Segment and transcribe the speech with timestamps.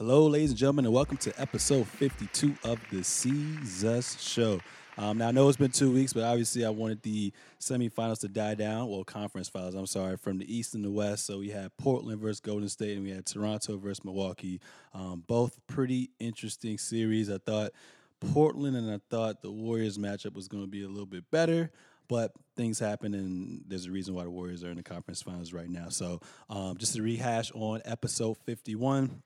[0.00, 4.58] Hello, ladies and gentlemen, and welcome to episode 52 of the Seezus Show.
[4.96, 8.28] Um, now, I know it's been two weeks, but obviously, I wanted the semifinals to
[8.28, 8.88] die down.
[8.88, 11.26] Well, conference finals, I'm sorry, from the East and the West.
[11.26, 14.62] So we had Portland versus Golden State, and we had Toronto versus Milwaukee.
[14.94, 17.28] Um, both pretty interesting series.
[17.30, 17.72] I thought
[18.20, 21.72] Portland and I thought the Warriors matchup was going to be a little bit better.
[22.08, 25.52] But things happen, and there's a reason why the Warriors are in the conference finals
[25.52, 25.90] right now.
[25.90, 29.22] So, um, just to rehash on episode 51,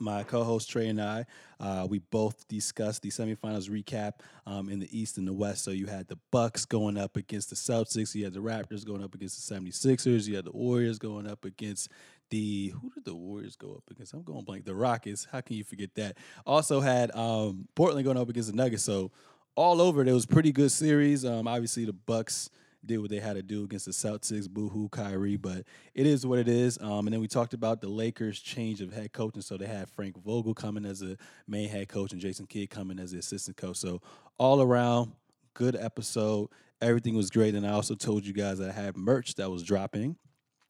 [0.00, 1.26] my co-host Trey and I,
[1.60, 4.14] uh, we both discussed the semifinals recap
[4.46, 5.64] um, in the East and the West.
[5.64, 9.02] So you had the Bucks going up against the Celtics, you had the Raptors going
[9.02, 11.90] up against the 76ers, you had the Warriors going up against
[12.30, 14.12] the who did the Warriors go up against?
[14.12, 14.64] I'm going blank.
[14.64, 15.26] The Rockets.
[15.30, 16.16] How can you forget that?
[16.46, 18.82] Also had um, Portland going up against the Nuggets.
[18.82, 19.10] So
[19.54, 21.24] all over, it was pretty good series.
[21.24, 22.50] Um, obviously the Bucks
[22.84, 26.38] did what they had to do against the Celtics, boohoo, Kyrie, but it is what
[26.38, 26.78] it is.
[26.80, 29.66] Um, and then we talked about the Lakers' change of head coach, and so they
[29.66, 33.18] had Frank Vogel coming as a main head coach and Jason Kidd coming as the
[33.18, 33.76] assistant coach.
[33.76, 34.00] So
[34.38, 35.12] all around,
[35.54, 36.48] good episode.
[36.80, 39.62] Everything was great, and I also told you guys that I had merch that was
[39.62, 40.16] dropping.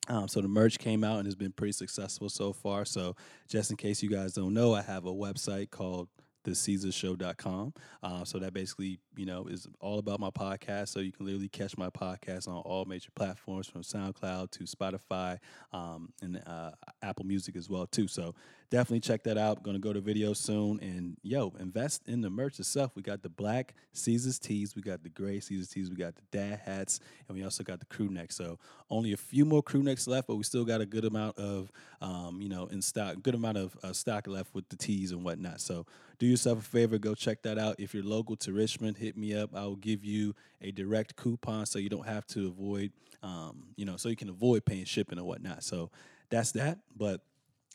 [0.08, 2.86] Um, so the merch came out and has been pretty successful so far.
[2.86, 3.14] So
[3.46, 6.08] just in case you guys don't know, I have a website called
[6.50, 7.74] theseezusshow.com.
[8.02, 10.88] Uh, so that basically, you know, is all about my podcast.
[10.88, 15.38] So you can literally catch my podcast on all major platforms from SoundCloud to Spotify
[15.72, 18.08] um, and uh, Apple Music as well too.
[18.08, 18.34] So
[18.70, 19.62] definitely check that out.
[19.62, 22.92] Going to go to video soon and yo, invest in the merch itself.
[22.94, 26.22] We got the black Seezus tees, we got the gray Seezus tees, we got the
[26.30, 28.32] dad hats, and we also got the crew neck.
[28.32, 28.58] So
[28.90, 31.72] only a few more crew necks left, but we still got a good amount of,
[32.00, 35.24] um, you know, in stock, good amount of uh, stock left with the tees and
[35.24, 35.60] whatnot.
[35.60, 35.86] So
[36.18, 37.76] do yourself a favor, go check that out.
[37.78, 39.54] If you're local to Richmond, hit me up.
[39.54, 42.92] I will give you a direct coupon so you don't have to avoid,
[43.22, 45.62] um, you know, so you can avoid paying shipping and whatnot.
[45.62, 45.90] So
[46.28, 46.78] that's that.
[46.96, 47.20] But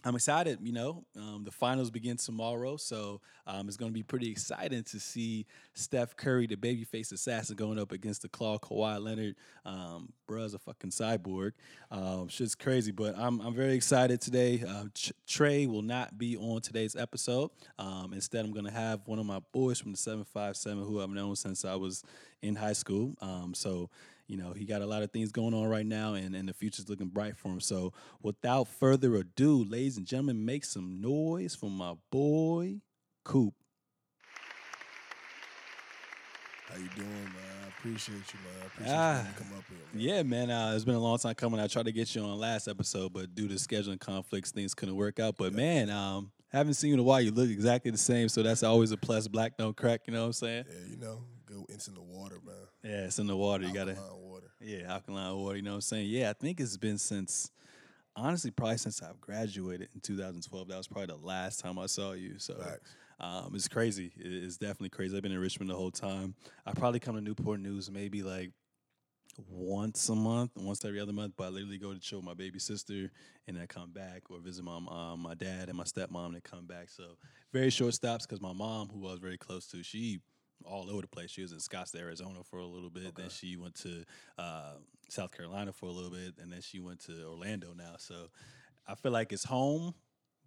[0.05, 0.59] I'm excited.
[0.61, 4.83] You know, um, the finals begin tomorrow, so um, it's going to be pretty exciting
[4.83, 9.35] to see Steph Curry, the babyface assassin, going up against the claw Kawhi Leonard.
[9.63, 11.51] Um, bruh's a fucking cyborg.
[11.89, 14.63] Um, shit's crazy, but I'm I'm very excited today.
[14.67, 17.51] Uh, Ch- Trey will not be on today's episode.
[17.79, 21.09] Um, instead, I'm going to have one of my boys from the 757 who I've
[21.09, 22.03] known since I was
[22.41, 23.15] in high school.
[23.21, 23.89] Um, so
[24.27, 26.53] you know, he got a lot of things going on right now, and, and the
[26.53, 27.59] future's looking bright for him.
[27.59, 32.77] So, without further ado, ladies and gentlemen, make some noise for my boy,
[33.23, 33.53] Coop.
[36.69, 37.33] How you doing, man?
[37.65, 38.61] I appreciate you, man.
[38.61, 39.77] I appreciate Ah, you come up here.
[39.93, 40.15] Man.
[40.17, 41.59] Yeah, man, uh, it's been a long time coming.
[41.59, 44.95] I tried to get you on last episode, but due to scheduling conflicts, things couldn't
[44.95, 45.35] work out.
[45.37, 47.21] But man, um, haven't seen you in a while.
[47.21, 49.27] You look exactly the same, so that's always a plus.
[49.27, 50.01] Black don't crack.
[50.07, 50.65] You know what I'm saying?
[50.69, 51.19] Yeah, you know,
[51.53, 52.55] go in the water, man.
[52.83, 53.65] Yeah, it's in the water.
[53.65, 53.91] You gotta.
[53.91, 54.51] Alkaline water.
[54.59, 55.55] Yeah, alkaline water.
[55.55, 56.07] You know what I'm saying?
[56.09, 57.51] Yeah, I think it's been since,
[58.15, 60.67] honestly, probably since I've graduated in 2012.
[60.67, 62.39] That was probably the last time I saw you.
[62.39, 62.95] So Facts.
[63.19, 64.11] um, it's crazy.
[64.17, 65.15] It's definitely crazy.
[65.15, 66.35] I've been in Richmond the whole time.
[66.65, 68.51] I probably come to Newport News maybe like
[69.49, 71.33] once a month, once every other month.
[71.37, 73.11] But I literally go to chill with my baby sister
[73.47, 76.65] and then come back or visit my mom, my dad, and my stepmom and come
[76.65, 76.89] back.
[76.89, 77.17] So
[77.51, 80.19] very short stops because my mom, who I was very close to, she
[80.65, 81.29] all over the place.
[81.31, 83.15] She was in Scottsdale, Arizona for a little bit.
[83.15, 84.03] Then she went to
[84.37, 84.73] uh,
[85.09, 87.95] South Carolina for a little bit, and then she went to Orlando now.
[87.97, 88.15] So
[88.87, 89.93] I feel like it's home,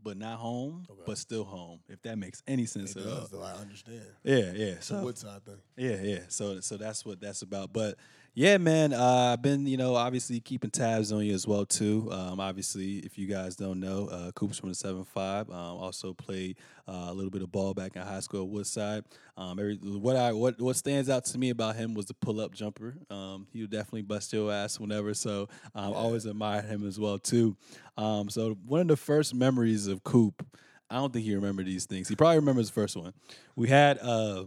[0.02, 1.02] but not home, Okay.
[1.06, 1.80] but still home.
[1.88, 3.28] If that makes any sense It at all.
[3.30, 3.42] though.
[3.42, 4.02] I understand.
[4.24, 4.74] Yeah, yeah.
[4.80, 5.60] So Woodside thing.
[5.76, 6.18] yeah, yeah.
[6.28, 7.72] So so that's what that's about.
[7.72, 7.96] But
[8.38, 12.10] yeah, man, uh, I've been you know obviously keeping tabs on you as well too.
[12.12, 16.12] Um, obviously, if you guys don't know, uh, Coops from the seven five um, also
[16.12, 19.04] played uh, a little bit of ball back in high school at Woodside.
[19.38, 22.38] Um, every, what I what what stands out to me about him was the pull
[22.38, 22.98] up jumper.
[23.08, 25.14] Um, he would definitely bust your ass whenever.
[25.14, 25.96] So um, Yeah.
[25.96, 27.56] always admired him as well too.
[27.96, 30.46] Um, so one of the first memories of Coop.
[30.90, 32.06] I don't think he remembered these things.
[32.06, 33.12] He probably remembers the first one.
[33.56, 34.44] We had uh,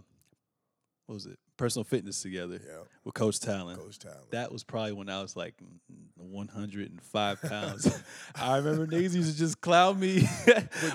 [1.08, 1.38] what was it?
[1.60, 2.80] Personal fitness together Yeah.
[3.04, 3.76] with Coach Talon.
[3.76, 4.16] Coach Tyler.
[4.32, 5.56] That was probably when I was like
[6.16, 8.02] 105 pounds.
[8.36, 10.22] I remember niggas used to just clown me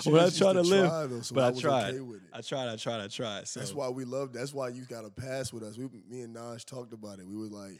[0.05, 1.09] when I tried to used live.
[1.11, 1.89] though, so but I was tried.
[1.93, 2.29] Okay with it.
[2.33, 3.47] I tried, I tried, I tried.
[3.47, 4.33] So That's why we love.
[4.33, 5.77] That's why you got to pass with us.
[5.77, 7.27] We, me and Naj talked about it.
[7.27, 7.79] We were like,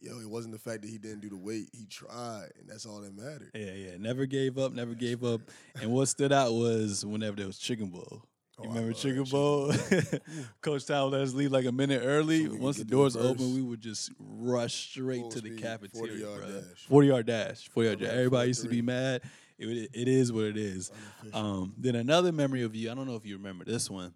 [0.00, 1.68] yo, it wasn't the fact that he didn't do the weight.
[1.72, 3.50] He tried, and that's all that mattered.
[3.54, 5.42] yeah, yeah, never gave up, never gave up.
[5.80, 8.22] And what stood out was whenever there was chicken bowl.
[8.58, 9.72] Oh, You remember Chicken Bowl?
[10.60, 12.46] Coach us leave like a minute early.
[12.46, 16.26] So Once the doors open, we would just rush straight to the speed, cafeteria.
[16.26, 16.60] 40-yard bro.
[16.60, 16.86] dash.
[16.88, 17.68] 40 yard dash.
[17.68, 18.12] 40 yard dash.
[18.12, 19.22] Everybody used to be mad.
[19.58, 20.90] It, it is what it is.
[21.32, 22.90] Um, then another memory of you.
[22.90, 24.12] I don't know if you remember this one.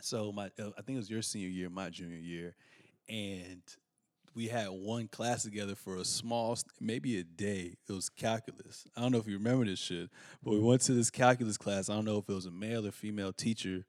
[0.00, 2.54] So my, uh, I think it was your senior year, my junior year,
[3.08, 3.62] and
[4.36, 7.72] we had one class together for a small, maybe a day.
[7.88, 8.86] It was calculus.
[8.94, 10.10] I don't know if you remember this shit,
[10.44, 11.88] but we went to this calculus class.
[11.88, 13.86] I don't know if it was a male or female teacher,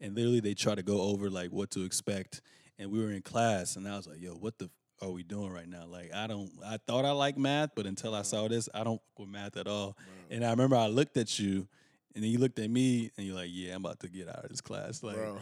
[0.00, 2.40] and literally they tried to go over like what to expect.
[2.78, 4.70] And we were in class, and I was like, "Yo, what the
[5.02, 6.48] are we doing right now?" Like, I don't.
[6.64, 9.66] I thought I liked math, but until I saw this, I don't with math at
[9.66, 9.96] all.
[10.30, 11.66] And I remember I looked at you,
[12.18, 14.42] and then you looked at me, and you're like, "Yeah, I'm about to get out
[14.42, 15.38] of this class." Like, Bro.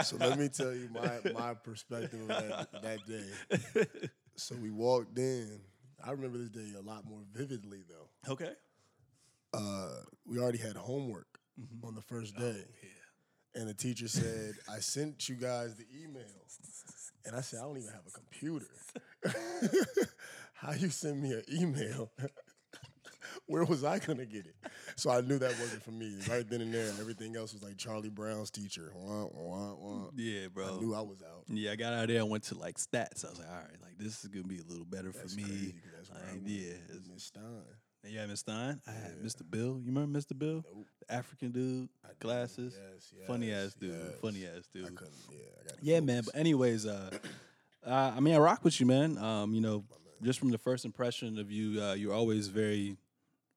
[0.04, 3.86] so let me tell you my, my perspective of that, that day.
[4.36, 5.60] So we walked in.
[6.04, 8.32] I remember this day a lot more vividly though.
[8.32, 8.52] okay.
[9.52, 9.88] Uh,
[10.26, 11.26] we already had homework
[11.60, 11.86] Mm-hmm.
[11.86, 12.64] on the first day.
[13.54, 16.24] And the teacher said, I sent you guys the email.
[17.24, 18.66] And I said, I don't even have a computer.
[20.54, 22.10] How you send me an email?
[23.46, 24.54] Where was I gonna get it?
[24.96, 26.16] So I knew that wasn't for me.
[26.30, 28.90] Right then and there, and everything else was like Charlie Brown's teacher.
[28.96, 30.06] Wah, wah, wah.
[30.16, 30.76] Yeah, bro.
[30.76, 31.44] I knew I was out.
[31.48, 33.24] Yeah, I got out there and went to like stats.
[33.24, 35.40] I was like, all right, like this is gonna be a little better That's for
[35.40, 35.44] me.
[35.44, 36.72] crazy, 'cause that's I Like, yeah.
[37.12, 37.42] Miss Stein.
[38.06, 38.36] You had Mr.
[38.38, 38.80] Stein?
[38.86, 39.26] I had Yeah.
[39.26, 39.50] Mr.
[39.50, 39.80] Bill.
[39.80, 40.38] You remember Mr.
[40.38, 40.62] Bill?
[40.74, 40.86] Nope.
[41.06, 42.78] The African dude, I glasses.
[42.92, 43.92] Yes, Funny ass dude.
[43.92, 44.18] yes.
[44.20, 44.94] Funny ass I dude.
[44.94, 45.14] couldn't.
[45.30, 45.78] Yeah, I got.
[45.82, 46.22] Yeah, man.
[46.24, 47.10] But anyways, uh,
[47.86, 49.16] uh, I mean, I rock with you, man.
[49.18, 49.84] Um, you know,
[50.22, 52.96] just from the first impression of you, uh, you're always very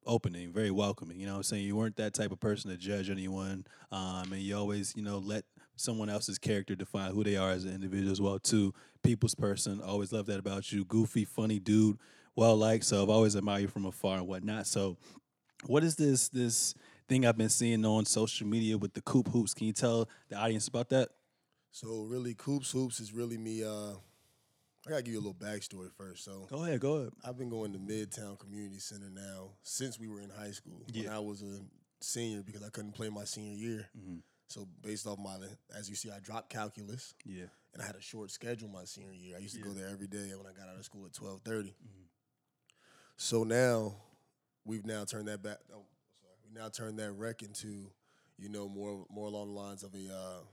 [0.08, 1.20] opening, very welcoming.
[1.20, 1.66] You know I'm saying?
[1.66, 3.66] You weren't that type of person to judge anyone.
[3.92, 5.46] Um, and you always, you know, let
[5.76, 8.74] someone else's character define who they are as an individual as well, too.
[9.04, 9.82] People's person.
[9.82, 10.86] Always love that about you.
[10.86, 11.98] Goofy, funny dude,
[12.36, 12.86] well liked.
[12.86, 14.68] So I've always admired you from afar and whatnot.
[14.68, 14.98] So
[15.66, 16.74] what is this this
[17.08, 19.54] thing I've been seeing on social media with the coop hoops?
[19.54, 21.10] Can you tell the audience about that?
[21.72, 23.64] So really, Coops Hoops is really me.
[23.64, 23.94] Uh,
[24.88, 26.24] I gotta give you a little backstory first.
[26.24, 27.12] So Go ahead, go ahead.
[27.26, 30.82] I've been going to Midtown Community Center now since we were in high school.
[30.94, 31.16] When Yeah.
[31.16, 31.60] I was a
[32.00, 33.90] senior because I couldn't play my senior year.
[33.98, 34.22] Mhm.
[34.48, 35.38] So based off my,
[35.76, 37.48] as you see, I dropped calculus Yeah.
[37.74, 39.36] and I had a short schedule my senior year.
[39.36, 41.42] I used to go there every day when I got out of school at twelve
[41.42, 41.72] thirty.
[41.86, 42.08] Mhm.
[43.18, 44.02] So now
[44.64, 45.58] we've now turned that back.
[45.74, 45.86] Oh,
[46.22, 46.34] sorry.
[46.46, 47.92] We now turned that rec into,
[48.38, 50.44] you know, more more along the lines of a uh,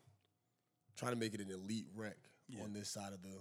[0.97, 2.17] trying to make it an elite rec
[2.49, 2.63] Yeah.
[2.65, 3.41] on this side of the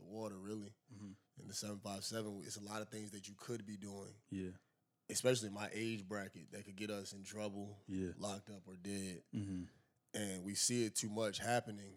[0.00, 0.72] the water, really.
[0.92, 1.14] Mhm.
[1.40, 4.14] In the seven five seven, it's a lot of things that you could be doing,
[4.30, 4.50] Yeah.
[5.08, 8.12] especially my age bracket, that could get us in trouble, Yeah.
[8.18, 9.22] locked up or dead.
[9.34, 9.64] Mm-hmm.
[10.14, 11.94] And we see it too much happening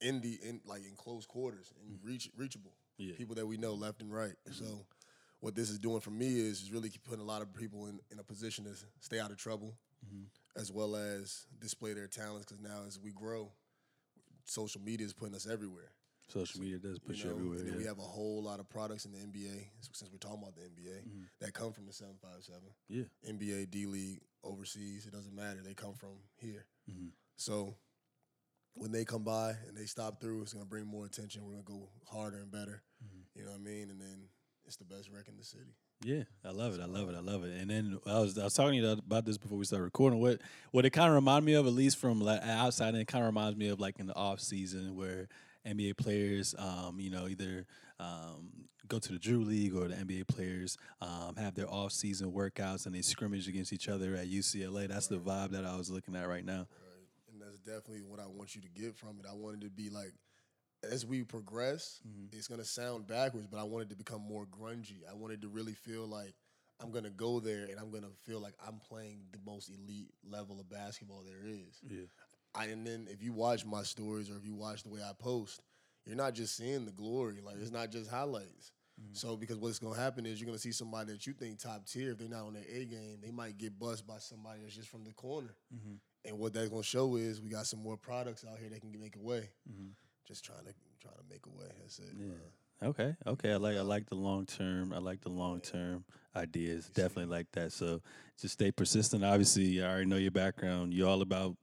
[0.00, 2.76] in the in like in close quarters and reach reachable.
[2.96, 3.16] Yeah.
[3.16, 4.36] people that we know left and right.
[4.52, 4.86] So
[5.40, 8.00] what this is doing for me is, is really putting a lot of people in,
[8.12, 9.76] in a position to stay out of trouble
[10.06, 10.26] Mhm.
[10.54, 13.52] as well as display their talents because now as we grow,
[14.44, 15.92] social media is putting us everywhere.
[16.28, 17.30] Social media does push you know?
[17.36, 17.58] everywhere.
[17.58, 17.76] And yeah.
[17.76, 20.62] we have a whole lot of products in the NBA, since we're talking about the
[20.62, 21.28] NBA, Mhm.
[21.40, 22.62] that come from the 757.
[22.88, 23.04] Yeah.
[23.28, 25.62] NBA, D League, overseas, it doesn't matter.
[25.62, 26.66] They come from here.
[26.90, 27.12] Mhm.
[27.36, 27.76] So
[28.74, 31.44] when they come by and they stop through, it's gonna bring more attention.
[31.44, 32.82] We're gonna go harder and better.
[33.04, 33.24] Mhm.
[33.34, 33.90] You know what I mean?
[33.90, 34.28] And then
[34.64, 35.76] it's the best rec in the city.
[36.02, 36.80] Yeah, I love it.
[36.80, 37.14] I love it.
[37.14, 37.52] I love it.
[37.60, 40.20] And then I was I was talking to you about this before we started recording.
[40.20, 40.40] What
[40.72, 43.22] what it kind of reminded me of, at least from like outside, and it kind
[43.22, 45.28] of reminds me of like in the off season where
[45.66, 47.66] NBA players, um, you know, either
[47.98, 48.50] um,
[48.88, 52.86] go to the Drew League or the NBA players um, have their off season workouts
[52.86, 54.88] and they scrimmage against each other at UCLA.
[54.88, 56.66] That's the vibe that I was looking at right now.
[56.70, 57.32] Right.
[57.32, 59.26] And that's definitely what I want you to get from it.
[59.30, 60.12] I wanted to be like,
[60.90, 62.34] as we progress, Mhm.
[62.34, 65.06] it's gonna sound backwards, but I wanted to become more grungy.
[65.08, 66.34] I wanted to really feel like
[66.80, 70.60] I'm gonna go there and I'm gonna feel like I'm playing the most elite level
[70.60, 71.80] of basketball there is.
[71.82, 72.04] Yeah.
[72.54, 75.12] I, and then if you watch my stories or if you watch the way I
[75.18, 75.60] post,
[76.06, 77.40] you're not just seeing the glory.
[77.44, 78.72] Like it's not just highlights.
[79.12, 82.12] So because what's gonna happen is you're gonna see somebody that you think top tier.
[82.12, 84.88] If they're not on their A game, they might get bust by somebody that's just
[84.88, 85.56] from the corner.
[85.74, 85.98] Mhm.
[86.24, 88.92] And what that's gonna show is we got some more products out here that can
[89.00, 89.50] make a way.
[89.68, 89.94] Mhm.
[90.24, 91.68] Just trying to trying to make a way.
[91.80, 92.14] That's it.
[92.16, 92.26] Yeah.
[92.26, 92.40] man.
[92.82, 93.16] Okay.
[93.26, 93.52] Okay.
[93.52, 94.92] I like I like the long term.
[94.92, 96.04] I like the long term
[96.36, 96.88] ideas.
[96.90, 97.72] Definitely like that.
[97.72, 98.00] So
[98.40, 99.24] just stay persistent.
[99.24, 100.94] Obviously, I already know your background.
[100.94, 101.56] You're all about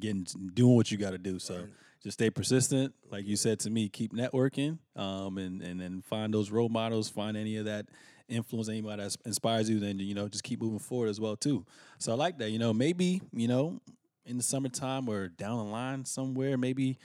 [0.00, 1.38] getting doing what you got to do.
[1.38, 1.68] So Right.
[2.02, 2.94] just stay persistent.
[3.10, 4.78] Like you said to me, keep networking.
[4.96, 7.08] Um, and and then find those role models.
[7.08, 7.86] Find any of that
[8.28, 9.78] influence anybody that inspires you.
[9.80, 11.64] Then you know just keep moving forward as well too.
[11.98, 12.50] So I like that.
[12.50, 13.80] You know maybe you know
[14.24, 16.96] in the summertime or down the line somewhere maybe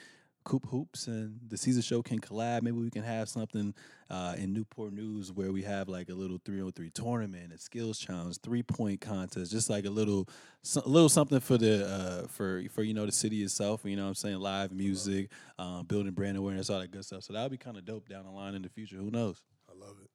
[0.47, 2.61] Coop Hoops and the Seezus Show can collab.
[2.61, 3.73] Maybe we can have something
[4.09, 7.57] uh, in Newport News where we have like a little three on three tournament, a
[7.57, 10.29] skills challenge, three point contest, just like a little,
[10.61, 13.81] so, a little something for the uh, for for you know the city itself.
[13.83, 17.23] You know what I'm saying live music, um, building brand awareness, all that good stuff.
[17.23, 18.95] So that would be kind of dope down the line in the future.
[18.95, 19.41] Who knows?
[19.69, 20.09] I love it.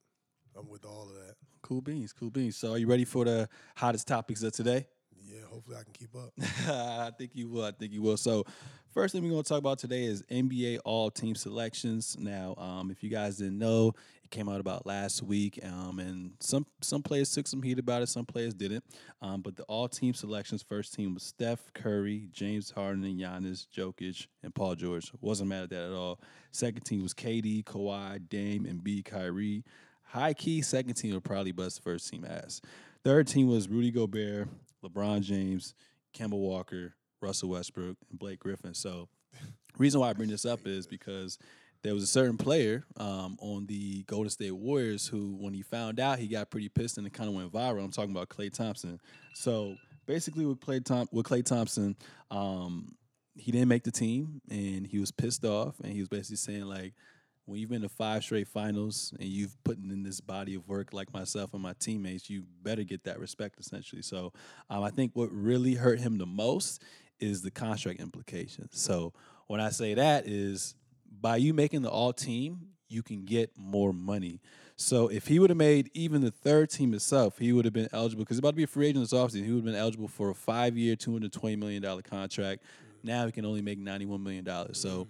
[0.59, 1.35] I'm with all of that.
[1.61, 2.57] Cool beans, cool beans.
[2.57, 4.87] So are you ready for the hottest topics of today?
[5.33, 6.33] Yeah, hopefully I can keep up.
[6.69, 7.65] I think you will.
[7.65, 8.17] I think you will.
[8.17, 8.45] So,
[8.93, 12.15] First thing we're going to talk about today is NBA All Team selections.
[12.21, 16.33] Now, um, if you guys didn't know, it came out about last week, um, and
[16.41, 18.85] some some players took some heat about it, some players didn't.
[19.23, 23.67] Um, but the All Team selections, first team was Steph Curry, James Harden, and Giannis,
[23.75, 25.11] Jokic, and Paul George.
[25.23, 26.21] Wasn't mad at that at all.
[26.51, 29.03] Second team was KD, Kawhi, Dame, and B.
[29.03, 29.65] Kyrie.
[30.03, 32.61] High key, second team would probably bust first team ass.
[33.05, 34.49] Third team was Rudy Gobert,
[34.85, 35.73] LeBron James,
[36.15, 38.75] Kemba Walker, Russell Westbrook, and Blake Griffin.
[38.75, 39.09] So,
[39.79, 41.39] reason why I bring this up is because
[41.83, 45.99] there was a certain player um, on the Golden State Warriors who, when he found
[45.99, 47.85] out, he got pretty pissed and it kind of went viral.
[47.85, 49.01] I'm talking about Klay Thompson.
[49.35, 49.77] So,
[50.07, 51.97] basically, with Klay, Tom- with Klay Thompson,
[52.31, 52.95] um,
[53.35, 56.65] he didn't make the team and he was pissed off and he was basically saying
[56.65, 56.93] like
[57.47, 60.93] when you've been to five straight finals and you've put in this body of work
[60.93, 64.03] like myself and my teammates, you better get that respect essentially.
[64.03, 64.33] So
[64.71, 66.83] um, I think what really hurt him the most
[67.23, 68.69] is the contract implication.
[68.73, 69.13] So
[69.47, 70.75] when I say that is
[71.21, 74.41] by you making the all team, you can get more money.
[74.77, 77.89] So if he would have made even the third team itself, he would have been
[77.93, 79.45] eligible because he's about to be a free agent this offseason.
[79.45, 82.63] He would have been eligible for a five year, $220 million contract.
[82.63, 83.05] Mm.
[83.05, 84.45] Now he can only make $91 million.
[84.75, 85.09] So mm.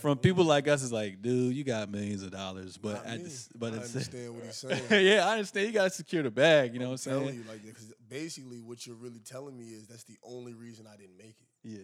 [0.00, 3.20] From people like us, it's like, dude, you got millions of dollars, but at
[3.56, 4.54] but I the- understand what he's
[4.90, 5.06] saying.
[5.06, 5.66] yeah, I understand.
[5.66, 6.72] You got to secure the bag.
[6.74, 7.34] You know what I'm saying?
[7.34, 10.96] you like because basically what you're really telling me is that's the only reason I
[10.96, 11.46] didn't make it.
[11.68, 11.78] Yeah,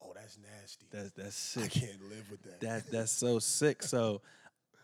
[0.00, 0.86] Oh, that's nasty.
[0.90, 1.64] that's that's sick.
[1.64, 2.60] I can't live with that.
[2.60, 3.82] That that's so sick.
[3.82, 4.20] So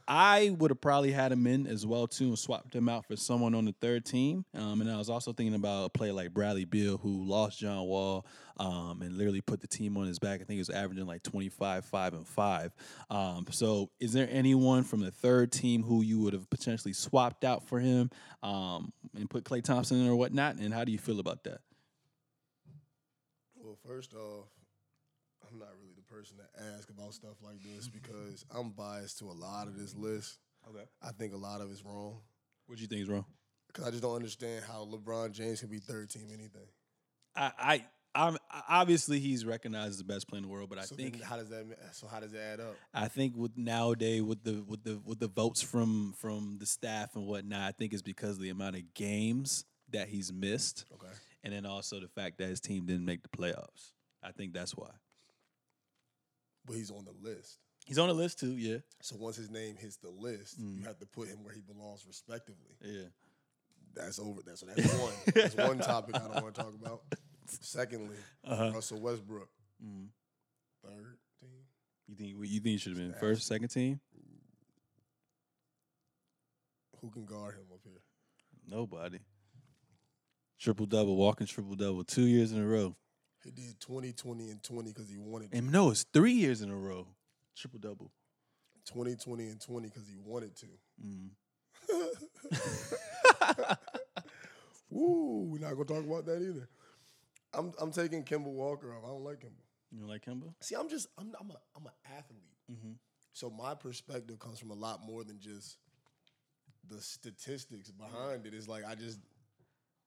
[0.06, 3.16] I would have probably had him in as well too and swapped him out for
[3.16, 4.44] someone on the third team.
[4.54, 7.84] Um, and I was also thinking about a player like Bradley Beal who lost John
[7.87, 8.26] Wall
[8.58, 10.34] um, and literally put the team on his back.
[10.34, 12.75] I think he was averaging like 25, 5, and 5.
[13.11, 17.44] Um, so is there anyone from the third team who you would have potentially swapped
[17.44, 18.11] out for him
[18.42, 20.56] um, and put Klay Thompson in or whatnot?
[20.56, 21.61] And how do you feel about that?
[23.56, 24.49] Well, first off,
[25.50, 29.33] I'm not really person to ask about stuff like this because I'm biased to a
[29.33, 30.38] lot of this list.
[30.68, 30.85] Okay.
[31.02, 32.21] I think a lot of it's wrong
[32.66, 33.25] What do you think is wrong?
[33.68, 36.68] because I just don't understand how LeBron James can be third team anything.
[37.37, 37.85] I, I
[38.16, 41.21] I'm obviously he's recognized as the best player in the world, but I so think
[41.21, 41.64] how does that?
[41.92, 42.76] So how does that add up?
[42.94, 47.16] I think with nowadays with the with the with the votes from from the staff
[47.16, 51.12] and whatnot, I think it's because of the amount of games that he's missed, Okay.
[51.42, 53.90] and then also the fact that his team didn't make the playoffs.
[54.23, 54.90] I think that's why
[56.66, 57.59] But he's on the list.
[57.87, 58.56] he's on the list too.
[58.56, 60.78] Yeah, So once his name hits the list, Mm.
[60.78, 62.76] you have to put him where he belongs, respectively.
[62.83, 63.09] yeah.
[63.94, 64.40] That's over.
[64.44, 65.12] That's so that's one.
[65.35, 67.02] That's one topic I don't want to talk about.
[67.47, 68.73] Secondly, Uh-huh.
[68.75, 69.49] Russell Westbrook,
[69.85, 70.09] Mm.
[70.83, 71.66] third team.
[72.09, 74.00] You think you think should have been first, second team?
[77.00, 78.00] Who can guard him up here?
[78.66, 79.18] Nobody.
[80.59, 82.97] Triple double, walking triple double, two years in a row.
[83.44, 85.58] He did 20, 20, and 20 because he wanted to.
[85.58, 87.06] And no, it's three years in a row.
[87.56, 88.10] Triple double.
[88.86, 90.66] 20, 20, and 20 because he wanted to.
[91.04, 91.28] Mm.
[94.90, 96.68] Woo, we're not gonna talk about that either.
[97.52, 99.04] I'm I'm taking Kemba Walker off.
[99.04, 99.62] I don't like Kemba.
[99.92, 100.52] You don't like Kemba?
[100.60, 102.42] See, I'm just I'm I'm a I'm an athlete.
[102.70, 102.92] Mm-hmm.
[103.32, 105.78] So my perspective comes from a lot more than just
[106.88, 108.54] the statistics behind it.
[108.54, 109.18] It's like I just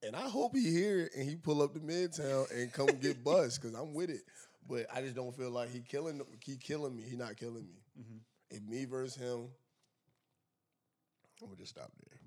[0.04, 3.62] and I hope he here and he pull up to Midtown and come get bust
[3.62, 4.22] because I'm with it.
[4.70, 7.04] But I just don't feel like he killing he killing me.
[7.04, 7.82] He not killing me.
[8.00, 8.20] Mhm.
[8.50, 9.48] If me versus him,
[11.42, 12.20] I'm gonna just stop there.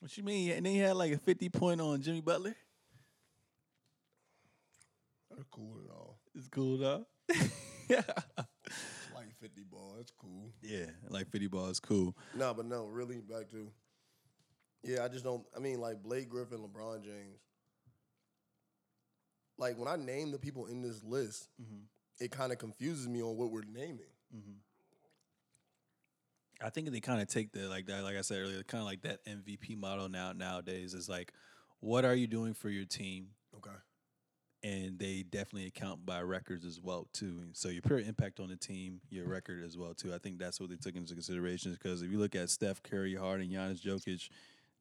[0.00, 0.52] What you mean?
[0.52, 2.54] And then he had like a 50 point on Jimmy Butler?
[5.30, 6.18] That's cool and all.
[6.34, 7.06] It's cool though.
[7.88, 8.02] yeah.
[8.68, 9.94] It's like 50 ball.
[9.96, 10.50] That's cool.
[10.60, 12.16] Yeah, like 50 ball is cool.
[12.34, 13.70] No, but no, really back to
[14.82, 17.40] yeah, I just don't I mean like Blake Griffin, LeBron James.
[19.58, 21.82] Like when I name the people in this list, Mhm.
[22.20, 24.06] it kind of confuses me on what we're naming.
[26.60, 28.86] I think they kind of take the like that, like I said earlier, kind of
[28.86, 31.32] like that MVP model now nowadays is like,
[31.80, 33.28] what are you doing for your team?
[33.54, 33.70] Okay.
[34.62, 37.40] And they definitely account by records as well too.
[37.42, 40.14] And so your pure impact on the team, your record as well too.
[40.14, 43.14] I think that's what they took into consideration because if you look at Steph Curry,
[43.14, 44.30] Harden, Giannis, Jokic,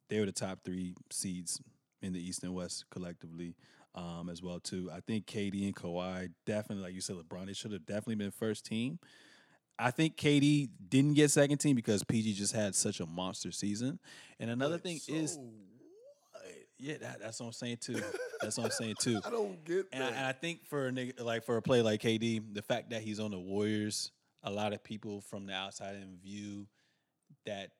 [0.09, 1.61] they were the top three seeds
[2.01, 3.55] in the East and West collectively.
[3.97, 4.89] Um, as well too.
[4.93, 8.31] I think KD and Kawhi definitely, like you said, LeBron, they should have definitely been
[8.31, 8.99] first team.
[9.79, 13.99] I think KD didn't get second team because PG just had such a monster season.
[14.37, 15.45] And another But thing is, what?
[16.77, 18.01] yeah, that, that's what I'm saying too.
[18.41, 19.21] That's what I'm saying too.
[19.25, 21.81] I don't get And I, and I think for a nigga, like for a play
[21.81, 24.11] like KD, the fact that he's on the Warriors,
[24.43, 26.67] a lot of people from the outside in view
[27.45, 27.71] that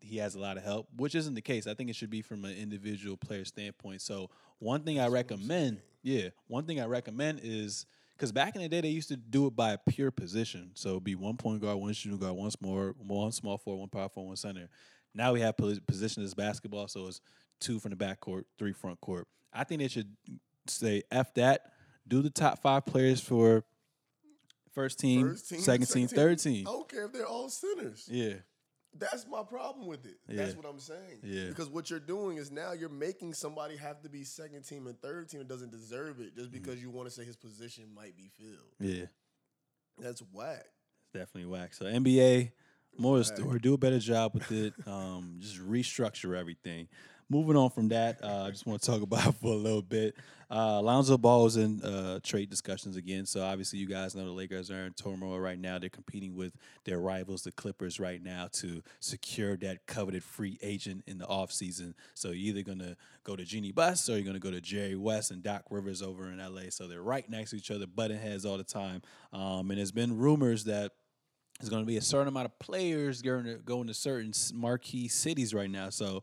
[0.00, 1.66] he has a lot of help, which isn't the case.
[1.66, 4.00] I think it should be from an individual player standpoint.
[4.02, 8.68] So one thing I recommend, yeah, one thing I recommend is Because back in the
[8.68, 10.72] day, they used to do it by a pure position.
[10.74, 13.88] So it'd be one point guard, one shooting guard, one small, one small forward, one
[13.88, 14.68] power forward, one center.
[15.14, 17.20] Now we have posi- position as basketball, so it's
[17.60, 19.26] two from the back court, three front court.
[19.52, 20.14] I think they should
[20.66, 21.72] say F that.
[22.06, 23.64] Do the top five players for
[24.72, 26.66] first team, First team, second team, third team.
[26.68, 28.06] I don't care if they're all centers.
[28.10, 28.34] Yeah,
[28.98, 30.16] That's my problem with it.
[30.28, 31.20] That's what I'm saying.
[31.22, 31.46] Yeah.
[31.48, 35.00] Because what you're doing is now you're making somebody have to be second team and
[35.00, 38.16] third team that doesn't deserve it just because you want to say his position might
[38.16, 38.74] be filled.
[38.80, 39.06] yeah.
[39.98, 40.64] That's whack.
[41.02, 41.74] It's definitely whack.
[41.74, 42.52] So NBA,
[42.98, 43.26] more Whack.
[43.26, 43.58] story.
[43.60, 44.74] Do a better job with it.
[44.86, 46.88] Um, just restructure everything.
[47.32, 50.16] Moving on from that, uh, I just want to talk about for a little bit.
[50.50, 53.24] Uh, Lonzo Ball is in uh, trade discussions again.
[53.24, 55.78] So obviously, you guys know the Lakers are in turmoil right now.
[55.78, 61.04] They're competing with their rivals, the Clippers, right now to secure that coveted free agent
[61.06, 61.94] in the offseason.
[62.14, 64.60] So you're either going to go to Jeanie Buss or you're going to go to
[64.60, 66.70] Jerry West and Doc Rivers over in LA.
[66.70, 69.02] So they're right next to each other, butting heads all the time.
[69.32, 70.90] Um, and there's been rumors that
[71.60, 75.70] there's going to be a certain amount of players going to certain marquee cities right
[75.70, 75.90] now.
[75.90, 76.22] So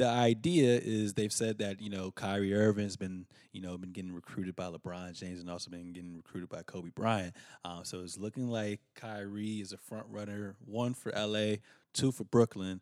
[0.00, 4.14] the idea is they've said that you know Kyrie Irving's been you know been getting
[4.14, 7.36] recruited by LeBron James and also been getting recruited by Kobe Bryant.
[7.66, 11.56] Um, so it's looking like Kyrie is a front runner, one for LA,
[11.92, 12.80] two for Brooklyn.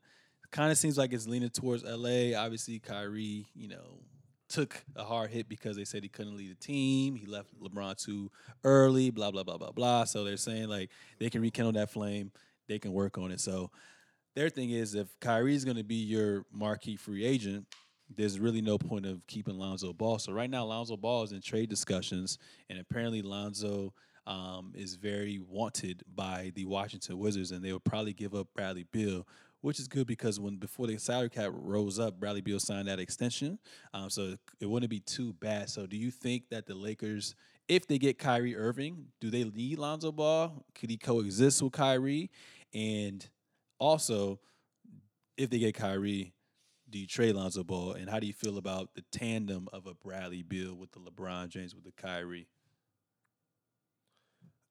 [0.53, 2.39] Kind of seems like it's leaning towards LA.
[2.39, 3.99] Obviously, Kyrie, you know,
[4.49, 7.17] took a hard hit because they said he couldn't lead the team.
[7.17, 8.31] He left LeBron too
[8.63, 10.05] early, blah, blah, blah, blah, blah.
[10.05, 12.31] So they're saying like they can rekindle that flame,
[12.69, 13.41] they can work on it.
[13.41, 13.73] So
[14.39, 17.67] their thing is if Kyrie's gonna be your marquee free agent,
[18.15, 20.21] there's really no point of keeping Lonzo Ball.
[20.21, 22.39] So right now Lonzo Ball is in trade discussions,
[22.71, 23.93] and apparently Lonzo
[24.29, 28.87] um, is very wanted by the Washington Wizards, and they will probably give up Bradley
[28.93, 29.27] Beal,
[29.61, 33.01] which is good because when before the salary cap rose up, Bradley Beal signed that
[33.01, 33.59] extension,
[33.93, 35.69] um, so it wouldn't be too bad.
[35.69, 37.35] So do you think that the Lakers,
[37.67, 40.65] if they get Kyrie Irving, do they need Lonzo Ball?
[40.77, 42.31] Could he coexist with Kyrie?
[42.73, 43.29] And
[43.79, 44.41] also,
[45.37, 46.35] if they get Kyrie,
[46.91, 47.93] do you trade Lonzo Ball?
[47.93, 51.49] And how do you feel about the tandem of a Bradley Beal with the LeBron
[51.49, 52.49] James with the Kyrie?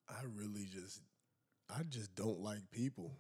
[0.10, 1.02] I really just,
[1.70, 3.12] I just don't like people,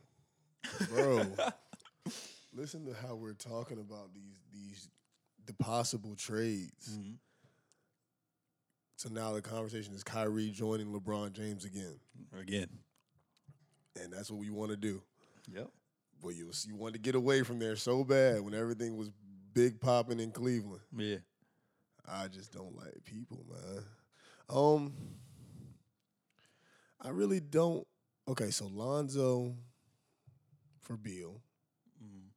[0.89, 1.23] bro.
[2.54, 4.89] listen to how we're talking about these these
[5.45, 6.89] the possible trades.
[6.91, 7.13] Mm-hmm.
[8.97, 12.00] So now the conversation is Kyrie joining LeBron James again,
[12.39, 12.67] Again.
[14.02, 15.02] and that's what we want to do.
[15.53, 15.69] Yep.
[16.21, 19.10] But you you wanted to get away from there so bad when everything was
[19.53, 20.81] big popping in Cleveland.
[20.95, 21.17] Yeah.
[22.05, 23.83] I just don't like people, man.
[24.49, 24.93] Um,
[27.01, 27.86] I really don't.
[28.27, 29.55] Okay, so Lonzo
[30.81, 31.41] for Beal,
[32.01, 32.29] Mhm.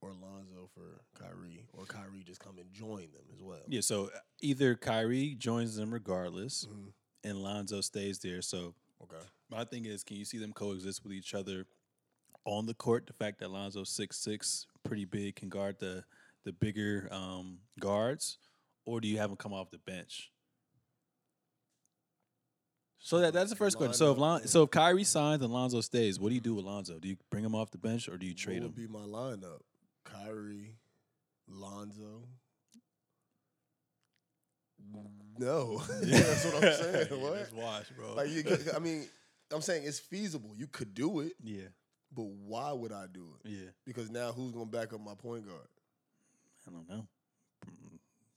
[0.00, 3.62] or Lonzo for Kyrie, or Kyrie just come and join them as well.
[3.68, 3.80] Yeah.
[3.80, 6.92] So uh, either Kyrie joins them regardless, Mhm.
[7.24, 8.40] and Lonzo stays there.
[8.42, 9.20] So Okay.
[9.48, 11.66] my thing is, can you see them coexist with each other
[12.48, 13.06] on the court?
[13.06, 16.04] The fact that Lonzo's six six, pretty big, can guard the
[16.44, 18.38] the bigger um, guards,
[18.84, 20.30] or do you have him come off the bench?
[22.98, 23.94] So that that's the first question.
[23.94, 26.64] So if Lon, so if Kyrie signs and Lonzo stays, what do you do with
[26.64, 26.98] Lonzo?
[26.98, 28.86] Do you bring him off the bench or do you trade what would him?
[28.86, 29.60] be my lineup?
[30.04, 30.76] Kyrie,
[31.46, 32.24] Lonzo.
[35.38, 36.18] No, yeah.
[36.20, 37.22] that's what I'm saying.
[37.22, 37.38] What?
[37.38, 38.14] just watch, bro.
[38.14, 38.42] Like you,
[38.74, 39.06] I mean,
[39.52, 40.54] I'm saying it's feasible.
[40.56, 41.68] You could do it, yeah,
[42.14, 43.48] but why would I do it?
[43.50, 43.70] yeah.
[43.84, 45.68] Because now who's gonna back up my point guard?
[46.66, 47.06] I don't know.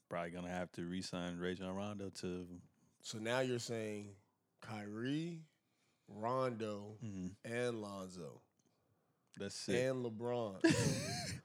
[0.10, 2.46] Probably gonna have to re-sign Rajon Rondo to.
[3.02, 4.10] So now you're saying
[4.62, 5.40] Kyrie,
[6.08, 8.42] Rondo, mhm, and Lonzo
[9.38, 9.88] That's it.
[9.88, 10.56] and LeBron.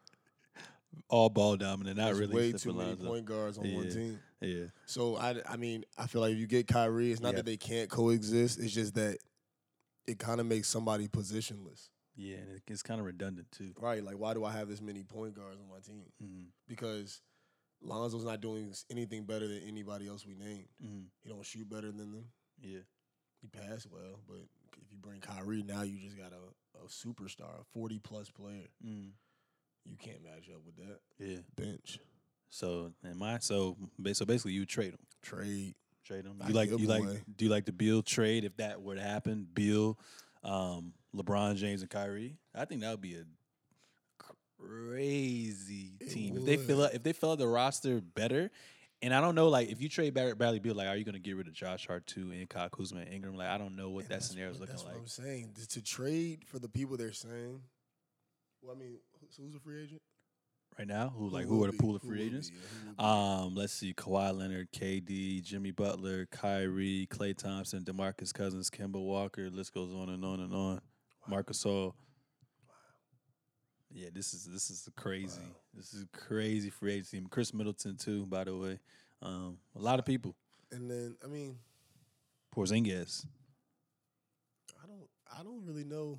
[1.08, 1.98] All ball dominant.
[1.98, 2.34] Not There's really.
[2.34, 3.04] way too many Lonzo.
[3.06, 4.18] point guards on one team.
[4.40, 4.64] Yeah.
[4.86, 7.36] So I, I mean, I feel like if you get Kyrie, it's not Yeah.
[7.36, 8.58] that they can't coexist.
[8.58, 9.18] It's just that
[10.08, 13.72] it kind of makes somebody positionless, Yeah, and it's kind of redundant too.
[13.80, 14.02] right?
[14.02, 16.04] Like, why do I have this many point guards on my team?
[16.22, 16.44] Mm-hmm.
[16.66, 17.20] Because
[17.82, 20.68] Lonzo's not doing anything better than anybody else we named.
[20.84, 21.02] Mm-hmm.
[21.22, 22.24] He don't shoot better than them.
[22.62, 22.80] Yeah.
[23.42, 24.38] He pass well, but
[24.82, 28.66] if you bring Kyrie, now you just got a, a superstar, a forty plus player.
[28.84, 29.10] Mm.
[29.84, 31.40] You can't match up with that Yeah.
[31.54, 31.98] bench.
[32.48, 33.76] So and my so
[34.14, 34.98] so basically you trade him.
[35.22, 35.74] Trade.
[36.04, 36.36] Trade him.
[36.40, 37.02] I You like you like
[37.36, 39.46] do you like the Beal trade if that were to happen?
[39.52, 39.98] Beal,
[40.42, 42.36] um, LeBron James and Kyrie.
[42.54, 43.24] I think that would be a
[44.58, 48.50] crazy team if they fill up if they fill out the roster better.
[49.02, 51.14] And I don't know, like if you trade Barry, Bradley Beal, like are you going
[51.14, 53.36] to get rid of Josh Hart too and Kyle Kuzma and Ingram?
[53.36, 54.94] Like I don't know what And that scenario is looking that's like.
[54.94, 57.60] What I'm saying to, trade for the people they're saying.
[58.62, 60.00] Well, I mean, who's, a free agent?
[60.78, 61.12] right now?
[61.16, 62.50] Who like who will are the pool of free agents?
[62.50, 62.56] be?
[62.56, 63.12] Yeah, who?
[63.12, 69.50] Um, let's see: Kawhi Leonard, KD, Jimmy Butler, Kyrie, Klay Thompson, DeMarcus Cousins, Kemba Walker.
[69.50, 70.80] List goes on and on and on.
[71.28, 71.94] Marcus All.
[73.90, 75.40] Yeah, this is this is crazy.
[75.40, 75.56] Wow.
[75.74, 77.22] This is crazy free agency.
[77.30, 78.78] Khris Middleton too, by the way.
[79.22, 80.34] Um, a lot of people.
[80.72, 81.56] And then I mean,
[82.54, 83.24] Porzingis.
[84.82, 85.08] I don't
[85.40, 86.18] I don't really know.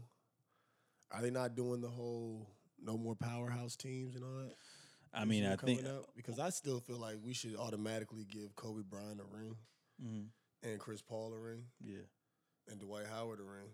[1.11, 2.47] Are they not doing the whole
[2.81, 4.53] no more powerhouse teams and all that?
[5.13, 5.85] I mean, I think.
[5.85, 6.05] up?
[6.15, 9.55] because I still feel like we should automatically give Kobe Bryant a ring
[10.03, 10.27] Mhm,
[10.63, 12.01] and Chris Paul a ring yeah,
[12.67, 13.69] and Dwight Howard a ring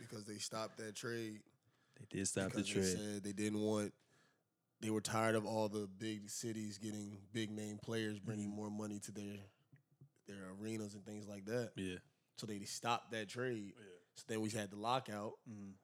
[0.00, 1.40] because they stopped that trade
[1.98, 2.84] they did stop the trade.
[2.84, 3.92] they said they didn't want.
[4.80, 8.56] They were tired of all the big cities getting big name players bringing Mm-hmm.
[8.56, 9.38] more money to their
[10.26, 11.70] their arenas and things like that.
[11.76, 11.96] Yeah.
[12.36, 13.74] So they stopped that trade.
[13.76, 13.84] Yeah.
[14.16, 15.74] So then we had the lockout, Mhm,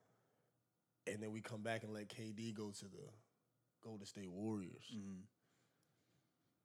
[1.07, 3.09] and then we come back and let KD go to the
[3.81, 5.21] Golden State Warriors, mhm.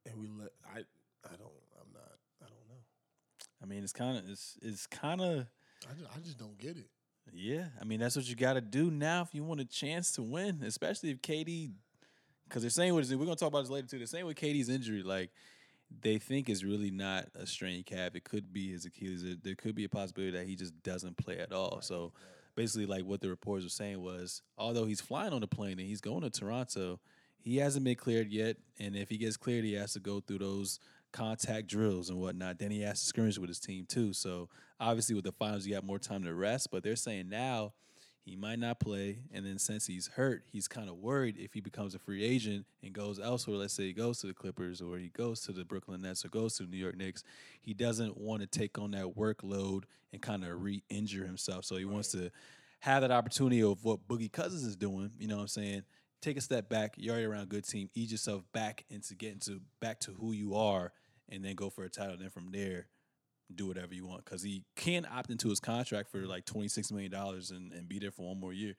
[0.07, 0.81] and we let I
[1.25, 2.83] I don't I'm not I don't know.
[3.63, 5.47] I mean, it's kind of it's it's kind of
[5.89, 6.89] I just, I just don't get it.
[7.33, 10.13] Yeah, I mean that's what you got to do now if you want a chance
[10.13, 11.73] to win, especially if KD.
[12.49, 13.05] Because they're saying what?
[13.09, 13.99] We're gonna talk about this later too.
[13.99, 15.31] They're saying with KD's injury, like
[16.03, 18.15] they think is really not a strained calf.
[18.15, 19.23] It could be his Achilles.
[19.23, 21.81] There- There could be a possibility that he just doesn't play at all.
[21.83, 22.13] So
[22.55, 25.89] basically, like what the reports were saying was, although he's flying on the plane and
[25.89, 27.01] he's going to Toronto,
[27.41, 28.57] he hasn't been cleared yet.
[28.79, 30.81] And if he gets cleared, he has to go through those
[31.17, 32.59] contact drills and whatnot.
[32.59, 34.13] Then he has to scrimmage with his team too.
[34.13, 34.49] So
[34.79, 36.71] obviously, with the finals, you got more time to rest.
[36.71, 37.73] But they're saying now
[38.23, 39.21] he might not play.
[39.33, 42.67] And then since he's hurt, he's kind of worried if he becomes a free agent
[42.83, 43.57] and goes elsewhere.
[43.57, 46.29] Let's say he goes to the Clippers or he goes to the Brooklyn Nets or
[46.29, 47.23] goes to the New York Knicks.
[47.63, 51.65] He doesn't want to take on that workload and kind of re-injure himself.
[51.65, 52.31] So he wants to
[52.81, 55.11] have that opportunity of what Boogie Cousins is doing.
[55.19, 55.83] You know what I'm saying?
[56.21, 56.95] Take a step back.
[56.97, 57.91] You're already around a good team.
[57.95, 60.93] Ease yourself back into getting to back to who you are,
[61.29, 62.17] and then go for a title.
[62.19, 62.87] Then from there,
[63.55, 66.91] do whatever you want because he can opt into his contract for like twenty six
[66.93, 68.75] million dollars and, and be there for one more year.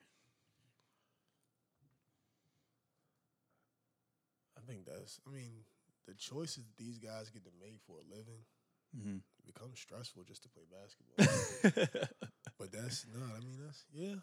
[4.57, 5.51] I think that's I mean
[6.07, 8.43] the choices that these guys get to make for a living
[8.95, 9.21] Mhm.
[9.45, 12.07] becomes stressful just to play basketball.
[12.57, 13.35] but that's not.
[13.35, 14.15] I mean that's yeah.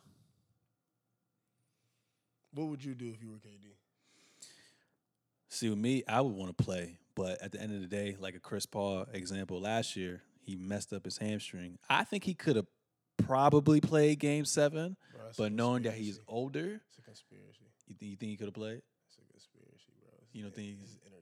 [2.53, 3.75] What would you do if you were KD?
[5.49, 8.17] See, with me, I would want to play, but at the end of the day,
[8.19, 11.79] like a Chris Paul example last year, he messed up his hamstring.
[11.89, 12.67] I think he could have
[13.19, 17.65] probably played Game Seven, Bro, but knowing that he's older, it's a conspiracy.
[17.87, 18.83] you think you think he could have played?
[19.09, 20.11] It's a conspiracy, bro.
[20.23, 21.21] It's You don't think- is entertainment?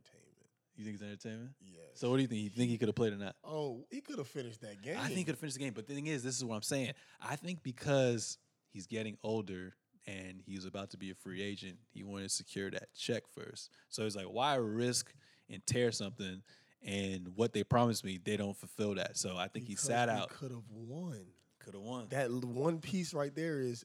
[0.76, 1.50] You think it's entertainment?
[1.60, 1.80] Yes.
[1.94, 2.42] So what do you think?
[2.42, 3.36] You think he could have played or not?
[3.44, 4.96] Oh, he could have finished that game.
[4.98, 5.74] I think he could have finished the game.
[5.74, 6.92] But the thing is, this is what I'm saying.
[7.20, 8.38] I think because
[8.70, 9.74] he's getting older
[10.06, 13.70] and he's about to be a free agent, he wanted to secure that check first.
[13.90, 15.12] So he's like, why risk
[15.52, 16.42] and tear something?
[16.84, 19.16] And what they promised me, they don't fulfill that.
[19.16, 20.30] So I think he sat out.
[20.30, 21.20] Could have won.
[21.60, 22.06] Could have won.
[22.10, 23.84] That one piece right there is,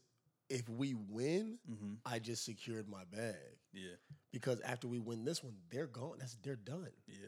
[0.50, 3.36] if we win, hmm I just secured my bag.
[3.74, 3.92] Yeah,
[4.32, 6.16] Because after we win this one, they're gone.
[6.20, 6.90] That's they're done.
[7.08, 7.28] yeah.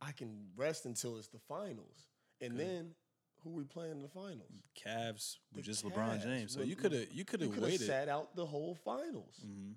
[0.00, 2.06] I can rest until it's the finals,
[2.42, 2.60] and Good.
[2.60, 2.90] then
[3.42, 4.50] who we playing in the finals?
[4.78, 6.52] Cavs The with just LeBron James.
[6.52, 7.80] So you could have you could have waited.
[7.86, 9.40] sat out the whole finals.
[9.42, 9.72] hmm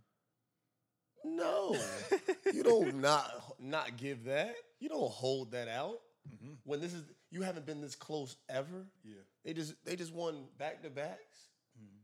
[1.26, 1.76] No,
[2.54, 4.56] you don't not not give that.
[4.80, 6.00] You don't hold that out
[6.42, 8.86] hmm when this is you haven't been this close ever.
[9.04, 9.16] Yeah.
[9.44, 11.50] They just they just won back to backs.
[11.80, 12.00] Mhm.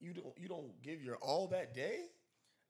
[0.00, 1.98] You don't you don't give your all that day.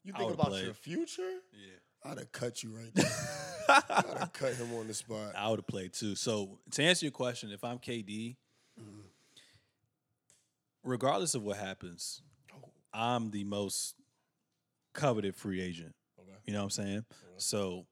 [0.03, 0.64] You think about played.
[0.64, 1.38] your future.
[1.53, 2.11] Yeah.
[2.11, 3.05] I'd have cut you right there.
[3.68, 5.35] I'd have cut him on the spot.
[5.37, 6.14] I would have played too.
[6.14, 8.37] So to answer your question, if I'm KD,
[8.81, 9.01] Mm-hmm.
[10.83, 12.23] regardless of what happens,
[12.55, 13.94] Oh, I'm the most
[14.94, 15.94] coveted free agent.
[16.18, 16.37] okay.
[16.46, 17.05] You know what I'm saying?
[17.38, 17.87] So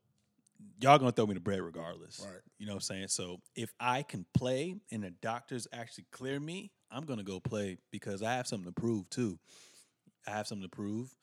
[0.80, 2.20] y'all gonna throw me the bread regardless.
[2.24, 2.40] Right.
[2.58, 3.08] You know what I'm saying?
[3.08, 7.78] So if I can play and the doctors actually clear me, I'm gonna go play
[7.90, 9.38] because I have something to prove too.
[10.26, 11.14] I have something to prove.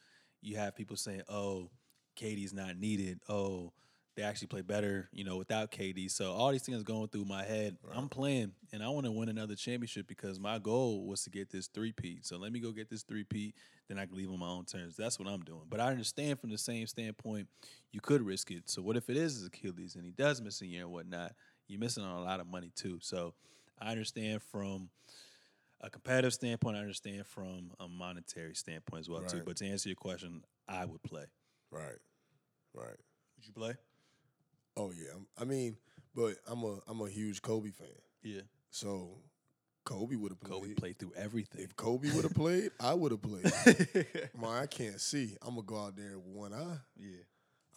[0.41, 1.69] You have people saying, "Oh,
[2.15, 3.73] KD's not needed." Oh,
[4.15, 6.09] they actually play better, you know, without KD.
[6.09, 7.77] So all these things going through my head.
[7.93, 11.49] I'm playing, and I want to win another championship because my goal was to get
[11.49, 12.25] this three peat.
[12.25, 13.55] So let me go get this three peat,
[13.89, 14.95] then I can leave on my own terms.
[14.95, 15.63] That's what I'm doing.
[15.69, 17.47] But I understand from the same standpoint,
[17.91, 18.69] you could risk it.
[18.69, 21.33] So what if it is his Achilles and he does miss a year and whatnot?
[21.67, 22.99] You're missing on a lot of money too.
[23.01, 23.33] So
[23.81, 24.89] I understand from
[25.81, 26.77] a competitive standpoint.
[26.77, 29.41] I understand from a monetary standpoint as well too.
[29.45, 31.25] But to answer your question, I would play.
[31.69, 31.97] Right.
[32.73, 32.97] Right.
[33.37, 33.75] Would you play?
[34.77, 35.11] Oh yeah.
[35.39, 35.77] I'm- mean,
[36.13, 37.87] but I'm a I'm a huge Kobe fan.
[38.23, 38.41] Yeah.
[38.69, 39.21] So
[39.85, 40.51] Kobe would have played.
[40.51, 41.61] Kobe played through everything.
[41.63, 43.51] If Kobe would have played, I would have played.
[44.37, 45.37] My I can't see.
[45.41, 46.77] I'm gonna go out there with one eye.
[46.97, 47.17] yeah.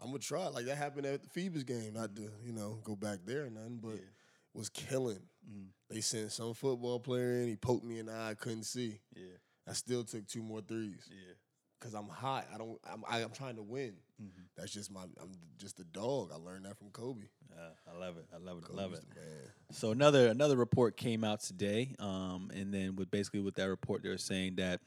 [0.00, 0.46] I'm gonna try.
[0.48, 1.92] Like that happened at the Phoebus game.
[1.94, 4.10] Not to you know go back there or nothing, but Yeah.
[4.54, 5.20] was killing.
[5.48, 5.66] Mhm.
[5.90, 7.48] They sent some football player in.
[7.48, 8.30] He poked me in the eye.
[8.30, 9.00] I couldn't see.
[9.14, 9.36] Yeah.
[9.66, 11.34] I still took two more threes Yeah.
[11.78, 12.46] Because I'm hot.
[12.52, 12.78] I don't.
[12.90, 13.04] I'm.
[13.08, 13.94] I, I'm trying to win.
[14.20, 14.30] Mhm.
[14.56, 15.02] That's just my.
[15.02, 16.30] I'm just a dog.
[16.32, 17.26] I learned that from Kobe.
[17.52, 18.26] Uh, I love it.
[18.34, 18.64] I love it.
[18.70, 19.04] I love it.
[19.14, 19.24] man.
[19.72, 24.02] So another another report came out today, um, and then with basically with that report,
[24.02, 24.80] they're saying that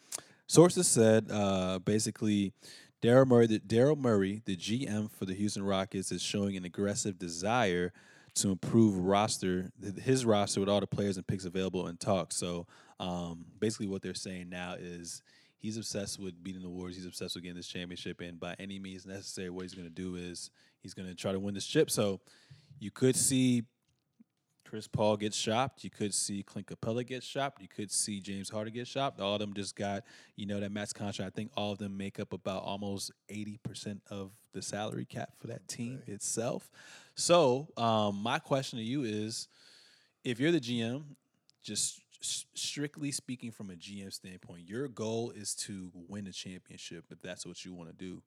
[0.47, 2.53] sources said uh, basically
[3.01, 7.17] Daryl Morey, the, Daryl Morey, the GM for the Houston Rockets, is showing an aggressive
[7.17, 7.93] desire
[8.35, 12.31] to improve roster his roster with all the players and picks available in talk.
[12.31, 12.67] So
[12.99, 15.21] um, basically, what they're saying now is
[15.61, 16.97] he's obsessed with beating the Warriors.
[16.97, 19.93] He's obsessed with getting this championship, and by any means necessary, what he's going to
[19.93, 20.49] do is
[20.81, 21.89] he's going to try to win this chip.
[21.89, 22.19] So
[22.79, 23.63] you could see
[24.71, 25.83] Chris Paul gets shopped.
[25.83, 27.61] You could see Clint Capela get shopped.
[27.61, 29.19] You could see James Harden get shopped.
[29.19, 30.03] All of them just got,
[30.35, 31.33] you know, that max contract.
[31.33, 35.47] I think all of them make up about almost 80% of the salary cap for
[35.47, 36.71] that team itself.
[37.15, 39.49] So, um, my question to you is
[40.23, 41.03] if you're the GM,
[41.61, 47.21] just strictly speaking from a GM standpoint, your goal is to win a championship if
[47.21, 48.21] that's what you want to do.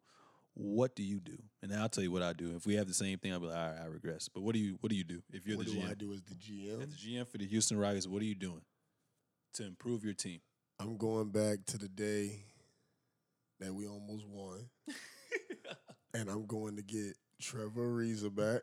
[0.55, 1.37] What do you do?
[1.63, 2.55] And I'll tell you what I do.
[2.55, 4.29] If we have the same thing, I'll be like, all right, I regress.
[4.29, 5.89] But what do you what do you do if you're what the GM?
[5.89, 6.07] What do?
[6.07, 6.83] I do as the GM?
[6.83, 8.63] As the GM for the Houston Rockets, what are you doing
[9.55, 10.41] to improve your team?
[10.79, 12.45] I'm going back to the day
[13.61, 14.69] that we almost won,
[16.15, 18.63] and I'm going to get Trevor Ariza back.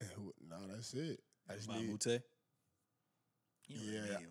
[0.00, 1.20] And who, no, that's it.
[1.48, 2.22] I just need, Mbah a Moute?
[3.66, 4.18] You don't Yeah.
[4.18, 4.26] need.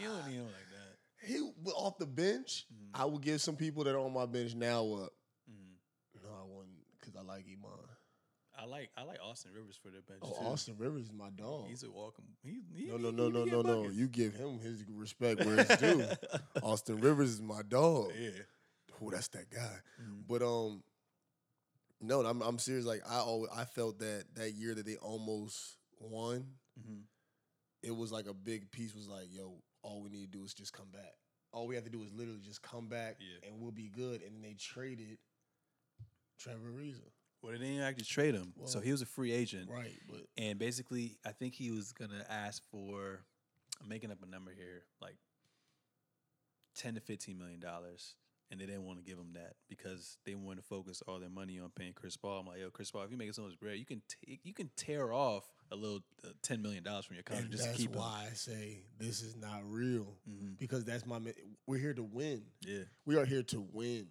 [0.00, 1.26] You don't need him like that.
[1.26, 1.40] he
[1.72, 2.66] off the bench.
[2.72, 2.90] Mhm.
[2.94, 5.12] I would give some people that are on my bench now up.
[5.50, 5.76] Mhm.
[6.22, 7.70] No, I wouldn't because I like Iman.
[8.56, 10.20] I like I like Austin Rivers for the bench.
[10.22, 10.46] Oh, too.
[10.46, 11.68] Austin Rivers is my dog.
[11.68, 12.36] He's a welcome.
[12.42, 13.88] He, he, no, no, no, no, no, no.
[13.88, 16.04] You give him his respect where it's due.
[16.62, 18.12] Austin Rivers is my dog.
[18.18, 18.30] yeah.
[19.00, 19.80] Oh, that's that guy.
[20.00, 20.26] Mhm.
[20.26, 20.82] But um,
[22.00, 22.84] no, I'm I'm serious.
[22.84, 27.04] Like I always, I felt that that year that they almost won, Mhm.
[27.82, 28.94] it was like a big piece.
[28.94, 31.14] Was like, yo, all we need to do is just come back.
[31.52, 33.38] All we have to do is literally just come back, Yeah.
[33.48, 34.22] and we'll be good.
[34.22, 35.18] And then they traded
[36.38, 37.10] Trevor Ariza,
[37.42, 39.68] Well, they didn't actually trade him, so he was a free agent.
[39.70, 40.00] right?
[40.06, 43.24] But And basically, I think he was gonna ask for.
[43.80, 45.16] I'm making up a number here, like
[46.74, 48.16] ten to fifteen million dollars,
[48.50, 51.28] and they didn't want to give him that because they wanted to focus all their
[51.28, 52.40] money on paying Chris Paul.
[52.40, 54.40] I'm like, yo, Chris Paul, if you make it so much bread, you can take,
[54.42, 57.64] you can tear off a little uh, ten million dollars from your contract and just
[57.66, 57.98] that's keep him.
[57.98, 60.58] why I say this is not real Mhm.
[60.58, 61.18] because that's my.
[61.18, 61.30] ma-
[61.66, 62.42] We're here to win.
[62.66, 64.08] Yeah, We are here to win.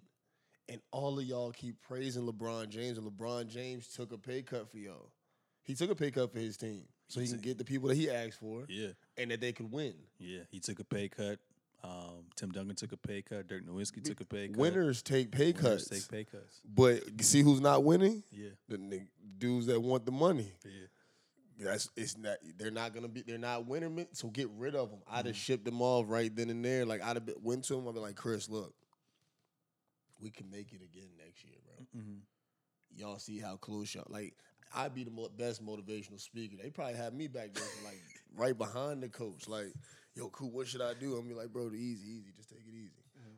[0.70, 4.70] And all of y'all keep praising LeBron James, and LeBron James took a pay cut
[4.70, 5.12] for y'all.
[5.64, 7.96] He took a pay cut for his team so He can get the people that
[7.96, 9.96] he asked for yeah, and that they could win.
[10.20, 10.42] yeah.
[10.50, 11.40] He took a pay cut.
[12.38, 13.48] Tim Duncan took a pay cut.
[13.48, 14.56] Dirk Nowitzki took a pay cut.
[14.58, 15.90] Winners take pay Winners cuts.
[15.90, 16.62] take pay cuts.
[16.66, 18.24] but you see who's not winning?
[18.32, 20.52] Yeah, The ni- dudes that want the money.
[20.64, 20.72] yeah.
[21.60, 22.38] That's it's not.
[22.58, 23.24] They're not gonna be.
[23.24, 24.06] They're not winning.
[24.14, 25.00] So get rid of them.
[25.10, 25.34] I'd have Mm-hmm.
[25.34, 26.86] shipped them off right then and there.
[26.86, 27.88] Like I'd have been, went to him.
[27.88, 28.76] I'd be like, Chris, look,
[30.22, 32.02] we can make it again next year, bro.
[32.02, 32.18] hmm
[32.96, 34.34] y'all see how close y'all like
[34.76, 36.56] I'd be the best motivational speaker.
[36.62, 38.02] They probably have me back there like
[38.36, 39.48] right behind the coach.
[39.48, 39.74] Like,
[40.16, 41.16] yo, cool, what should I do?
[41.16, 42.92] I'm be like, bro, the easy, easy, just take it easy.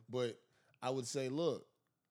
[0.08, 0.38] But
[0.82, 1.66] I would say, look,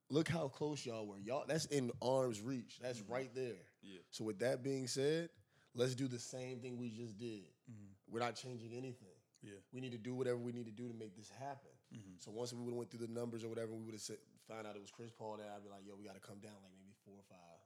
[0.10, 1.20] look how close y'all were.
[1.20, 2.80] Y'all that's in arm's reach.
[2.82, 3.60] That's right there.
[3.82, 4.00] Yeah.
[4.12, 5.30] So with that being said,
[5.76, 7.44] let's do the same thing we just did.
[7.70, 7.92] Mhm.
[8.10, 9.16] We're not changing anything.
[9.42, 9.60] Yeah.
[9.72, 11.72] We need to do whatever we need to do to make this happen.
[11.94, 12.20] Mhm.
[12.24, 14.18] So once we would have went through the numbers or whatever, we would have said,
[14.48, 15.52] found out it was Chris Paul there.
[15.52, 17.60] I'd be like, yo, we got to come down like maybe four or five,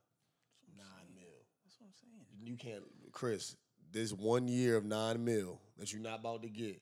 [0.78, 1.46] nine mil.
[1.64, 2.48] That's what I'm saying.
[2.48, 3.56] You can't, Chris.
[3.92, 6.82] This one year of nine mil that you're not about to get.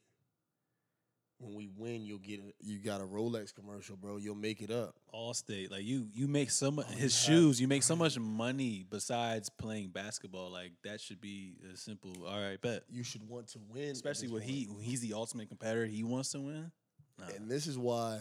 [1.39, 4.17] When we win, you'll get a, you got a Rolex commercial, bro.
[4.17, 4.93] You'll make it up.
[5.11, 6.85] All state, like you, you make so much.
[6.87, 10.51] Oh, his have- shoes, you make so much money besides playing basketball.
[10.51, 12.13] Like that should be a simple.
[12.27, 12.83] All right, bet.
[12.89, 15.87] You should want to win, Especially when he, when he's the ultimate competitor.
[15.87, 16.71] He wants to win.
[17.17, 17.25] Nah.
[17.35, 18.19] And this is why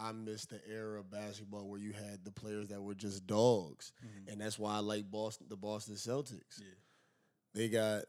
[0.00, 3.92] I miss the era of basketball where you had the players that were just dogs,
[4.02, 4.32] Mhm.
[4.32, 6.58] and that's why I like Boston, the Boston Celtics.
[6.60, 6.74] Yeah.
[7.52, 8.04] They got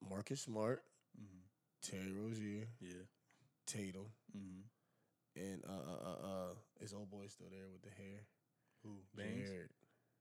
[0.00, 0.84] Marcus Smart,
[1.20, 1.42] Mhm.
[1.82, 3.02] Terry Rozier, Yeah.
[3.66, 4.62] Tatum, hmm
[5.34, 8.26] and uh, uh, uh, uh, is old boy still there with the hair?
[8.82, 9.02] Who?
[9.14, 9.48] Baines?
[9.48, 9.70] Jared.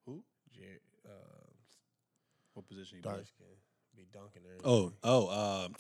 [0.05, 0.23] Who?
[0.51, 0.81] Jared.
[1.05, 1.47] Uh,
[2.53, 3.47] What position he dark skin.
[3.95, 4.57] Be dunking there.
[4.63, 5.29] Oh, oh,
[5.65, 5.75] um,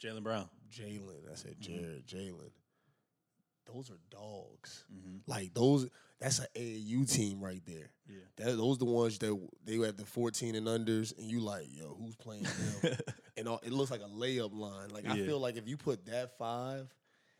[0.00, 0.48] Jaylen Brown.
[0.70, 1.30] Jaylen.
[1.30, 1.60] I said.
[1.60, 2.06] Jared.
[2.06, 2.50] Jaylen.
[3.72, 4.84] Those are dogs.
[4.92, 5.20] Mhm.
[5.26, 7.90] Like those, that's an AAU team right there.
[8.08, 8.20] Yeah.
[8.36, 11.66] That, those the ones that they were at the 14 and unders, and you like,
[11.70, 12.96] yo, who's playing them?
[13.36, 14.88] and all, it looks like a layup line.
[14.90, 16.88] Like I feel like if you put that five,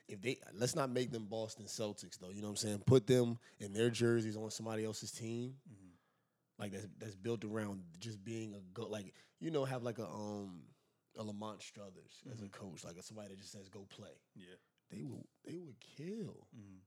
[0.09, 2.83] if they let's not make them Boston Celtics though, you know what I'm saying?
[2.87, 5.91] Put them in their jerseys on somebody else's team, Mhm.
[6.59, 8.87] like that's that's built around just being a go.
[8.87, 10.63] Like you know, have like a um
[11.19, 12.53] a Lamont Struthers as a Mhm.
[12.53, 14.17] coach, like a, somebody that just says go play.
[14.37, 14.55] Yeah.
[14.91, 16.47] They would they would kill.
[16.57, 16.79] Mhm.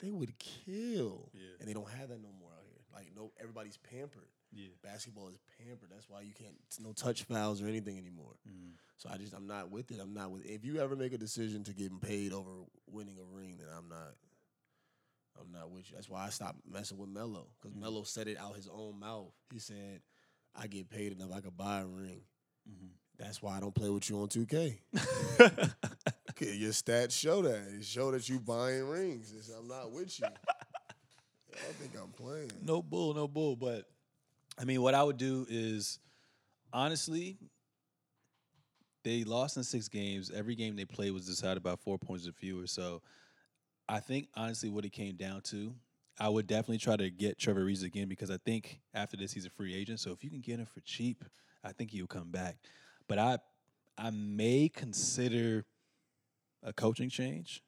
[0.00, 1.30] They would kill.
[1.34, 1.56] Yeah.
[1.60, 2.80] And they don't have that no more out here.
[2.94, 4.28] Like no, everybody's pampered.
[4.52, 4.68] Yeah.
[4.82, 5.90] Basketball is pampered.
[5.90, 8.36] That's why you can't no touch fouls or anything anymore.
[8.48, 8.72] Mhm.
[8.96, 10.00] So I just I'm not with it.
[10.00, 10.44] I'm not with.
[10.46, 12.50] If you ever make a decision to get paid over
[12.86, 14.14] winning a ring, then I'm not.
[15.40, 15.96] I'm not with you.
[15.96, 17.80] That's why I stopped messing with Melo because Mhm.
[17.80, 19.32] Melo said it out his own mouth.
[19.50, 20.02] He said,
[20.54, 21.30] "I get paid enough.
[21.32, 22.26] I could buy a ring.
[22.68, 22.90] Mhm.
[23.16, 24.80] That's why I don't play with you on 2K.
[26.40, 27.62] Your stats show that.
[27.78, 29.30] It show that you buying rings.
[29.32, 30.26] It's- I'm not with you.
[31.52, 32.50] I think I'm playing.
[32.64, 33.56] no bull, no bull.
[33.56, 33.84] But
[34.58, 35.98] I mean, what I would do is
[36.72, 37.36] honestly,
[39.02, 40.30] they lost in six games.
[40.34, 42.66] Every game they played was decided by four points or fewer.
[42.66, 43.02] So
[43.88, 45.74] I think honestly, what it came down to,
[46.18, 49.46] I would definitely try to get Trevor Reeves again because I think after this he's
[49.46, 50.00] a free agent.
[50.00, 51.24] So if you can get him for cheap,
[51.64, 52.56] I think he'll come back.
[53.08, 53.38] But I
[53.98, 55.64] I may consider
[56.62, 57.62] a coaching change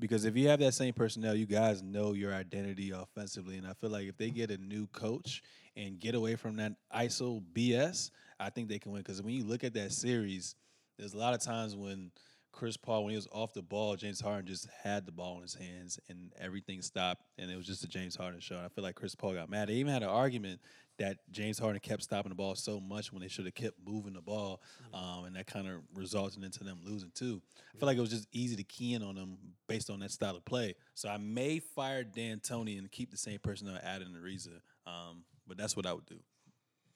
[0.00, 3.74] because if you have that same personnel, you guys know your identity offensively, and I
[3.74, 5.42] feel like if they get a new coach
[5.76, 9.02] and get away from that ISO BS, I think they can win.
[9.02, 10.56] Because when you look at that series,
[10.98, 12.10] there's a lot of times when
[12.52, 15.42] Chris Paul, when he was off the ball, James Harden just had the ball in
[15.42, 18.56] his hands, and everything stopped, and it was just a James Harden show.
[18.56, 19.68] And I feel like Chris Paul got mad.
[19.68, 20.60] They even had an argument
[20.98, 24.14] that James Harden kept stopping the ball so much when they should have kept moving
[24.14, 24.60] the ball,
[24.92, 27.42] um, and that kind of resulted into them losing too.
[27.74, 29.36] I feel like it was just easy to key in on them
[29.68, 30.74] based on that style of play.
[30.94, 35.76] So I may fire D'Antoni and keep the same personnel adding Ariza, um, but that's
[35.76, 36.18] what I would do.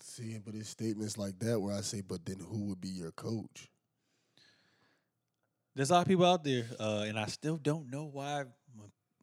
[0.01, 3.11] See, but it's statements like that where I say, but then who would be your
[3.11, 3.69] coach?
[5.75, 8.45] There's a lot of people out there, uh, and I still don't know why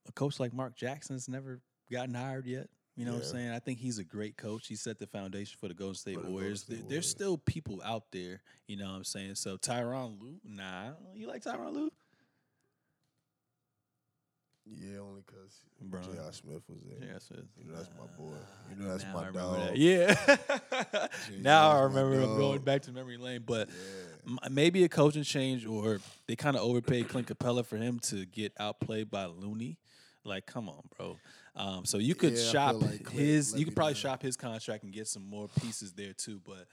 [0.08, 1.62] a coach like Mark Jackson's never
[1.92, 2.70] gotten hired yet.
[2.98, 3.50] You know what I'm saying?
[3.52, 4.68] I think he's a great coach.
[4.68, 6.62] He set the foundation for the Golden State the Golden Warriors.
[6.62, 6.90] State Warriors.
[6.90, 8.42] There's still people out there.
[8.68, 9.36] You know what I'm saying?
[9.36, 11.92] So Tyronn Lue, nah, you like Tyronn Lue?
[14.68, 15.60] Yeah, only because.
[16.16, 16.32] J.R.
[16.34, 17.08] Smith was there.
[17.10, 18.34] Yeah, so You know that's my boy.
[18.72, 19.60] You know that's now my dog.
[19.60, 19.78] that.
[19.78, 20.16] Yeah.
[21.42, 21.88] now I J.R.
[21.90, 24.38] remember going back to memory lane, but Yeah.
[24.44, 28.26] m- maybe a coaching change or they kind of overpaid Clint Capela for him to
[28.26, 29.78] get outplayed by Looney.
[30.26, 31.18] Like, come on, bro.
[31.56, 34.02] Um, so you could Yeah, shop like his, let you could probably down.
[34.02, 36.42] shop his contract and get some more pieces there too.
[36.46, 36.68] But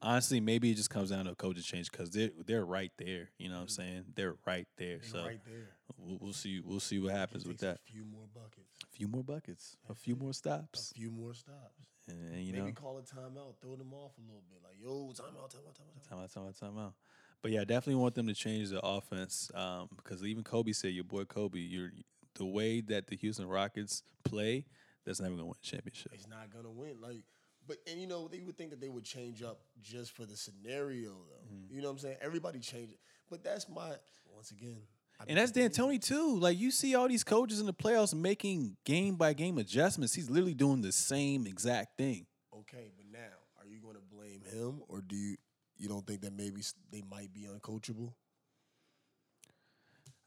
[0.00, 3.30] honestly, maybe it just comes down to a coaching change because they're they're right there.
[3.38, 4.04] You know what I'm saying?
[4.14, 4.98] They're right there.
[4.98, 5.70] They so right there.
[5.96, 6.60] we'll, we'll see.
[6.64, 7.78] We'll see what happens with that.
[7.88, 8.68] A few more buckets.
[8.84, 10.90] A few more buckets, a few more stops.
[10.92, 11.86] A few more stops.
[12.08, 12.72] and, and, you Maybe know.
[12.72, 13.54] call a timeout.
[13.60, 14.58] Throw them off a little bit.
[14.62, 16.04] Like, yo, timeout, timeout, timeout.
[16.04, 16.08] timeout.
[16.08, 16.94] Time out, time out, time out.
[17.42, 20.92] But yeah, I definitely want them to change the offense um, because even Kobe said,
[20.92, 21.90] "Your boy Kobe, you're
[22.38, 24.64] the way that the Houston Rockets play,
[25.04, 27.00] that's never gonna win a championship." It's not gonna win.
[27.00, 27.24] Like,
[27.66, 30.36] but and you know they would think that they would change up just for the
[30.36, 31.54] scenario, though.
[31.54, 31.74] Mm-hmm.
[31.74, 32.16] You know what I'm saying?
[32.20, 32.98] Everybody change it,
[33.30, 33.92] but that's my
[34.34, 34.82] once again.
[35.20, 36.38] I And that's D'Antoni too.
[36.38, 40.14] Like you see all these coaches in the playoffs making game by game adjustments.
[40.14, 42.26] He's literally doing the same exact thing.
[42.54, 43.18] Okay, but now
[43.58, 45.36] are you going to blame him, or do you
[45.76, 48.12] you don't think that maybe they might be uncoachable?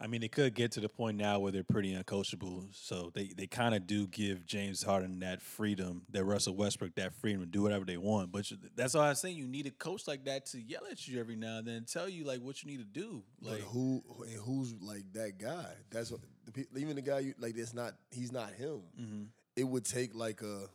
[0.03, 2.67] I mean, they could get to the point now where they're pretty uncoachable.
[2.73, 7.13] So they, they kind of do give James Harden that freedom, that Russell Westbrook that
[7.13, 8.31] freedom to do whatever they want.
[8.31, 9.37] But you- that's all I'm saying.
[9.37, 11.87] You need a coach like that to yell at you every now and then and
[11.87, 13.21] tell you like what you need to do.
[13.43, 15.71] But Like who and who's like that guy?
[15.91, 16.21] That's what
[16.51, 17.53] the even the guy you like.
[17.55, 18.81] That's not he's not him.
[18.99, 19.27] mhm.
[19.55, 20.67] It would take like a.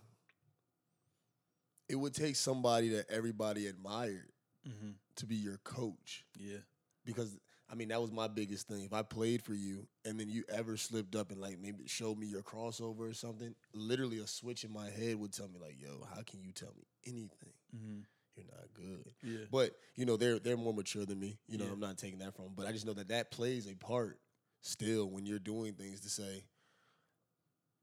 [1.89, 4.31] It would take somebody that everybody admired
[4.69, 4.95] Mhm.
[5.17, 6.25] to be your coach.
[6.39, 6.59] yeah,
[7.05, 7.37] because
[7.71, 8.85] I mean that was my biggest thing.
[8.85, 12.17] If I played for you and then you ever slipped up and like maybe showed
[12.19, 15.77] me your crossover or something, literally a switch in my head would tell me like,
[15.81, 17.53] "Yo, how can you tell me anything?
[17.77, 18.01] mm-hmm.
[18.37, 21.39] You're not good." yeah, But you know they're they're more mature than me.
[21.49, 21.73] You know Yeah.
[21.73, 22.47] I'm not taking that from.
[22.47, 22.53] 'em.
[22.55, 24.21] But I just know that that plays a part
[24.61, 26.45] still when you're doing things to say,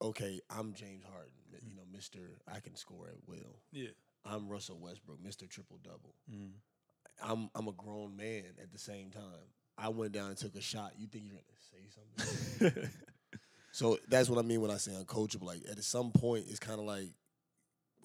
[0.01, 1.31] "Okay, I'm James Harden.
[1.61, 3.59] You know, Mister, I can score at will.
[3.71, 3.89] yeah.
[4.25, 6.51] I'm Russell Westbrook, Mister Triple Double." Mm.
[7.21, 9.51] I'm I'm a grown man at the same time.
[9.77, 10.93] I went down and took a shot.
[10.97, 12.89] You think you're gonna say something?
[13.71, 15.45] so that's what I mean when I say uncoachable.
[15.45, 17.11] Like at some point, it's kind of like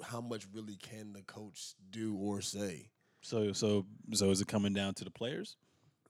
[0.03, 2.91] how much really can the coach do or say?
[3.21, 5.57] so so so is it coming down to the players?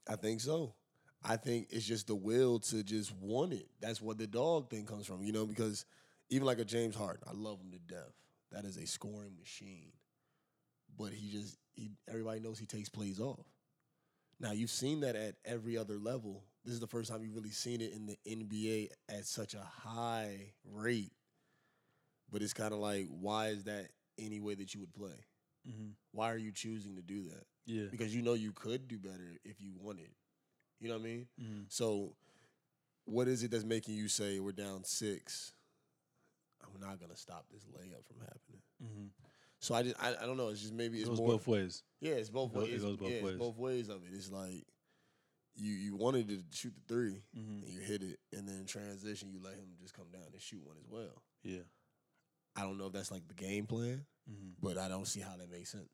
[0.07, 0.75] I think so.
[1.23, 3.67] I think it's just the will to just want it.
[3.81, 5.85] That's what the dog thing comes from, you know, because
[6.29, 8.13] even like a James Harden, I love him to death.
[8.51, 9.91] That is a scoring machine.
[10.97, 13.45] But he just he everybody knows he takes plays off.
[14.39, 16.43] Now you've seen that at every other level.
[16.63, 19.63] This is the first time you've really seen it in the NBA at such a
[19.63, 21.11] high rate.
[22.31, 25.25] But it's kind of like, why is that any way that you would play?
[25.67, 25.89] Mm-hmm.
[26.11, 27.43] Why are you choosing to do that?
[27.65, 27.85] Yeah.
[27.89, 30.09] Because you know you could do better if you wanted.
[30.79, 31.27] You know what I mean?
[31.41, 31.61] Mm-hmm.
[31.67, 32.13] So,
[33.05, 35.53] what is it that's making you say we're down six?
[36.63, 38.61] I'm not gonna stop this layup from happening.
[38.83, 39.28] Mm-hmm.
[39.59, 40.49] So I just I, I don't know.
[40.49, 41.29] It's just maybe It it's goes more.
[41.29, 41.83] both ways.
[41.99, 42.73] Yeah, it's both ways.
[42.73, 43.35] it goes both yeah, it's ways.
[43.37, 44.11] both ways of it.
[44.13, 44.63] It's like
[45.55, 47.63] you you wanted to shoot the 3 Mm-hmm.
[47.63, 50.41] and you hit it, and then in transition you let him just come down and
[50.41, 51.21] shoot one as well.
[51.43, 51.59] Yeah.
[52.55, 54.49] I don't know if that's like the game plan, Mm-hmm.
[54.61, 55.89] but I don't see how that makes sense.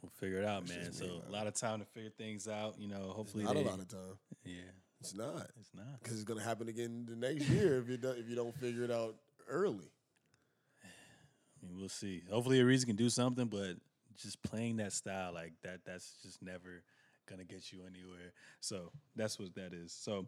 [0.00, 0.92] We'll figure it out, That's man.
[0.92, 2.74] So me, a lot of time to figure things out.
[2.78, 4.18] You know, hopefully Not they, a lot of time.
[4.44, 4.54] Yeah,
[5.00, 6.00] It's not it's not.
[6.02, 8.82] because it's gonna happen again the next year if you don't if you don't figure
[8.84, 9.14] it out
[9.48, 9.90] early.
[11.72, 12.22] We'll see.
[12.30, 13.76] Hopefully, Ariza can do something, but
[14.20, 16.82] just playing that style like that, that's just never
[17.28, 18.32] gonna get you anywhere.
[18.60, 19.92] So that's what that is.
[19.92, 20.26] So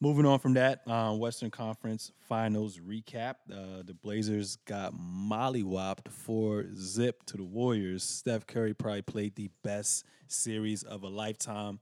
[0.00, 3.36] moving on from that, uh, Western Conference Finals recap.
[3.50, 8.02] Uh, the Blazers got mollywopped for zip to the Warriors.
[8.02, 11.80] Steph Curry probably played the best series of a lifetime.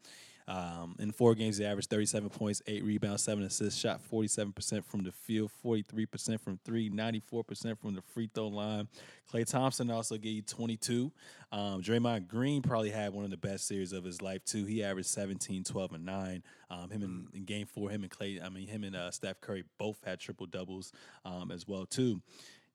[0.48, 5.02] Um, in four games, he averaged 37 points, eight rebounds, seven assists, shot 47% from
[5.02, 8.86] the field, 43% from three, 94% from the free throw line.
[9.32, 11.10] Klay Thompson also gave you 22.
[11.50, 14.64] Um, Draymond Green probably had one of the best series of his life, too.
[14.64, 16.42] He averaged 17, 12, and 9.
[16.70, 19.40] Um, him in, in game four, him and Clay, I mean, him and uh, Steph
[19.40, 20.92] Curry both had triple doubles
[21.24, 22.20] um, as well, too.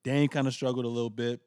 [0.03, 1.39] Dame kind of struggled a little bit.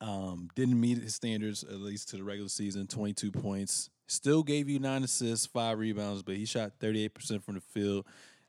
[0.00, 3.90] Um, didn't meet his standards, at least to the regular season, 22 points.
[4.10, 8.06] Still gave you nine assists, five rebounds, but he shot 38% from the field.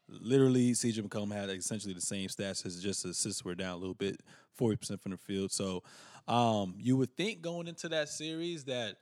[0.10, 3.94] Literally, CJ McCollum had essentially the same stats as just assists were down a little
[3.94, 4.22] bit,
[4.60, 5.52] 40% from the field.
[5.52, 5.84] So
[6.28, 8.96] um, you would think going into that series that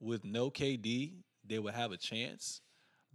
[0.00, 1.12] with no KD,
[1.46, 2.62] they would have a chance.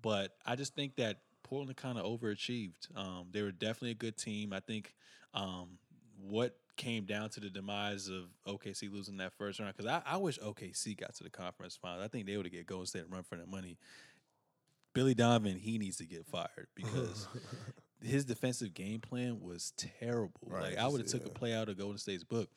[0.01, 2.95] But I just think that Portland kind of overachieved.
[2.95, 4.53] Um, they were definitely a good team.
[4.53, 4.95] I think
[5.33, 5.71] um,
[6.21, 10.17] what came down to the demise of OKC losing that first round because I, I
[10.17, 12.03] wish OKC got to the conference finals.
[12.03, 13.78] I think they would have get Golden State and run for their money.
[14.93, 17.28] Billy Donovan, he needs to get fired because
[18.01, 20.39] his defensive game plan was terrible.
[20.45, 22.49] Right, like I would have just- took a play out of Golden State's book.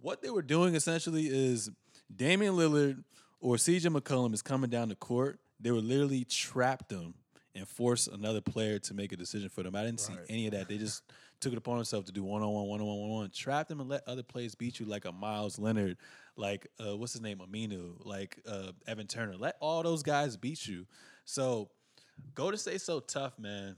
[0.00, 1.70] What they were doing essentially is
[2.14, 3.04] Damian Lillard
[3.40, 5.40] or CJ McCollum is coming down the court.
[5.58, 7.14] They were literally trapped them
[7.54, 9.74] and force another player to make a decision for them.
[9.74, 10.68] I didn't see any of that.
[10.68, 11.02] They just
[11.40, 13.30] took it upon themselves to do one on one, one on one, one on one,
[13.30, 15.96] trap them and let other players beat you like a Meyers Leonard,
[16.36, 19.36] like uh, what's his name, Aminu, like uh, Evan Turner.
[19.36, 20.86] Let all those guys beat you.
[21.24, 21.70] So
[22.34, 23.76] go to stay so tough, man.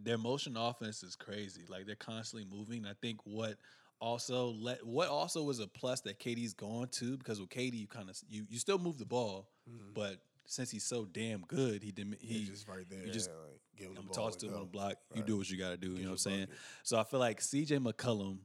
[0.00, 1.62] Their motion offense is crazy.
[1.68, 2.86] Like they're constantly moving.
[2.86, 3.56] I think what
[4.00, 7.88] also let what also was a plus that KD's gone to because with KD you
[7.88, 9.48] kind of you you still move the ball,
[9.94, 10.18] but
[10.48, 13.04] since he's so damn good, he didn't he He's just right there.
[13.06, 14.96] you just- like, give him the I'm tossed to him on the block.
[15.14, 15.90] You do what you got to do.
[15.92, 16.40] You know what I'm saying?
[16.46, 16.56] bucket.
[16.82, 17.76] So I feel like C.J.
[17.78, 18.38] McCollum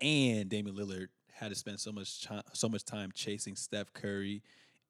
[0.00, 4.42] and Damian Lillard had to spend so much time, so much time chasing Steph Curry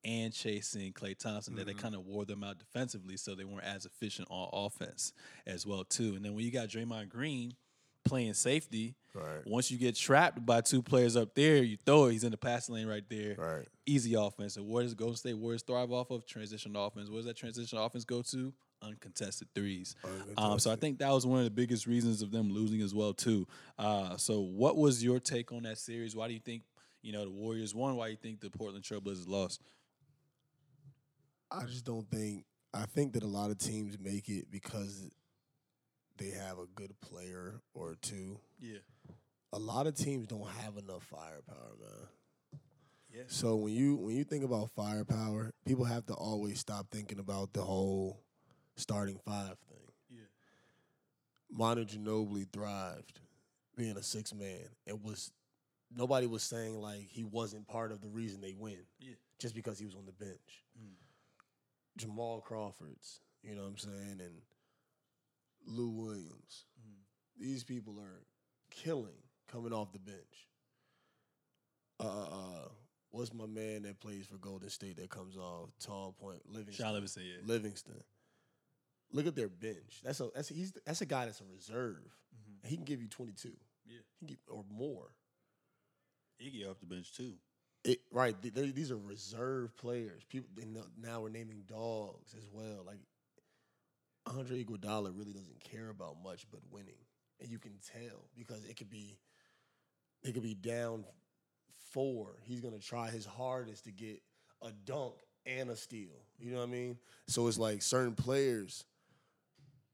[0.05, 1.81] and chasing Klay Thompson that it Mhm.
[1.81, 5.13] kind of wore them out defensively, so they weren't as efficient on offense
[5.47, 6.17] as well too.
[6.17, 7.55] And then when you got Draymond Green
[8.05, 9.47] playing safety, Right.
[9.47, 12.13] once you get trapped by two players up there, you throw it.
[12.13, 13.69] He's in the passing lane right there Right.
[13.87, 14.57] easy offense.
[14.57, 16.25] And where does Golden State Warriors thrive off of?
[16.27, 17.09] Transition offense.
[17.11, 18.53] Where does that transition offense go to?
[18.81, 19.95] Uncontested threes.
[20.37, 22.95] Um, so I think that was one of the biggest reasons of them losing as
[22.95, 23.47] well too.
[23.79, 26.17] Uh, so what was your take on that series?
[26.17, 26.63] Why do you think
[27.03, 27.97] you know the Warriors won?
[27.97, 29.61] Why do you think the Portland Trailblazers lost?
[31.51, 32.45] I just don't think.
[32.75, 35.11] I think that a lot of teams make it because
[36.19, 38.39] they have a good player or two.
[38.61, 38.79] Yeah.
[39.53, 42.09] A lot of teams don't have enough firepower, man.
[43.15, 43.23] Yeah.
[43.27, 47.53] So when you when you think about firepower, people have to always stop thinking about
[47.53, 48.23] the whole
[48.77, 49.93] starting five thing.
[50.11, 50.25] Yeah.
[51.51, 53.21] Manu Ginobili thrived
[53.77, 54.61] being a six man.
[54.87, 55.31] It was
[55.95, 59.15] nobody was saying like he wasn't part of the reason they win Yeah.
[59.39, 60.65] just because he was on the bench.
[60.81, 60.95] Mm.
[61.99, 64.41] Jamal Crawford's, you know what I'm saying, and
[65.67, 66.65] Lou Williams.
[66.81, 67.41] Mm.
[67.41, 68.25] These people are
[68.71, 69.13] killing
[69.51, 70.49] coming off the bench.
[72.01, 72.69] Uh, uh,
[73.11, 76.85] what's my man that plays for Golden State that comes off tall point Livingston?
[76.85, 77.23] Shaun Livingston.
[77.25, 77.47] Yeah.
[77.47, 78.03] Livingston.
[79.13, 80.01] Look at their bench.
[80.03, 82.17] That's a that's a, he's that's a guy that's a reserve.
[82.35, 82.67] Mhm.
[82.69, 83.53] He can give you 22.
[83.87, 83.99] Yeah.
[84.19, 85.11] He can give or more.
[86.39, 87.35] He get off the bench too.
[87.85, 88.35] it right.
[88.41, 90.25] these are reserve players.
[90.25, 92.85] People they know, now we're naming dogs as well.
[92.87, 93.01] Like
[94.27, 96.95] Andre Iguodala really doesn't care about much but winning,
[97.41, 99.19] and you can tell because it could be
[100.23, 101.05] it could be down
[101.91, 102.37] four.
[102.43, 104.23] He's gonna try his hardest to get
[104.63, 105.15] a dunk
[105.45, 106.25] and a steal.
[106.39, 106.99] You know what I mean?
[107.27, 108.85] So it's like certain players.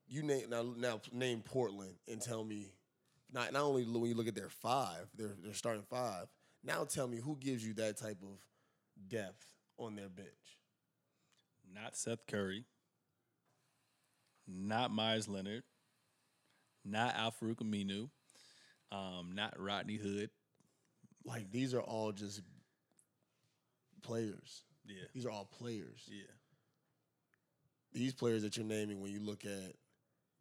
[0.06, 2.72] You name now now name Portland and tell me
[3.32, 6.26] not not only when you look at their five, their their starting five.
[6.64, 8.38] Now tell me who gives you that type of
[9.08, 9.46] depth
[9.78, 10.28] on their bench?
[11.72, 12.64] Not Seth Curry.
[14.48, 15.62] Not Meyers Leonard.
[16.84, 18.08] Not Al-Farouq Aminu.
[18.90, 20.30] Um, not Rodney Hood.
[21.24, 22.40] Like these are all just
[24.02, 24.62] players.
[24.86, 25.04] Yeah.
[25.14, 26.08] These are all players.
[26.08, 26.22] Yeah.
[27.92, 29.74] These players that you're naming, when you look at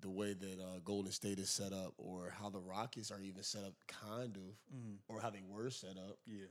[0.01, 3.41] the way that uh, Golden State is set up, or how the Rockets are even
[3.43, 4.53] set up, kind of,
[5.07, 6.45] or how they were set up, Yeah.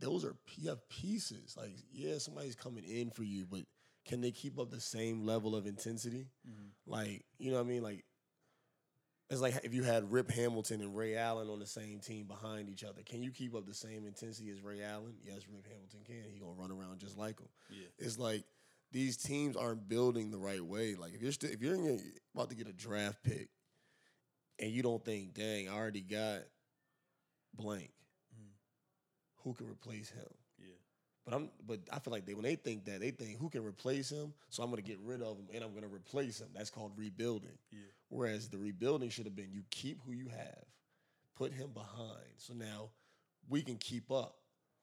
[0.00, 1.54] those are you have pieces.
[1.56, 3.60] Like, yeah, somebody's coming in for you, but
[4.04, 6.26] can they keep up the same level of intensity?
[6.48, 6.90] Mm-hmm.
[6.90, 7.82] Like, you know what I mean?
[7.82, 8.04] Like,
[9.30, 12.68] it's like if you had Rip Hamilton and Ray Allen on the same team behind
[12.68, 13.00] each other.
[13.02, 15.14] Can you keep up the same intensity as Ray Allen?
[15.24, 16.30] Yes, Rip Hamilton can.
[16.30, 17.48] He gonna run around just like him.
[17.70, 17.86] Yeah.
[17.98, 18.44] It's like
[18.90, 20.96] these teams aren't building the right way.
[20.96, 21.98] Like if you're still if you're your,
[22.34, 23.48] about to get a draft pick
[24.58, 26.40] and you don't think, dang, I already got
[27.54, 27.90] blank,
[28.38, 28.50] mm.
[29.44, 30.28] who can replace him?
[31.26, 31.30] Yeah.
[31.30, 33.64] But I'm but I feel like they when they think that they think who can
[33.64, 36.48] replace him, so I'm gonna get rid of him and I'm gonna replace him.
[36.54, 37.56] That's called rebuilding.
[37.70, 37.78] Yeah.
[38.08, 40.64] Whereas the rebuilding should have been you keep who you have,
[41.36, 42.28] put him behind.
[42.38, 42.90] So now
[43.48, 44.36] we can keep up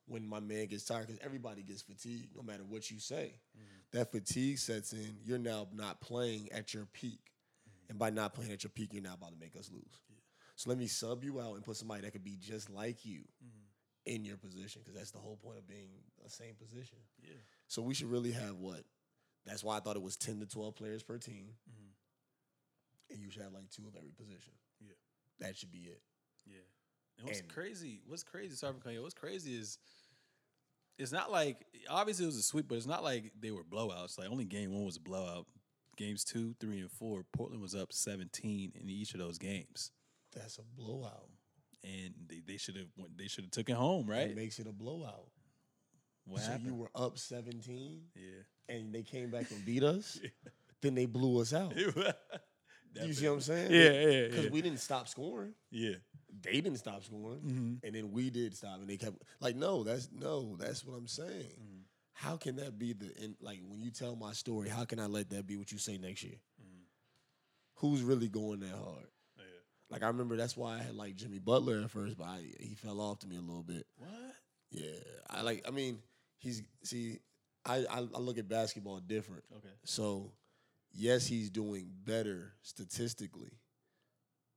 [0.07, 3.33] when my man gets tired because everybody gets fatigued no matter what you say.
[3.57, 3.97] Mm-hmm.
[3.97, 5.17] That fatigue sets in.
[5.23, 7.19] You're now not playing at your peak.
[7.89, 9.99] And by not playing at your peak, you're now about to make us lose.
[10.55, 13.19] So let me sub you out and put somebody that could be just like you
[13.19, 13.58] mm-hmm.
[14.09, 15.89] In your position because that's the whole point of being
[16.23, 16.97] the same position.
[17.21, 17.37] Yeah.
[17.67, 18.81] So we should really have what?
[19.45, 21.53] That's why I thought it was 10 to 12 players per team.
[21.69, 23.13] Mm-hmm.
[23.13, 24.53] And you should have like two of every position.
[24.81, 24.95] Yeah.
[25.39, 26.01] That should be it.
[26.47, 26.55] Yeah.
[27.19, 29.77] And what's And- crazy, what's crazy, sorry for what's crazy is
[30.97, 34.17] it's not like obviously it was a sweep, but it's not like they were blowouts.
[34.17, 35.45] Like only game one was a blowout.
[35.97, 39.91] Games two, three, and four, Portland was up 17 in each of those games.
[40.33, 41.29] That's a blowout.
[41.83, 44.29] And they, they should have they should have took it home, right?
[44.29, 45.29] It makes it a blowout.
[46.25, 46.67] What so happened?
[46.67, 48.75] you were up 17 yeah.
[48.75, 50.19] and they came back and beat us?
[50.81, 51.73] Then they blew us out.
[52.95, 53.71] You see what I'm saying?
[53.71, 54.51] Yeah, yeah, Because yeah.
[54.51, 55.53] we didn't stop scoring.
[55.71, 55.95] Yeah.
[56.41, 57.39] They didn't stop scoring.
[57.39, 57.73] Mm-hmm.
[57.85, 58.79] And then we did stop.
[58.79, 61.29] And they kept like, no, that's no, that's what I'm saying.
[61.29, 61.81] Mm-hmm.
[62.13, 65.05] How can that be the in, like when you tell my story, how can I
[65.05, 66.39] let that be what you say next year?
[66.61, 66.81] Mm-hmm.
[67.75, 69.07] Who's really going that hard?
[69.89, 72.75] Like I remember that's why I had like Jimmy Butler at first, but I, he
[72.75, 73.85] fell off to me a little bit.
[73.97, 74.11] What?
[74.71, 74.91] Yeah,
[75.29, 75.65] I like.
[75.67, 75.99] I mean,
[76.37, 77.19] he's see.
[77.65, 79.43] I I, I look at basketball different.
[79.57, 79.73] Okay.
[79.85, 80.31] So,
[80.93, 83.51] yes, he's doing better statistically.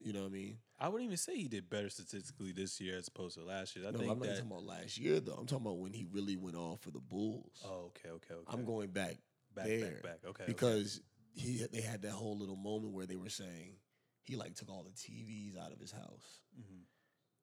[0.00, 0.58] You know what I mean?
[0.80, 3.86] I wouldn't even say he did better statistically this year as opposed to last year.
[3.86, 4.34] I no, think I'm not that.
[4.34, 5.34] talking about last year though.
[5.34, 7.62] I'm talking about when he really went off for the Bulls.
[7.64, 8.44] oh, okay, okay, okay.
[8.48, 9.16] I'm going back
[9.54, 10.18] back, there back, back.
[10.26, 10.42] Okay.
[10.42, 10.44] okay.
[10.46, 11.00] because
[11.34, 13.76] he they had that whole little moment where they were saying
[14.22, 16.40] he like took all the TVs out of his house.
[16.58, 16.84] Mhm.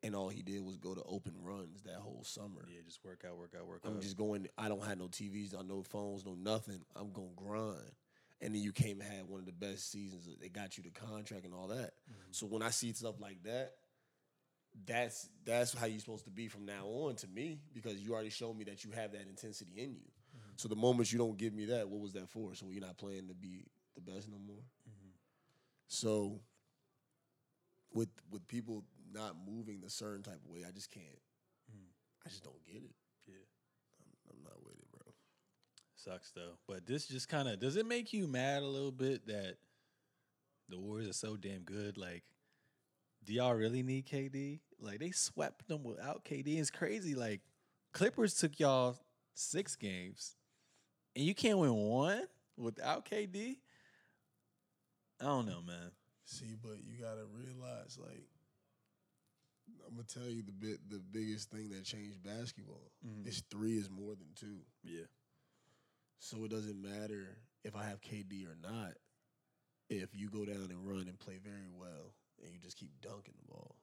[0.02, 2.66] And all he did was go to open runs that whole summer.
[2.70, 3.92] yeah, just work out, work out, work out.
[3.92, 4.48] I'm just going.
[4.58, 6.82] I don't have no TVs, I no phones, no nothing.
[6.96, 7.92] I'm gonna grind.
[8.42, 10.30] And then you came and had one of the best seasons.
[10.40, 11.96] They got you the contract and all that.
[12.10, 12.32] Mm-hmm.
[12.32, 13.74] So when I see stuff like that,
[14.86, 18.30] that's that's how you're supposed to be from now on to me because you already
[18.30, 20.08] showed me that you have that intensity in you.
[20.08, 20.52] Mm-hmm.
[20.56, 22.56] So the moment you don't give me that, what was that for?
[22.56, 23.66] So you're not playing to be
[23.96, 24.64] the best no more.
[24.88, 25.10] Mm-hmm.
[25.88, 26.40] So
[27.94, 31.06] with with people not moving the certain type of way, I just can't.
[31.72, 31.90] Hmm.
[32.26, 32.96] I just don't get it.
[33.28, 33.34] yeah.
[34.30, 35.14] I'm not with it, bro.
[35.96, 36.58] Sucks though.
[36.68, 39.58] But this just kind of does it make you mad a little bit that
[40.70, 41.98] the Warriors are so damn good?
[41.98, 42.24] Like,
[43.26, 44.60] do y'all really need KD?
[44.80, 46.60] Like they swept them without KD.
[46.60, 47.16] It's crazy.
[47.16, 47.42] Like
[47.94, 48.98] Clippers took y'all
[49.34, 50.36] six games,
[51.16, 52.24] and you can't win one
[52.58, 53.58] without KD.
[55.22, 55.92] I don't know, man.
[56.30, 58.30] See, but you gotta realize, like,
[59.88, 63.28] I'm gonna tell you the bit, the biggest thing that changed basketball mm-hmm.
[63.28, 64.62] is three is more than two.
[64.84, 65.10] Yeah,
[66.20, 68.94] So it doesn't matter if I have KD or not.
[69.90, 72.14] If you go down and run and play very well,
[72.44, 73.76] and you just keep dunking the ball,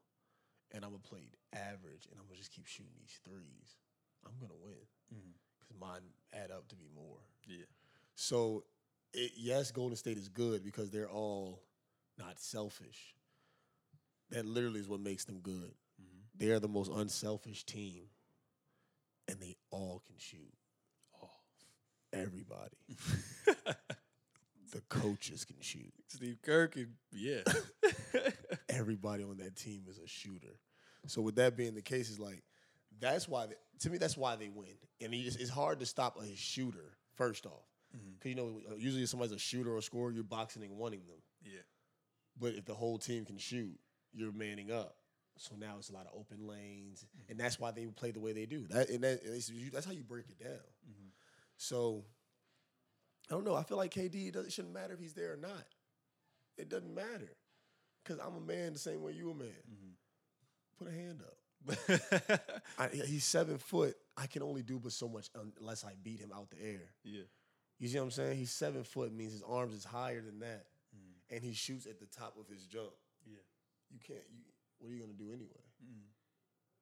[0.71, 3.75] and I'm gonna play average, and I'm gonna just keep shooting these threes,
[4.25, 5.35] I'm gonna win mm-hmm.
[5.59, 7.19] because mine add up to be more.
[7.49, 7.67] yeah,
[8.15, 8.63] So,
[9.13, 11.67] it, yes, Golden State is good because they're all
[12.19, 13.15] not selfish.
[14.31, 15.75] That literally is what makes them good.
[16.01, 16.21] Mm-hmm.
[16.37, 18.05] They are the most unselfish team
[19.29, 20.53] and they all can shoot.
[21.23, 21.31] Oh.
[22.13, 22.77] Everybody.
[24.73, 25.93] the coaches can shoot.
[26.09, 27.43] Steve Kerr, and, yeah.
[28.69, 30.59] Everybody on that team is a shooter.
[31.07, 32.43] So with that being the case, is like
[33.01, 34.69] that's why they, to me that's why they win.
[35.01, 37.65] And just, it's hard to stop a shooter first off,
[37.97, 38.15] mm-hmm.
[38.15, 41.01] because you know usually if somebody's a shooter or a scorer, you're boxing and wanting
[41.07, 41.23] them.
[41.45, 41.61] yeah.
[42.39, 43.79] But if the whole team can shoot,
[44.13, 44.97] you're manning up.
[45.39, 48.33] So now it's a lot of open lanes, and that's why they play the way
[48.33, 48.67] they do.
[48.71, 49.21] That and that,
[49.73, 50.61] that's how you break it down.
[51.59, 52.05] So
[53.31, 53.55] I don't know.
[53.55, 55.65] I feel like KD it doesn't shouldn't matter if he's there or not.
[56.57, 57.37] It doesn't matter
[58.03, 59.49] because I'm a man the same way you a man.
[60.79, 61.37] Put a hand up.
[62.79, 63.97] I, he's seven foot.
[64.17, 65.29] I can only do but so much
[65.59, 66.93] unless I beat him out the air.
[67.05, 67.23] yeah.
[67.79, 68.39] You see what I'm saying?
[68.39, 70.65] He's seven foot means his arms is higher than that,
[71.31, 72.93] and he shoots at the top of his jump.
[73.25, 73.43] Yeah.
[73.91, 74.25] You can't.
[74.31, 74.43] You
[74.79, 75.65] what are you gonna do anyway?
[75.83, 76.09] Mm-hmm.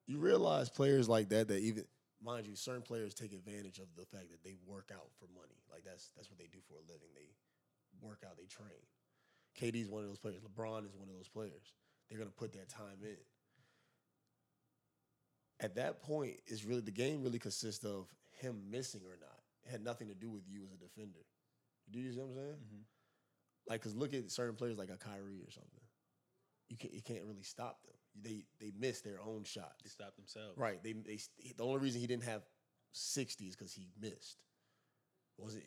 [0.07, 1.85] You realize players like that that even
[2.21, 5.57] mind you, certain players take advantage of the fact that they work out for money.
[5.71, 7.09] Like that's that's what they do for a living.
[7.15, 7.29] They
[8.01, 8.83] work out, they train.
[9.59, 10.41] KD's one of those players.
[10.41, 11.73] LeBron is one of those players.
[12.09, 13.17] They're gonna put that time in.
[15.61, 19.39] At that point, it's really the game really consists of him missing or not.
[19.65, 21.23] It had nothing to do with you as a defender.
[21.89, 22.57] Do you see what I'm saying?
[22.59, 22.94] Mm-hmm.
[23.67, 25.81] Like, cause look at certain players like a Kyrie or something.
[26.69, 27.93] You can't you can't really stop them.
[28.21, 29.83] They they miss their own shots.
[29.83, 30.57] They stop themselves.
[30.57, 30.81] Right.
[30.83, 31.19] They they
[31.57, 32.43] the only reason he didn't have
[32.93, 34.37] 60 is because he missed.
[35.37, 35.63] Was it?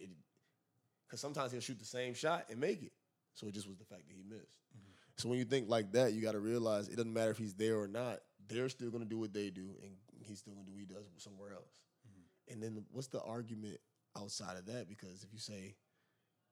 [1.06, 2.92] Because sometimes he'll shoot the same shot and make it.
[3.34, 4.56] So it just was the fact that he missed.
[4.76, 4.92] Mm-hmm.
[5.16, 7.54] So when you think like that, you got to realize it doesn't matter if he's
[7.54, 8.18] there or not.
[8.48, 9.92] They're still going to do what they do, and
[10.22, 11.70] he's still going to do what he does somewhere else.
[12.06, 12.52] Mm-hmm.
[12.52, 13.78] And then what's the argument
[14.16, 14.88] outside of that?
[14.88, 15.76] Because if you say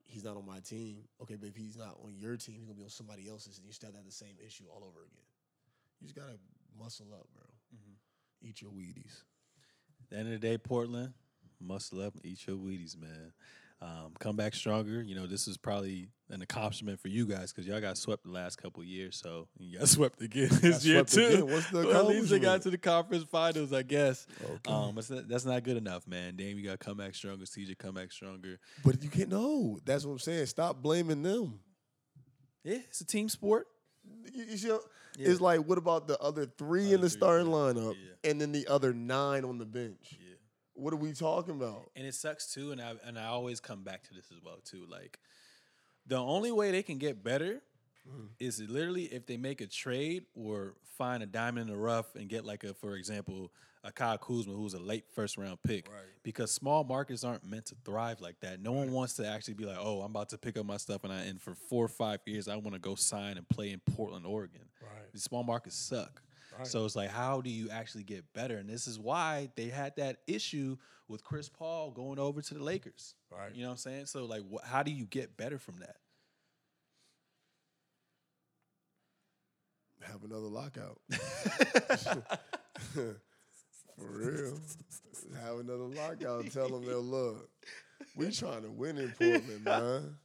[0.07, 2.75] he's not on my team, okay, but if he's not on your team, he's going
[2.75, 5.25] to be on somebody else's, and you still have the same issue all over again.
[5.99, 6.37] You just got to
[6.79, 7.45] muscle up, bro.
[7.75, 8.47] Mm-hmm.
[8.47, 9.23] Eat your Wheaties.
[10.01, 11.13] At the end of the day, Portland,
[11.59, 13.33] muscle up and eat your Wheaties, man.
[13.79, 15.03] Um, come back stronger.
[15.03, 18.31] You know, this is probably an accomplishment for you guys because y'all got swept the
[18.31, 19.17] last couple years.
[19.17, 21.25] So you got swept again this year too.
[21.25, 21.47] again.
[21.47, 24.25] What's the well, at least they got to the conference finals, I guess.
[24.43, 24.71] Okay.
[24.73, 26.35] Um, that's- not good enough, man.
[26.35, 27.45] Dame, you got to come back stronger.
[27.45, 28.59] CJ, come back stronger.
[28.83, 29.29] But you can't.
[29.29, 30.47] No, that's what I'm saying.
[30.47, 31.59] Stop blaming them.
[32.63, 33.67] Yeah, it's a team sport.
[34.33, 34.77] You, you see, Yeah.
[35.29, 37.53] it's like what about the other three in the three, starting yeah.
[37.53, 38.29] lineup, Yeah.
[38.31, 40.17] and then the other nine on the bench?
[40.77, 41.89] What are we talking about?
[41.95, 44.59] And it sucks too, and I and I always come back to this as well
[44.63, 44.85] too.
[44.89, 45.19] Like
[46.05, 47.61] the only way they can get better
[48.07, 48.27] Mm-hmm.
[48.39, 52.29] is literally if they make a trade or find a diamond in the rough and
[52.29, 53.51] get like a, for example,
[53.83, 55.89] a Kyle Kuzma who's a late first round pick.
[55.89, 56.05] Right.
[56.23, 58.61] Because small markets aren't meant to thrive like that.
[58.61, 61.03] No one wants to actually be like, oh, I'm about to pick up my stuff
[61.03, 63.71] and I and for four or five years I want to go sign and play
[63.71, 64.61] in Portland, Oregon.
[64.81, 65.11] Right.
[65.13, 66.21] The small markets suck.
[66.57, 66.67] Right.
[66.67, 68.57] So it's like, how do you actually get better?
[68.57, 70.77] And this is why they had that issue
[71.07, 73.15] with Chris Paul going over to the Lakers.
[73.31, 73.53] Right.
[73.53, 74.05] You know what I'm saying?
[74.07, 75.95] So like, wh- how do you get better from that?
[80.01, 80.99] Have another lockout.
[83.97, 84.59] For real.
[85.43, 86.51] Have another lockout.
[86.51, 87.49] Tell them they'll look.
[88.15, 90.15] We trying to win in Portland, man.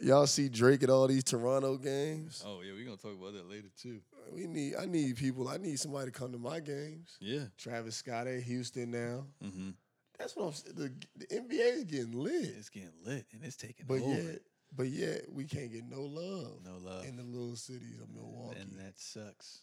[0.00, 2.42] Y'all see Drake at all these Toronto games?
[2.44, 4.00] Oh yeah, we're gonna talk about that later too.
[4.32, 4.74] We need.
[4.76, 5.48] I need people.
[5.48, 7.16] I need somebody to come to my games.
[7.20, 7.44] Yeah.
[7.58, 9.26] Travis Scott at Houston now.
[9.44, 9.70] Mm-hmm.
[10.18, 10.74] That's what I'm saying.
[10.76, 14.10] The, the NBA is getting lit, It's getting lit and it's taking but over.
[14.14, 14.38] yet,
[14.74, 16.58] but yet we can't get no love.
[16.64, 17.04] No love.
[17.04, 18.60] in the little cities of Milwaukee.
[18.60, 19.60] and that sucks.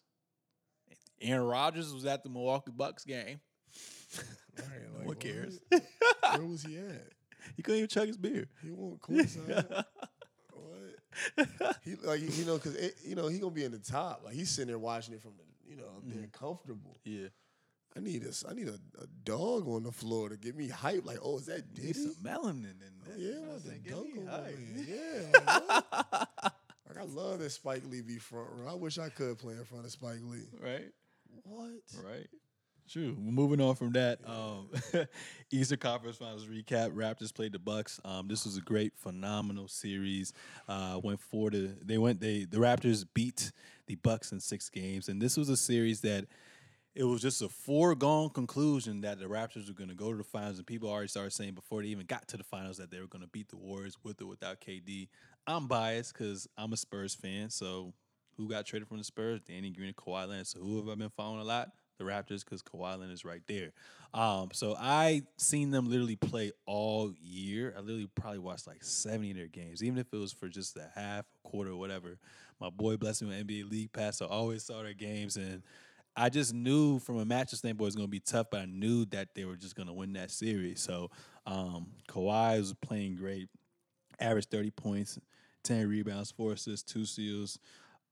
[1.21, 3.39] Aaron Rodgers was at the Milwaukee Bucks game.
[4.57, 5.59] Right, like, one cares.
[5.69, 5.81] what?
[6.37, 7.07] Where was he at?
[7.55, 8.47] he couldn't even chug his beer.
[8.61, 9.65] He won't courtside.
[10.51, 10.90] what?
[11.83, 14.21] He like you know because you know he gonna be in the top.
[14.23, 16.45] Like he's sitting there watching it from the you know up there mm-hmm.
[16.45, 16.97] comfortable.
[17.05, 17.27] yeah.
[17.95, 21.05] I need a I need a, a dog on the floor to get me hype.
[21.05, 21.93] Like oh is that Diddy?
[21.93, 23.17] some melanin in Oh, there.
[23.17, 23.81] yeah, You know I'm what I'm about to saying?
[23.83, 24.57] Get dunk on hype.
[24.87, 26.53] Yeah, like?
[26.93, 28.69] Like, I love that Spike Lee be front row.
[28.69, 30.43] I wish I could play in front of Spike Lee.
[30.61, 30.91] right?
[31.43, 31.69] What?
[32.03, 32.27] Right.
[32.91, 33.15] True.
[33.17, 34.67] Moving on from that, um,
[35.51, 36.91] Eastern Conference Finals recap.
[36.91, 38.01] Raptors played the Bucks.
[38.03, 40.33] Um, this was a great, phenomenal series.
[40.67, 43.53] Uh, went four to they went they the Raptors beat
[43.87, 46.25] the Bucks in six games, and this was a series that
[46.93, 50.25] it was just a foregone conclusion that the Raptors were going to go to the
[50.25, 52.99] finals, and people already started saying before they even got to the finals that they
[52.99, 55.07] were going to beat the Warriors with or without KD.
[55.47, 57.93] I'm biased because I'm a Spurs fan, so
[58.35, 59.39] who got traded from the Spurs?
[59.47, 60.47] Danny Green and Kawhi Leonard.
[60.47, 61.69] So who have I been following a lot?
[62.01, 63.71] The Raptors, because Kawhi Leonard is right there.
[64.13, 67.73] Um, so I seen them literally play all year.
[67.77, 70.75] I literally probably watched like 70 of their games, even if it was for just
[70.77, 72.17] a half, quarter, whatever.
[72.59, 75.63] My boy blessed me with NBA League Pass, so I always saw their games and
[76.15, 78.65] I just knew from a matchup standpoint it was going to be tough, but I
[78.65, 80.81] knew that they were just going to win that series.
[80.81, 81.09] So
[81.45, 83.47] um, Kawhi was playing great,
[84.19, 85.17] averaged 30 points,
[85.63, 87.59] 10 rebounds, four assists, two steals.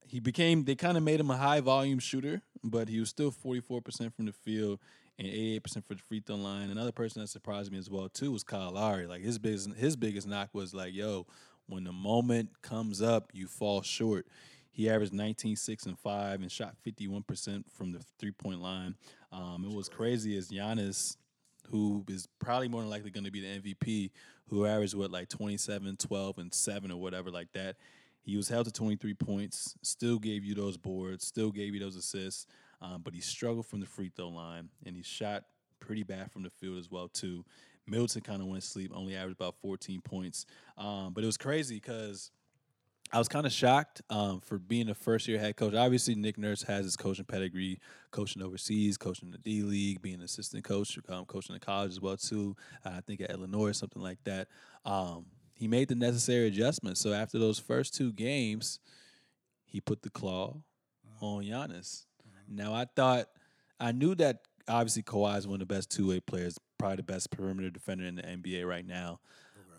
[0.06, 3.32] He became, they kind of made him a high volume shooter, but he was still
[3.32, 4.80] 44% from the field
[5.20, 6.70] and 88% for the free throw line.
[6.70, 9.06] Another person that surprised me as well, too, was Kyle Lowry.
[9.06, 11.28] Like his biggest, his biggest knock was like, yo,
[11.68, 14.26] when the moment comes up, you fall short.
[14.72, 18.96] He averaged 19, 6, and 5 and shot 51% from the three point line.
[19.32, 21.18] Um, it was crazy as Giannis,
[21.70, 24.12] who is probably more than likely going to be the MVP,
[24.48, 27.76] who averaged what, like 27, 12, and 7 or whatever like that.
[28.22, 31.96] He was held to 23 points, still gave you those boards, still gave you those
[31.96, 32.46] assists,
[32.82, 35.46] um, but he struggled from the free throw line and he shot
[35.80, 37.44] pretty bad from the field as well too.
[37.88, 40.46] Middleton kind of went to sleep, only averaged about 14 points,
[40.78, 42.32] um, but it was crazy because
[43.12, 45.74] I was kind of shocked um, for being a first year head coach.
[45.74, 47.80] Obviously, Nick Nurse has his coaching pedigree,
[48.12, 52.00] coaching overseas, coaching the D League, being an assistant coach, um, coaching the college as
[52.00, 52.56] well too.
[52.86, 54.48] Uh, I think at Illinois or something like that.
[54.86, 55.26] Um,
[55.60, 57.02] he made the necessary adjustments.
[57.02, 58.80] So after those first two games,
[59.66, 60.56] he put the claw
[61.20, 62.06] on Giannis.
[62.48, 63.28] Now I thought
[63.78, 64.40] I knew that
[64.70, 68.06] obviously Kawhi is one of the best two way players, probably the best perimeter defender
[68.06, 69.20] in the NBA right now.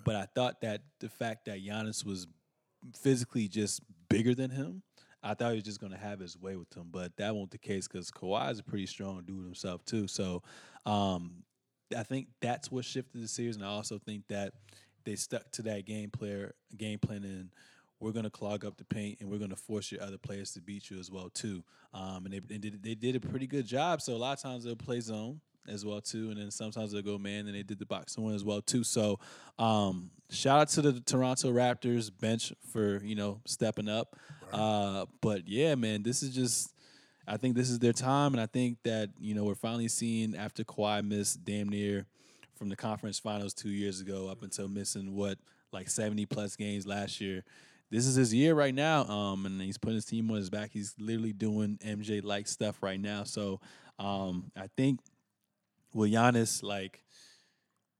[0.05, 2.27] But I thought that the fact that Giannis was
[2.95, 4.83] physically just bigger than him,
[5.23, 6.89] I thought he was just going to have his way with him.
[6.91, 10.07] But that wasn't the case because Kawhi is a pretty strong dude himself too.
[10.09, 10.43] So
[10.85, 11.43] um,
[11.97, 14.53] I think that's what shifted the series, and I also think that
[15.11, 17.51] they stuck to that game player game plan and
[17.99, 20.53] we're going to clog up the paint and we're going to force your other players
[20.53, 21.63] to beat you as well too.
[21.93, 24.01] Um, and they, they did they did a pretty good job.
[24.01, 27.03] So a lot of times they'll play zone as well too, and then sometimes they'll
[27.03, 28.85] go man, and they did the box one as well too.
[28.85, 29.19] So
[29.59, 34.17] um, shout out to the Toronto Raptors bench for you know stepping up.
[34.53, 36.73] Uh, but yeah, man, this is just.
[37.29, 40.35] I think this is their time, and I think that you know we're finally seeing
[40.37, 42.07] after Kawhi missed damn near
[42.61, 45.39] from the conference finals two years ago up until missing what
[45.73, 47.43] like seventy plus games last year.
[47.91, 50.71] This is his year right now, um, and he's putting his team on his back.
[50.71, 53.25] He's literally doing MJ like stuff right now.
[53.25, 53.61] So
[53.99, 55.01] um, I think
[55.95, 57.03] with Giannis, like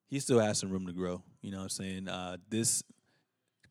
[0.09, 1.23] he still has some room to grow.
[1.41, 2.09] You know what I'm saying?
[2.09, 2.85] Uh, this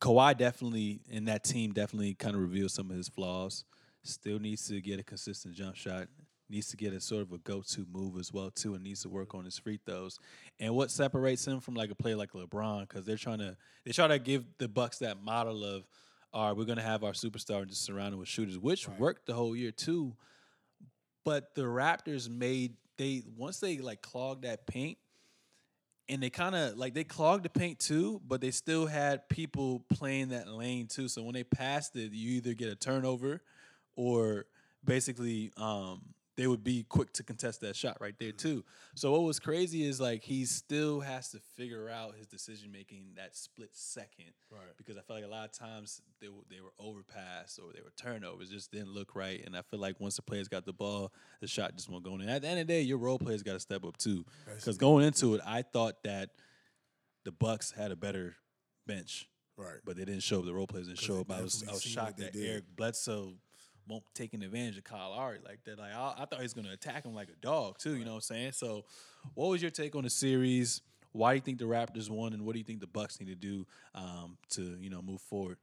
[0.01, 3.63] Kawhi definitely and that team definitely kind of reveals some of his flaws.
[4.01, 6.07] Still needs to get a consistent jump shot.
[6.51, 9.09] Needs to get a sort of a go-to move as well too, and needs to
[9.09, 10.17] work on his free throws.
[10.59, 13.91] And what separates him from like a player like LeBron, because they're trying to they
[13.91, 15.85] try to give the Bucks that model of,
[16.33, 18.99] all right, we're gonna have our superstar just surrounded with shooters, which Right.
[18.99, 20.15] worked the whole year too.
[21.23, 24.97] But the Raptors made they once they like clogged that paint,
[26.07, 29.85] and they kind of like they clogged the paint too, but they still had people
[29.93, 31.07] playing that lane too.
[31.07, 33.43] So when they passed it, you either get a turnover,
[33.95, 34.47] or
[34.83, 36.01] basically um,
[36.39, 38.63] they would be quick to contest that shot right there too.
[38.95, 43.07] So what was crazy is like he still has to figure out his decision making
[43.17, 44.61] that split second Right.
[44.77, 47.81] because I feel like a lot of times they were, they were overpassed or they
[47.81, 49.43] were turnovers, just didn't look right.
[49.45, 51.11] And I feel like once the players got the ball,
[51.41, 52.21] the shot just won't go in.
[52.29, 54.23] At the end of the day, your role players got to step up too.
[54.55, 56.29] Because going into it, I thought that
[57.25, 58.35] the Bucks had a better
[58.87, 59.27] bench,
[59.57, 59.79] Right.
[59.85, 60.45] but they didn't show up.
[60.45, 61.29] The role players didn't show up.
[61.31, 62.49] I was I was shocked that did.
[62.49, 63.33] Eric Bledsoe
[63.89, 65.79] won't taking advantage of Kyle Lowry like that.
[65.79, 67.95] Like I, I thought he was going to attack him like a dog too.
[67.95, 68.51] You know what I'm saying?
[68.53, 68.85] So,
[69.33, 70.81] what was your take on the series?
[71.11, 73.29] Why do you think the Raptors won, and what do you think the Bucks need
[73.29, 73.65] to do
[73.95, 75.57] um, to you know move forward?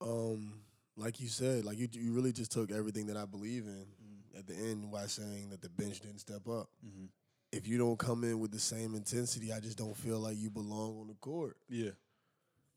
[0.00, 0.54] Um,
[0.96, 4.38] like you said, like you, you really just took everything that I believe in Mm.
[4.38, 6.68] at the end by saying that the bench didn't step up.
[6.84, 7.08] Mhm.
[7.52, 10.50] If you don't come in with the same intensity, I just don't feel like you
[10.50, 11.56] belong on the court.
[11.68, 11.90] Yeah,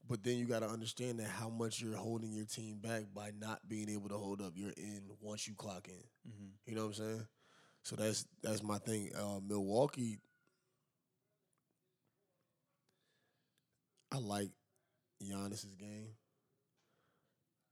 [0.07, 3.31] But then you got to understand that how much you're holding your team back by
[3.39, 4.53] not being able to hold up.
[4.55, 6.31] You're in once you clock in.
[6.31, 6.51] Mhm.
[6.67, 7.27] You know what I'm saying?
[7.83, 9.15] So that's that's my thing.
[9.15, 10.19] Uh, Milwaukee,
[14.11, 14.51] I like
[15.23, 16.15] Giannis's game,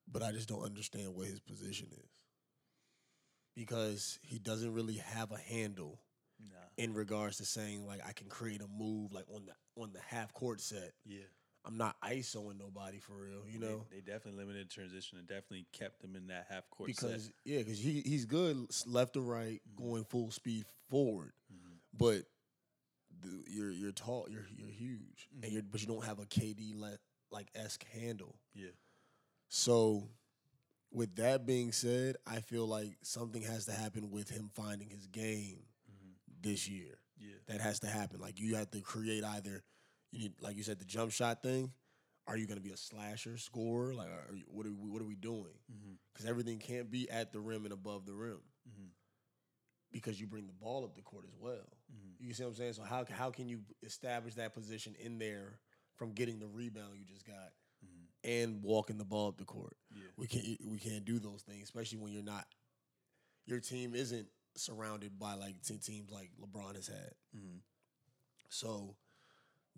[0.07, 2.09] but I just don't understand what his position is
[3.55, 5.99] because he doesn't really have a handle
[6.39, 9.93] nah, in regards to saying like I can create a move like on the on
[9.93, 10.93] the half court set.
[11.05, 11.21] yeah.
[11.65, 13.85] I'm not ISOing nobody for real, you know.
[13.89, 17.33] they, definitely limited transition and definitely kept him in that half court because set.
[17.45, 19.75] yeah, because he he's good left to right, Mhm.
[19.77, 21.77] going full speed forward, Mhm.
[21.93, 22.25] but
[23.21, 25.43] the, you're you're tall, you're you're huge, Mhm.
[25.43, 26.99] and you're but you don't have a KD le-
[27.31, 28.39] like esque handle.
[28.53, 28.71] Yeah,
[29.47, 30.09] So,
[30.91, 35.07] with that being said, I feel like something has to happen with him finding his
[35.07, 36.15] game Mhm.
[36.41, 36.99] this year.
[37.17, 38.19] yeah, That has to happen.
[38.19, 39.63] Like you have to create either
[40.13, 41.71] you need, like you said, the jump shot thing,
[42.27, 43.93] are you going to be a slasher scorer?
[43.93, 45.57] Like, are you, what are we what are we doing?
[45.71, 45.93] Mm-hmm.
[46.13, 48.39] Because everything can't be at the rim and above the rim.
[48.69, 48.87] Mm-hmm.
[49.91, 51.67] Because you bring the ball up the court as well.
[51.91, 52.27] Mm-hmm.
[52.27, 52.73] You see what I'm saying?
[52.73, 55.59] So how how can you establish that position in there
[55.95, 57.51] from getting the rebound you just got
[58.23, 59.75] and walking the ball up the court?
[59.93, 60.03] Yeah.
[60.15, 62.45] We can't we can't do those things, especially when you're not
[63.45, 67.11] your team isn't surrounded by like te- teams like LeBron has had.
[68.49, 68.95] So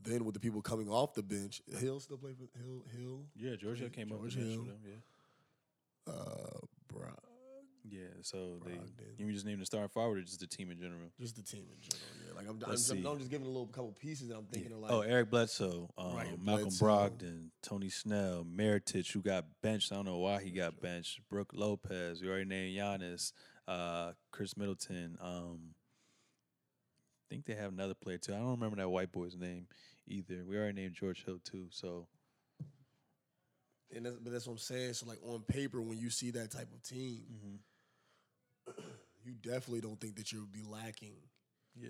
[0.02, 3.56] then with the people coming off the bench, Hill still play for Hill Hill, Yeah,
[3.56, 4.64] Georgia came up with George Hill.
[4.66, 6.14] them, Yeah.
[6.14, 7.10] uh, Bro,
[7.84, 8.80] Yeah, so they
[9.24, 11.10] you just name the starting forward or just the team in general?
[11.20, 12.10] just the team in general.
[12.28, 13.04] Yeah, like I'm, I'm, I'm, see.
[13.06, 14.92] I'm just giving a little couple pieces that I'm thinking of like.
[14.92, 16.86] oh, Eric Bledsoe, um, Right, Malcolm Bledsoe.
[16.86, 19.92] Brogdon, Tony Snell, Mirotic, who got benched.
[19.92, 21.22] I don't know why he got benched.
[21.30, 23.32] Brook Lopez, we already named Giannis,
[23.68, 25.18] uh, Khris Middleton.
[25.22, 25.74] Um,
[27.30, 28.34] think they have another player too.
[28.34, 29.68] I don't remember that white boy's name
[30.08, 30.44] either.
[30.48, 31.68] We already named George Hill too.
[31.70, 32.08] So
[33.96, 34.94] And that's, but that's what I'm saying.
[34.94, 38.82] So like on paper, when you see that type of team, mm-hmm.
[39.24, 41.16] you definitely don't think that you'll be lacking
[41.76, 41.90] yeah,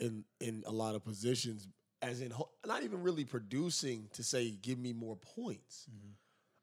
[0.00, 1.66] in in a lot of positions,
[2.02, 2.32] as in
[2.66, 5.86] not even really producing to say give me more points.
[5.90, 6.10] Mm-hmm.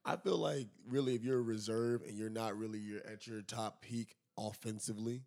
[0.03, 3.41] I feel like really if you're a reserve and you're not really you're at your
[3.41, 5.23] top peak offensively,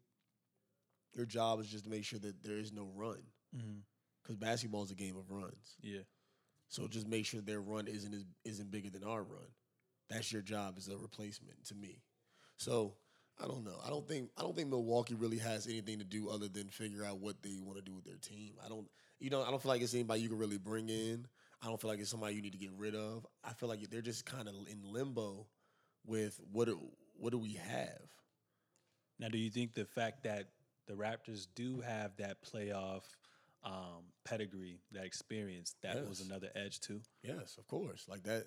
[1.17, 3.23] your job is just to make sure that there is no run
[3.57, 3.79] mm-hmm.
[4.23, 5.77] because basketball is a game of runs.
[5.83, 6.01] yeah,
[6.69, 9.49] So just make sure their run isn't as, isn't bigger than our run.
[10.11, 12.03] That's your job as a replacement to me.
[12.57, 12.95] So
[13.43, 13.79] I don't know.
[13.85, 17.05] I don't think I don't think Milwaukee really has anything to do other than figure
[17.05, 18.55] out what they want to do with their team.
[18.65, 18.87] I don't
[19.19, 21.27] you know I don't feel like it's anybody you can really bring in.
[21.63, 23.27] I don't feel like it's somebody you need to get rid of.
[23.43, 25.47] I feel like they're just kind of in limbo
[26.07, 26.79] with what do,
[27.17, 28.03] what do we have?
[29.19, 30.49] Now, do you think the fact that
[30.87, 33.03] the Raptors do have that playoff
[33.65, 37.01] um, pedigree, that experience, that was another edge too?
[37.23, 38.07] Yes, of course.
[38.09, 38.47] Like that.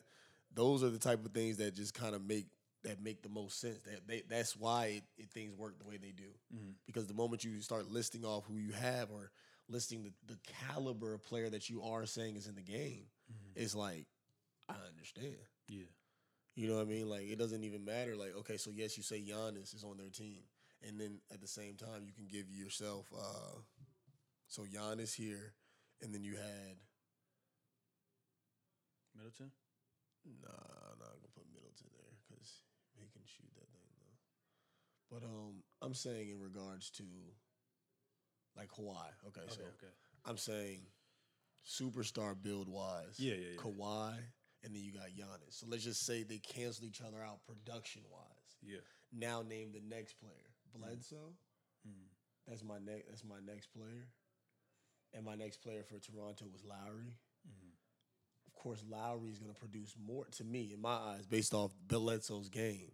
[0.53, 2.47] Those are the type of things that just kind of make
[2.83, 3.79] that make the most sense.
[3.83, 6.29] That they, that's why it, it, things work the way they do.
[6.85, 9.31] Because the moment you start listing off who you have or
[9.69, 13.05] listing the, the caliber of player that you are saying is in the game,
[13.55, 14.05] it's like
[14.69, 15.35] I understand.
[15.67, 15.83] Yeah.
[16.55, 17.09] You know what I mean?
[17.09, 18.15] Like it doesn't even matter.
[18.15, 20.39] Like okay, so yes, you say Giannis is on their team,
[20.85, 23.07] and then at the same time you can give yourself.
[23.15, 23.61] uh
[24.47, 25.53] So Giannis here,
[26.01, 26.77] and then you had
[29.15, 29.51] Middleton?
[30.25, 32.61] Nah, I'm not gonna put Middleton there because
[32.93, 34.17] he can shoot that thing though.
[35.09, 37.03] But um, I'm saying in regards to
[38.55, 39.07] like Kawhi.
[39.27, 39.93] Okay, so okay.
[40.25, 40.81] I'm saying
[41.65, 43.17] superstar build wise.
[43.17, 43.61] Yeah, yeah, yeah.
[43.61, 44.13] Kawhi,
[44.63, 45.59] and then you got Giannis.
[45.59, 48.57] So let's just say they cancel each other out production wise.
[48.61, 48.79] Yeah.
[49.13, 50.46] Now name the next player.
[50.79, 51.33] Bledsoe.
[51.87, 52.07] Mm.
[52.47, 53.07] That's my next.
[53.09, 54.07] That's my next player.
[55.13, 57.15] And my next player for Toronto was Lowry.
[57.47, 57.71] Mm-hmm.
[58.47, 61.71] Of course, Lowry is going to produce more to me, in my eyes, based off
[61.87, 62.91] Bledsoe's game.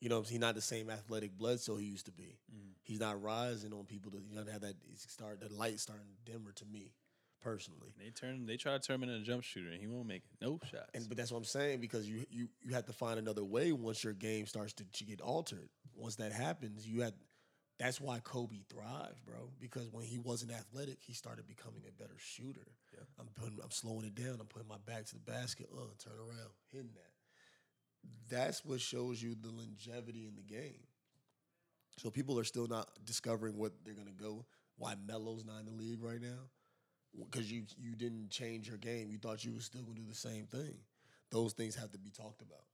[0.00, 2.38] You know, he's not the same athletic Bledsoe he used to be.
[2.52, 2.70] Mm-hmm.
[2.82, 4.10] He's not rising on people.
[4.12, 4.74] To, he doesn't have that.
[4.86, 6.92] He's start the light starting dimmer to me,
[7.40, 7.94] personally.
[7.98, 8.46] They turn.
[8.46, 10.90] They try to turn him into a jump shooter, and he won't make no shots.
[10.92, 13.72] And but that's what I'm saying because you you you have to find another way
[13.72, 15.70] once your game starts to, to get altered.
[15.96, 17.14] Once that happens, you had.
[17.78, 19.50] That's why Kobe thrived, bro.
[19.60, 22.68] Because when he wasn't athletic, he started becoming a better shooter.
[22.92, 23.00] Yeah.
[23.18, 24.36] I'm putting, I'm slowing it down.
[24.40, 25.68] I'm putting my back to the basket.
[25.76, 27.10] Uh, turn around, hitting that.
[28.28, 30.86] That's what shows you the longevity in the game.
[31.98, 34.46] So people are still not discovering what they're gonna go.
[34.76, 36.48] Why Melo's not in the league right now?
[37.18, 39.10] Because you you didn't change your game.
[39.10, 40.76] You thought you were still gonna do the same thing.
[41.30, 42.64] Those things have to be talked about.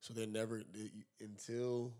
[0.00, 0.90] So they're never they,
[1.20, 1.92] until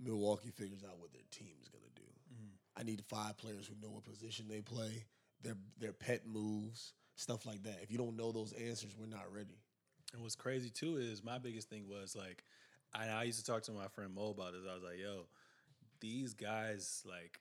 [0.00, 2.02] Milwaukee figures out what their team is gonna do.
[2.02, 2.80] Mm-hmm.
[2.80, 5.04] I need five players who know what position they play,
[5.42, 7.78] their their pet moves, stuff like that.
[7.82, 9.58] If you don't know those answers, we're not ready.
[10.12, 12.44] And what's crazy too is my biggest thing was like,
[12.94, 14.62] I, I used to talk to my friend Mo about this.
[14.68, 15.26] I was like, yo,
[16.00, 17.40] these guys like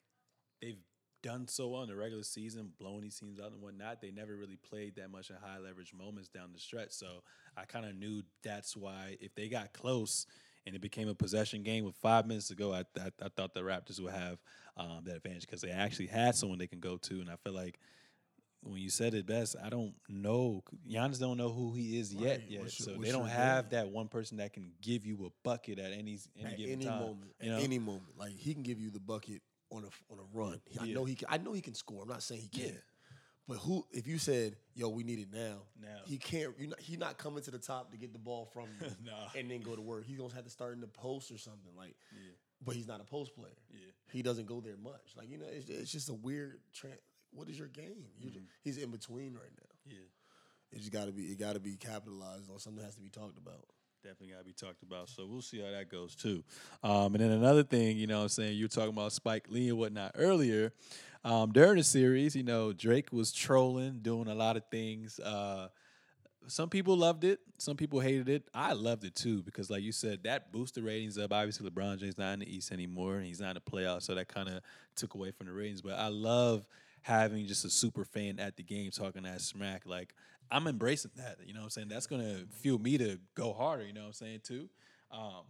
[0.61, 0.79] they've
[1.23, 4.01] done so well in the regular season, blowing these teams out and whatnot.
[4.01, 6.91] They never really played that much in high leverage moments down the stretch.
[6.91, 7.23] So
[7.55, 10.25] I kind of knew that's why if they got close
[10.67, 13.53] and it became a possession game with five minutes to go, I, I, I thought
[13.53, 14.37] the Raptors would have
[14.75, 17.21] um, that advantage because they actually had someone they can go to.
[17.21, 17.79] And I feel like
[18.61, 20.63] when you said it best, I don't know.
[20.87, 22.39] Giannis don't know who he is yet.
[22.39, 22.49] Right.
[22.49, 25.79] Yet, your- so they don't have that one person that can give you a bucket
[25.79, 26.99] at any any at given any time.
[26.99, 27.57] moment, you know?
[27.57, 29.41] at any moment, like he can give you the bucket
[29.71, 30.59] on a on a run.
[30.81, 31.29] I know he can.
[31.31, 32.03] I know he can score.
[32.03, 32.73] I'm not saying he can't.
[32.73, 32.79] Yeah.
[33.47, 33.85] But who?
[33.91, 35.99] If you said, "Yo, we need it now," Now.
[36.05, 36.53] he can't.
[36.59, 39.29] You're not, he's not coming to the top to get the ball from you Nah.
[39.39, 40.05] and then go to work.
[40.05, 41.71] He's gonna have to start in the post or something.
[41.77, 42.31] Like, Yeah.
[42.65, 43.55] but he's not a post player.
[43.71, 43.79] Yeah.
[44.11, 45.13] He doesn't go there much.
[45.15, 46.59] Like you know, it's, it's just a weird.
[46.73, 46.89] Tra-
[47.31, 48.03] what is your game?
[48.19, 48.29] Mm-hmm.
[48.33, 49.93] ju- he's in between right now.
[49.95, 49.97] Yeah.
[50.73, 52.59] it just got to be it got to be capitalized on.
[52.59, 53.65] Something has to be talked about.
[54.03, 55.09] Definitely got to be talked about.
[55.09, 56.43] So we'll see how that goes too.
[56.83, 59.69] Um, and then another thing, you know, I'm saying you were talking about Spike Lee
[59.69, 60.71] and whatnot earlier.
[61.25, 65.19] Um, during the series, you know, Drake was trolling, doing a lot of things.
[65.19, 65.67] Uh,
[66.47, 68.47] some people loved it, some people hated it.
[68.53, 71.33] I loved it too because, like you said, that boosted ratings up.
[71.33, 74.15] Obviously, LeBron James not in the East anymore, and he's not in the playoffs, so
[74.15, 74.61] that kind of
[74.95, 75.81] took away from the ratings.
[75.81, 76.65] But I love
[77.01, 79.83] having just a super fan at the game talking that smack.
[79.85, 80.13] Like
[80.51, 81.37] I'm embracing that.
[81.45, 81.87] You know what I'm saying?
[81.89, 83.85] That's gonna fuel me to go harder.
[83.85, 84.69] You know what I'm saying too.
[85.11, 85.43] Um,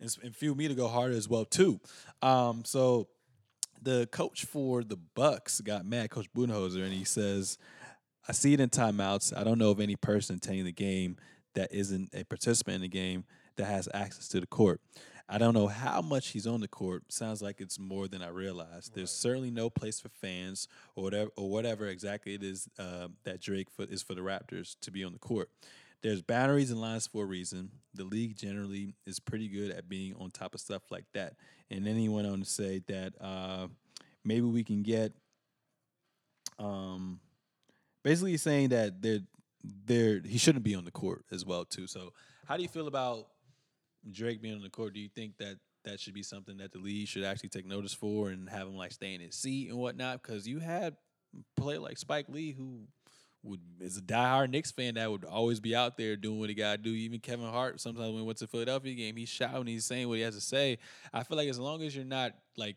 [0.00, 1.80] and, and fuel me to go harder as well too.
[2.22, 3.08] Um, so
[3.82, 7.58] the coach for the Bucks got mad, Coach Budenholzer, and he says,
[8.28, 9.36] "I see it in timeouts.
[9.36, 11.16] I don't know of any person attending the game
[11.54, 13.24] that isn't a participant in the game
[13.56, 14.80] that has access to the court.
[15.30, 17.12] I don't know how much he's on the court.
[17.12, 18.94] Sounds like it's more than I realized.
[18.94, 23.40] There's certainly no place for fans or whatever or whatever exactly it is uh, that
[23.40, 25.50] Drake for, is for the Raptors to be on the court.
[26.00, 27.70] There's boundaries and lines for a reason.
[27.92, 31.34] The league generally is pretty good at being on top of stuff like that.
[31.70, 33.66] And then he went on to say that uh,
[34.24, 35.12] maybe we can get,
[36.58, 37.20] um,
[38.02, 39.20] basically saying that they're,
[39.84, 41.86] they're, he shouldn't be on the court as well too.
[41.86, 42.12] So
[42.46, 43.26] how do you feel about
[44.12, 44.94] Drake being on the court?
[44.94, 47.94] Do you think that that should be something that the league should actually take notice
[47.94, 50.22] for and have him like stay in his seat and whatnot?
[50.22, 50.96] Because you had
[51.56, 52.86] play like Spike Lee who
[53.42, 56.54] would is a diehard Knicks fan that would always be out there doing what he
[56.54, 56.90] got to do.
[56.90, 60.18] Even Kevin Hart, sometimes when he went to Philadelphia game, he's shouting, he's saying what
[60.18, 60.78] he has to say.
[61.12, 62.76] I feel like as long as you're not like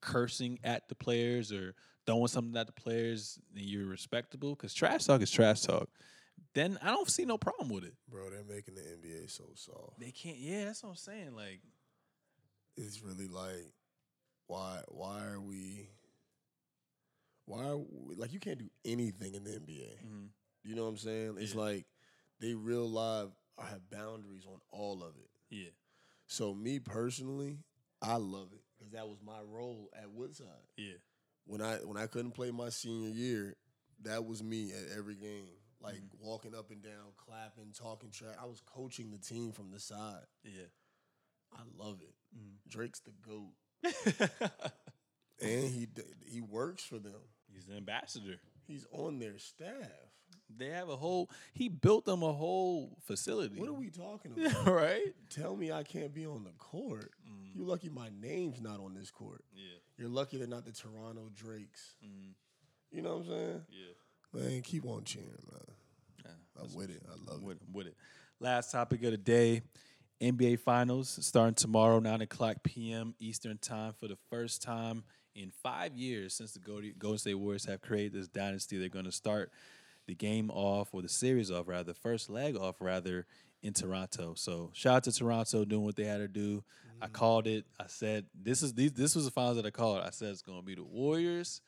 [0.00, 1.74] cursing at the players or
[2.06, 4.54] throwing something at the players, and you're respectable.
[4.54, 5.88] Because trash talk is trash talk.
[6.54, 7.94] Then I don't see no problem with it.
[8.08, 9.98] Bro, they're making the NBA so soft.
[10.00, 10.36] They can't.
[10.38, 11.34] Yeah, that's what I'm saying.
[11.36, 11.60] Like,
[12.76, 13.72] It's really like,
[14.46, 14.80] why?
[14.88, 15.90] Why are we?
[17.46, 20.04] Why are we, like you can't do anything in the NBA?
[20.06, 20.28] mhm.
[20.62, 21.36] You know what I'm saying?
[21.38, 21.60] It's Yeah.
[21.60, 21.86] like
[22.40, 25.30] they real live have boundaries on all of it.
[25.50, 25.70] yeah,
[26.26, 27.58] So me personally,
[28.00, 30.46] I love it because that was my role at Woodside.
[30.76, 30.94] yeah,
[31.44, 33.56] When I when I couldn't play my senior year,
[34.02, 35.48] that was me at every game,
[35.82, 36.26] like Mm-hmm.
[36.26, 38.36] walking up and down, clapping, talking track.
[38.42, 40.26] I was coaching the team from the side.
[40.44, 40.66] yeah.
[41.52, 42.14] I love it.
[42.38, 42.58] Mm.
[42.70, 43.54] Drake's the goat,
[45.42, 45.88] and he
[46.24, 47.20] he works for them.
[47.52, 48.36] He's an ambassador.
[48.66, 49.90] He's on their staff.
[50.56, 51.28] They have a whole.
[51.52, 53.58] He built them a whole facility.
[53.58, 54.66] What are we talking about?
[54.66, 55.12] right?
[55.28, 57.10] Tell me I can't be on the court.
[57.28, 57.56] Mm.
[57.56, 59.42] You're lucky my name's not on this court.
[59.54, 59.78] Yeah.
[59.98, 61.96] You're lucky they're not the Toronto Drakes.
[62.04, 62.34] Mm.
[62.92, 63.62] You know what I'm saying?
[63.70, 63.92] Yeah.
[64.32, 65.76] Man, keep on cheering, man.
[66.24, 67.02] Yeah, I'm with it.
[67.08, 67.46] I love I'm it.
[67.46, 67.62] with it.
[67.66, 67.96] I'm with it.
[68.38, 69.62] Last topic of the day:
[70.20, 73.14] NBA Finals starting tomorrow, nine o'clock p.m.
[73.18, 75.04] Eastern time for the first time
[75.34, 78.78] in five years since the Golden Golden State Warriors have created this dynasty.
[78.78, 79.50] They're going to start
[80.06, 83.26] the game off or the series off, rather, the first leg off, rather,
[83.62, 84.34] in Toronto.
[84.36, 86.64] So shout out to Toronto doing what they had to do.
[87.00, 87.12] I mm.
[87.12, 87.64] called it.
[87.78, 90.02] I said this is these, this was the finals that I called.
[90.02, 91.62] I said it's going to be the Warriors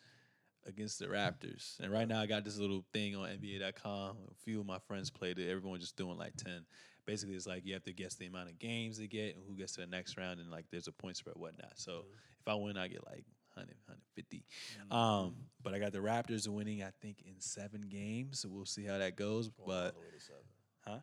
[0.66, 1.78] against the Raptors.
[1.80, 4.16] And right now I got this little thing on NBA.com.
[4.30, 5.50] A few of my friends played it.
[5.50, 6.64] Everyone just doing like 10.
[7.04, 9.56] Basically, it's like you have to guess the amount of games they get and who
[9.56, 11.72] gets to the next round, and like there's a point spread, whatnot.
[11.74, 12.04] So
[12.40, 14.44] if I win, I get like 100, 150.
[14.90, 15.34] Um,
[15.64, 18.38] but I got the Raptors winning, I think, in seven games.
[18.38, 19.48] So we'll see how that goes.
[19.48, 20.42] Going all But the way to seven.
[20.86, 20.98] huh?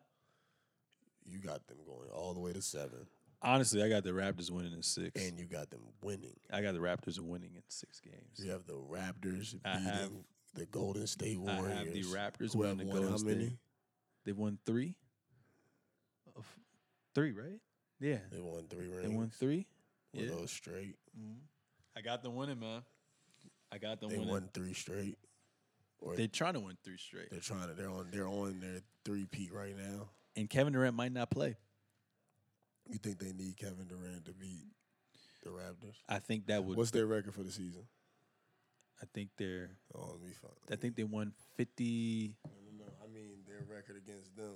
[1.26, 3.05] You got them going all the way to seven,
[3.42, 5.22] Honestly, I got the Raptors winning in six.
[5.22, 6.36] and you got them winning.
[6.52, 8.38] I got the Raptors winning in six games.
[8.44, 10.12] You have the Raptors I beating have-
[10.56, 11.66] the Golden State Warriors.
[11.66, 13.38] I have the Raptors winning the Golden how State.
[13.38, 13.58] many?
[14.26, 14.96] They've won three.
[16.36, 16.46] Of
[17.16, 17.60] three, right?
[18.00, 19.02] Yeah, They won three rings.
[19.10, 19.68] they won three.
[20.14, 20.96] Were Yeah, those straight?
[21.18, 21.40] Mm-hmm.
[21.96, 22.82] I got them winning, man.
[23.72, 24.32] I got them They winning.
[24.32, 25.18] won three straight.
[26.00, 27.74] Or They're trying to win three straight, they're trying to.
[27.74, 28.08] They're on.
[28.10, 30.10] They're on their three peat right now.
[30.36, 31.58] and Kevin Durant might not play.
[32.88, 34.68] You think they need Kevin Durant to beat
[35.44, 35.96] the Raptors?
[36.08, 36.78] I think that would.
[36.78, 37.84] What's their record for the season?
[39.02, 39.72] I think they're.
[39.96, 40.54] Oh, let me find.
[40.72, 42.92] I think they won fifty No, no, no.
[43.04, 44.56] I mean their record against them.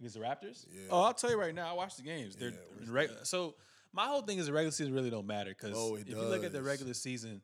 [0.00, 0.66] against the Raptors.
[0.72, 0.88] Yeah.
[0.90, 1.68] Oh, I'll tell you right now.
[1.70, 2.36] I watched the games.
[2.36, 3.54] They're Yeah, what's reg- so
[3.92, 6.16] my whole thing is the regular season really don't matter because Oh, if it you
[6.16, 7.42] look at the regular season,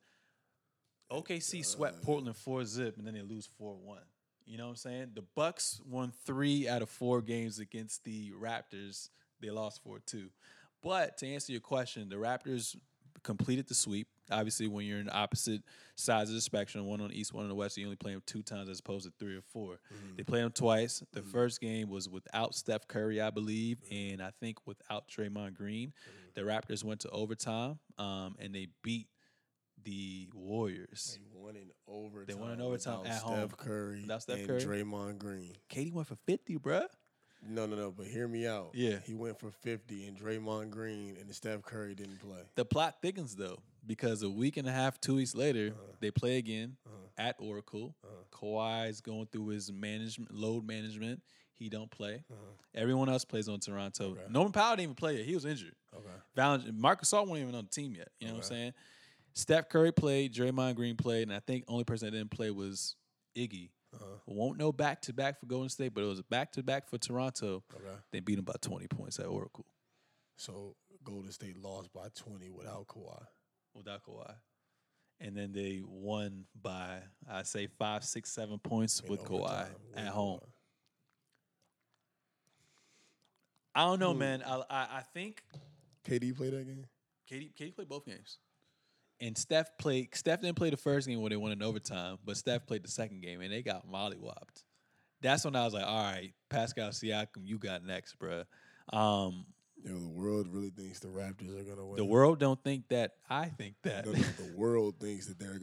[1.10, 4.02] OKC swept Portland four zip and then they lose four one.
[4.44, 5.10] You know what I'm saying?
[5.14, 9.10] The Bucks won three out of four games against the Raptors.
[9.40, 10.30] They lost four two.
[10.82, 12.76] But to answer your question, the Raptors
[13.22, 14.08] completed the sweep.
[14.30, 15.62] Obviously, when you're in opposite
[15.96, 18.12] sides of the spectrum, one on the east, one on the west, you only play
[18.12, 20.16] them two times as opposed to three or 4 mm-hmm.
[20.16, 21.02] They played them twice.
[21.12, 21.30] The mm-hmm.
[21.30, 25.88] first game was without Steph Curry, I believe, and I think without Draymond Green.
[25.88, 26.28] Mm-hmm.
[26.34, 29.08] The Raptors went to overtime um, and they beat
[29.82, 31.18] the Warriors.
[31.18, 32.24] They won in overtime.
[32.26, 33.38] They won in overtime at home.
[33.38, 34.60] Steph Curry Without Steph and Curry.
[34.62, 35.52] Draymond Green.
[35.70, 36.86] KD went for 50, bruh.
[37.46, 37.90] No, no, no.
[37.90, 38.70] But hear me out.
[38.74, 38.98] Yeah.
[39.04, 42.40] he went for fifty, and Draymond Green and Steph Curry didn't play.
[42.56, 45.92] The plot thickens though, because a week and a half, two weeks later, Uh-huh.
[46.00, 46.76] they play again
[47.16, 47.94] at Oracle.
[48.04, 48.14] Uh-huh.
[48.30, 51.22] Kawhi's going through his management load management.
[51.54, 52.22] He don't play.
[52.30, 52.36] Uh-huh.
[52.74, 54.10] Everyone else plays on Toronto.
[54.12, 54.20] Okay.
[54.30, 55.24] Norman Powell didn't even play yet.
[55.26, 55.74] He was injured.
[55.94, 56.06] Okay.
[56.36, 58.08] Valen- Marcus Gasol wasn't even on the team yet.
[58.20, 58.72] You know what I'm saying?
[59.34, 62.94] Steph Curry played, Draymond Green played, and I think only person that didn't play was
[63.36, 63.70] Iggy.
[64.00, 64.16] Uh-huh.
[64.26, 66.98] Won't know back to back for Golden State, but it was back to back for
[66.98, 67.62] Toronto.
[67.74, 67.84] Okay.
[68.12, 69.66] They beat them by 20 points at Oracle
[70.36, 73.22] So Golden State lost by twenty without Kawhi.
[73.74, 74.34] without Kawhi.
[75.20, 80.06] And then they won by I say five, six, seven points in with Kawhi at
[80.08, 80.38] home.
[80.38, 80.48] Kawhi.
[83.74, 84.42] I don't know, man.
[84.46, 85.42] I, I I think
[86.06, 86.84] KD played that game.
[87.30, 88.38] KD, KD played both games.
[89.20, 90.14] And Steph played.
[90.14, 92.90] Steph didn't play the first game where they won in overtime, but Steph played the
[92.90, 94.62] second game and they got mollywopped.
[95.20, 98.44] That's when I was like, all right, Pascal Siakam, you got next, bruh.
[98.92, 99.44] Um,
[99.84, 101.96] Yo, the world really thinks the Raptors are gonna win.
[101.96, 103.12] the world don't think that.
[103.28, 104.06] I think that.
[104.06, 105.60] No, no, the world thinks that they're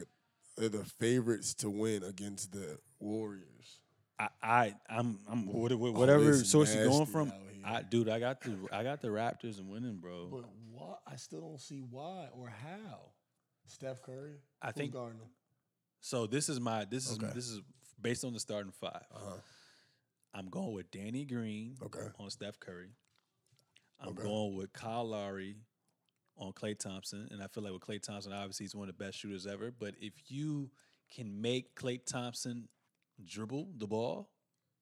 [0.56, 3.80] they're the favorites to win against the Warriors.
[4.18, 7.32] I, I I'm I'm what- what- whatever source you're going from.
[7.64, 10.28] I dude, I got the I got the Raptors and winning, bro.
[10.30, 10.94] But why?
[11.06, 13.10] I still don't see why or how.
[13.66, 14.36] Steph Curry.
[14.62, 15.28] I Who's think guarding him?
[16.00, 16.26] so.
[16.26, 17.32] This is my this is Okay.
[17.34, 17.60] this is
[18.00, 19.04] based on the starting five.
[19.14, 19.36] Uh-huh.
[20.34, 22.08] I'm going with Danny Green Okay.
[22.18, 22.90] on Steph Curry.
[24.00, 24.22] I'm Okay.
[24.22, 25.56] going with Kyle Lowry
[26.36, 29.04] on Klay Thompson, and I feel like with Klay Thompson, obviously he's one of the
[29.04, 29.70] best shooters ever.
[29.70, 30.70] But if you
[31.14, 32.68] can make Klay Thompson
[33.24, 34.30] dribble the ball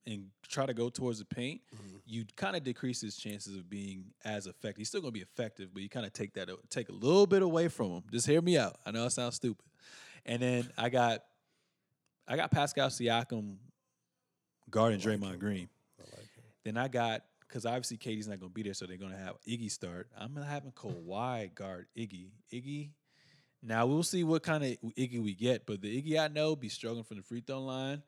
[0.06, 2.00] and try to go towards the paint, Mhm.
[2.04, 4.76] you kind of decrease his chances of being as effective.
[4.78, 7.26] He's still going to be effective, but you kind of take that take a little
[7.26, 8.02] bit away from him.
[8.12, 8.78] Just hear me out.
[8.84, 9.64] I know it sounds stupid.
[10.26, 11.24] And then I got
[12.26, 13.58] I got Pascal Siakam
[14.70, 15.38] guarding like Draymond him.
[15.38, 15.68] Green.
[15.98, 16.28] I like.
[16.64, 19.18] Then I got because obviously KD's not going to be there, so they're going to
[19.18, 20.08] have Iggy start.
[20.16, 22.30] I'm having Kawhi guard Iggy.
[22.52, 22.90] Iggy.
[23.62, 26.68] Now we'll see what kind of Iggy we get, but the Iggy I know be
[26.68, 28.02] struggling from the free throw line,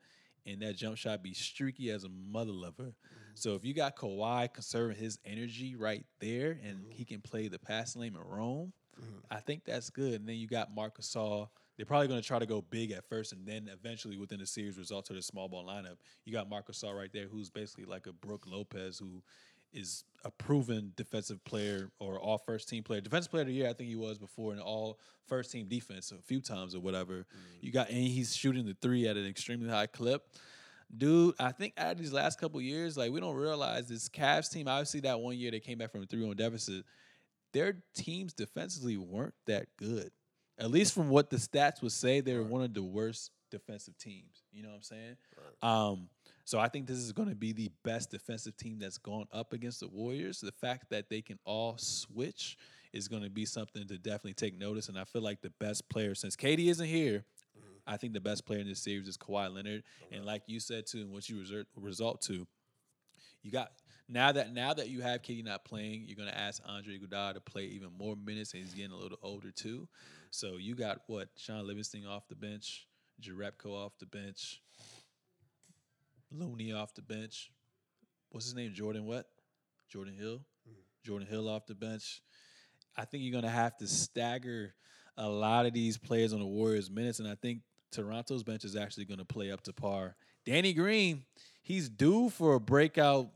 [0.45, 2.93] and that jump shot be streaky as a mother lover.
[3.33, 7.59] So if you got Kawhi conserving his energy right there, and he can play the
[7.59, 9.21] passing lane and roam, Mhm.
[9.29, 10.13] I think that's good.
[10.13, 11.49] And then you got Marcus Gasol.
[11.75, 14.47] They're probably going to try to go big at first, and then eventually within the
[14.47, 15.97] series result to the small ball lineup.
[16.25, 19.21] You got Marcus Gasol right there, who's basically like a Brook Lopez, who
[19.73, 23.69] is a proven defensive player or all first team player, defensive player of the year.
[23.69, 27.25] I think he was before in all first team defense a few times or whatever.
[27.61, 30.23] You got and he's shooting the three at an extremely high clip.
[30.95, 34.49] Dude, I think out of these last couple years, like we don't realize this Cavs
[34.51, 34.67] team.
[34.67, 36.85] Obviously, that one year they came back from a three-one deficit.
[37.53, 40.11] Their teams defensively weren't that good.
[40.57, 42.49] At least from what the stats would say, they were Right.
[42.51, 44.43] one of the worst defensive teams.
[44.51, 45.17] You know what I'm saying?
[45.61, 46.09] Um,
[46.47, 49.51] so I think this is going to be the best defensive team that's gone up
[49.51, 50.39] against the Warriors.
[50.39, 52.57] The fact that they can all switch
[52.93, 54.87] is going to be something to definitely take notice.
[54.87, 57.25] And I feel like the best player, since KD isn't here,
[57.59, 57.79] mm-hmm.
[57.85, 59.83] I think the best player in this series is Kawhi Leonard.
[60.09, 62.47] And like you said too, and what you result result to,
[63.43, 63.73] you got
[64.07, 67.41] now that now that you have KD not playing, you're gonna ask Andre Iguodala to
[67.41, 69.79] play even more minutes, and he's getting a little older too.
[69.79, 70.27] Mm-hmm.
[70.31, 72.87] So you got what Shaun Livingston off the bench,
[73.21, 74.61] Jerebko off the bench,
[76.31, 77.51] Looney off the bench.
[78.29, 78.73] What's his name?
[78.73, 79.27] Jordan what?
[79.89, 80.41] Jordan Hill.
[81.05, 82.21] Jordan Hill off the bench.
[82.95, 84.73] I think you're gonna have to stagger
[85.17, 88.75] a lot of these players on the Warriors minutes, and I think Toronto's bench is
[88.75, 90.15] actually gonna play up to par.
[90.45, 91.23] Danny Green,
[91.61, 93.29] he's due for a breakout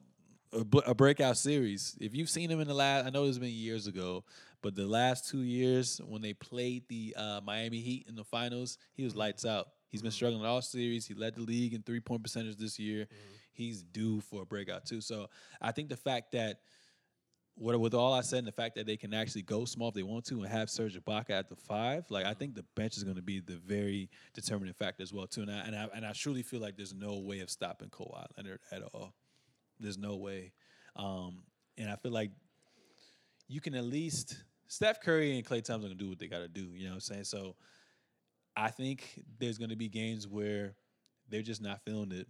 [0.53, 1.97] a, a breakout series.
[1.99, 4.23] If you've seen him in the last, I know it's been years ago,
[4.61, 8.77] but the last two years when they played the uh, Miami Heat in the finals,
[8.93, 9.67] he was lights out.
[9.91, 11.05] He's been struggling all series.
[11.05, 13.07] He led the league in three point percentage this year.
[13.51, 15.01] He's due for a breakout too.
[15.01, 15.27] So
[15.61, 16.59] I think the fact that
[17.55, 19.93] what with all I said, and the fact that they can actually go small if
[19.93, 22.95] they want to and have Serge Ibaka at the five, like I think the bench
[22.95, 25.41] is going to be the very determining factor as well too.
[25.41, 28.25] And I, and I and I truly feel like there's no way of stopping Kawhi
[28.37, 29.13] Leonard at all.
[29.79, 30.53] There's no way,
[30.95, 31.43] um,
[31.77, 32.31] and I feel like
[33.49, 34.37] you can at least
[34.67, 36.69] Steph Curry and Klay Thompson are gonna do what they got to do.
[36.73, 37.23] You know what I'm saying?
[37.25, 37.57] So
[38.55, 40.75] I think there's gonna be games where
[41.29, 42.27] they're just not feeling it,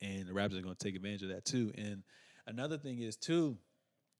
[0.00, 1.72] and the Raptors are gonna take advantage of that too.
[1.76, 2.02] And
[2.46, 3.58] another thing is too,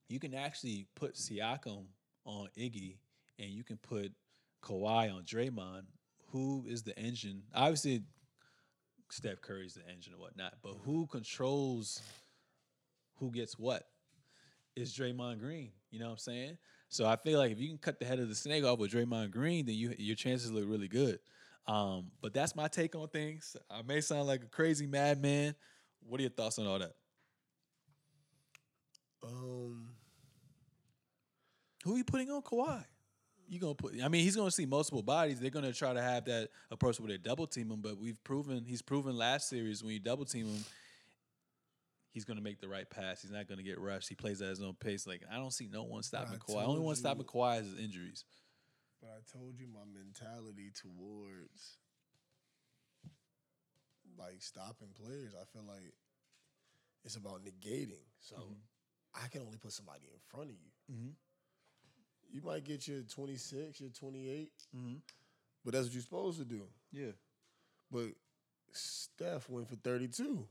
[0.08, 1.86] you can actually put Siakam
[2.24, 2.98] on Iggy,
[3.38, 4.12] and you can put
[4.62, 5.84] Kawhi on Draymond,
[6.32, 7.42] who is the engine.
[7.54, 8.02] Obviously,
[9.10, 12.00] Steph Curry's the engine and whatnot, but who controls
[13.20, 13.84] who gets what?
[14.76, 15.72] Is Draymond Green.
[15.90, 16.58] You know what I'm saying?
[16.90, 18.90] So I feel like if you can cut the head of the snake off with
[18.90, 21.20] Draymond Green, then you your chances look really good.
[21.66, 23.56] Um, but that's my take on things.
[23.70, 25.54] I may sound like a crazy madman.
[26.00, 26.94] What are your thoughts on all that?
[29.22, 29.90] Um,
[31.84, 32.84] Who are you putting on Kawhi?
[33.48, 33.94] You gonna put?
[34.02, 35.38] I mean, he's gonna see multiple bodies.
[35.38, 37.80] They're gonna try to have that approach where they double team him.
[37.80, 40.64] But we've proven he's proven last series when you double team him,
[42.12, 43.22] he's gonna make the right pass.
[43.22, 44.08] He's not gonna get rushed.
[44.08, 45.06] He plays at his own pace.
[45.06, 46.64] Like I don't see no one stopping I Kawhi.
[46.66, 48.24] Only one stopping Kawhi is his injuries.
[49.00, 51.78] but I told you my mentality towards
[54.18, 55.32] like stopping players.
[55.40, 55.94] I feel like
[57.04, 58.04] it's about negating.
[58.20, 58.36] So
[59.14, 60.94] I can only put somebody in front of you.
[60.94, 61.14] Mhm.
[62.32, 64.96] You might get your 26, your 28, Mm-hmm.
[65.64, 66.68] but that's what you're supposed to do.
[66.92, 67.12] Yeah.
[67.90, 68.10] But
[68.72, 70.46] Steph went for 32,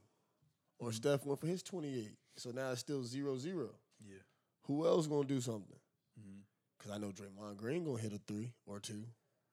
[0.80, 2.18] or Steph went for his 28.
[2.38, 3.70] So now it's still 0 0.
[4.06, 4.16] Yeah.
[4.64, 5.76] Who else gonna do something?
[6.78, 9.04] Because I know Draymond Green gonna hit a three or two,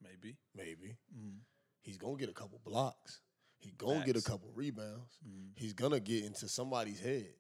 [0.00, 0.36] Maybe.
[0.54, 0.96] maybe.
[1.12, 1.40] Mhm.
[1.82, 3.20] He's gonna get a couple blocks.
[3.58, 5.18] He gonna get a couple rebounds.
[5.26, 5.58] Mhm.
[5.58, 7.34] He's gonna get into somebody's head.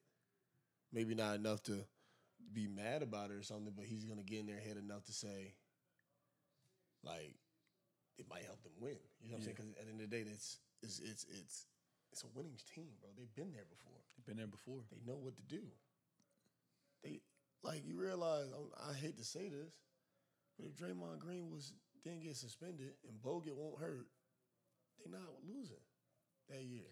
[0.90, 1.86] Maybe not enough to
[2.52, 5.12] be mad about it or something, but he's gonna get in their head enough to
[5.12, 5.54] say,
[7.02, 7.36] like,
[8.18, 8.98] it might help them win.
[9.20, 9.56] You know what I'm saying?
[9.56, 11.66] Because at the end of the day, it's it's it's it's
[12.16, 13.10] it's a winning team, bro.
[13.14, 14.00] They've been there before.
[14.16, 14.80] They've been there before.
[14.90, 15.60] They know what to do.
[17.04, 17.20] They
[17.62, 18.46] like you realize.
[18.54, 19.74] I, I hate to say this,
[20.56, 24.06] but if Draymond Green was didn't get suspended and Bogut won't hurt,
[24.98, 25.76] they're not losing
[26.48, 26.88] that year.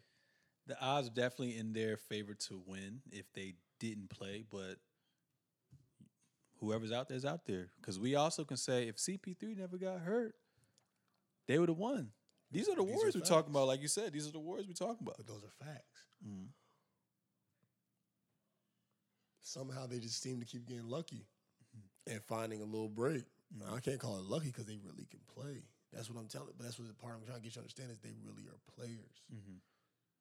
[0.67, 4.77] The odds are definitely in their favor to win if they didn't play, but
[6.61, 7.71] whoever's out there is out there.
[7.81, 10.35] Because we also can say if CP3 never got hurt,
[11.49, 12.11] they would have won.
[12.55, 13.67] These are the These are we're talking about.
[13.67, 15.17] Like you said, these are the wars we're talking about.
[15.17, 16.05] But those are facts.
[16.25, 16.49] Mhm.
[19.43, 21.27] Somehow they just seem to keep getting lucky
[22.07, 23.25] and finding a little break.
[23.67, 25.65] I can't call it lucky because they really can play.
[25.93, 26.55] That's what I'm telling.
[26.57, 28.47] But that's what the part I'm trying to get you to understand is they really
[28.49, 29.23] are players.
[29.33, 29.61] Mhm.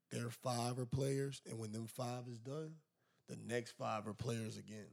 [0.10, 2.81] Their five are players, and when them five is done,
[3.27, 4.89] the next five are players again.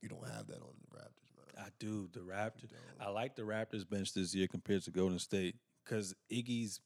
[0.00, 1.64] You don't have that on the Raptors, man.
[1.64, 2.08] I do.
[2.08, 2.72] The Raptors.
[3.00, 6.80] I like the Raptors bench this year compared to Golden State because Iggy's.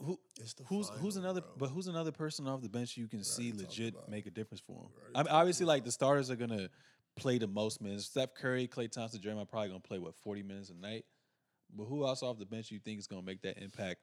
[0.00, 1.50] Who, It's the who's who's another bro.
[1.56, 4.72] but who's another person off the bench you can see legit make a difference for
[4.72, 4.88] him?
[4.92, 6.68] Already I mean, obviously, like the starters are gonna
[7.16, 8.06] play the most minutes.
[8.06, 11.04] Steph Curry, Klay Thompson, Draymond are probably gonna play what forty minutes a night.
[11.72, 14.00] But who else off the bench you think is gonna make that impact?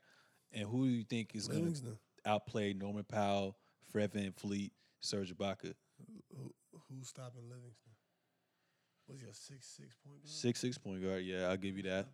[0.53, 1.97] And who do you think is gonna Livingston.
[2.25, 3.57] outplay Norman Powell,
[3.91, 5.73] Fred VanVleet, Serge Ibaka?
[6.37, 6.53] Who,
[6.89, 7.91] who's stopping Livingston?
[9.09, 10.29] Was he a six six point guard?
[10.29, 11.23] Six six point guard.
[11.25, 12.07] Yeah, I'll give you that.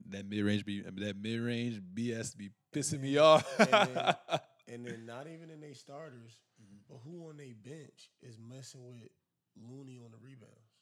[0.00, 0.18] Stopping that?
[0.18, 3.46] That mid range be that mid range BS be pissing me off.
[3.58, 4.14] And then,
[4.68, 6.78] and then not even in their starters, Mm-hmm.
[6.88, 9.08] but who on their bench is messing with
[9.56, 10.72] Looney on the rebounds?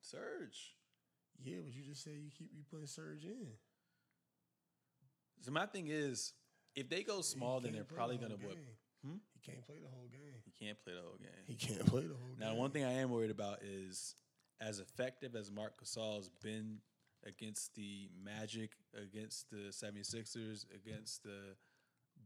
[0.00, 0.76] Serge.
[1.42, 3.48] Yeah, but you just said you keep you putting Serge in.
[5.40, 6.32] So my thing is,
[6.74, 8.58] if they go small, then they're probably the gonna whole what?
[9.04, 9.16] Hmm?
[9.34, 10.42] He can't play the whole game.
[10.44, 11.44] He can't play the whole game.
[11.46, 12.54] He can't play the whole Now, game.
[12.54, 14.14] Now, one thing I am worried about is
[14.60, 16.78] as effective as Mark Gasol's been
[17.26, 21.56] against the Magic, against the 76ers, against the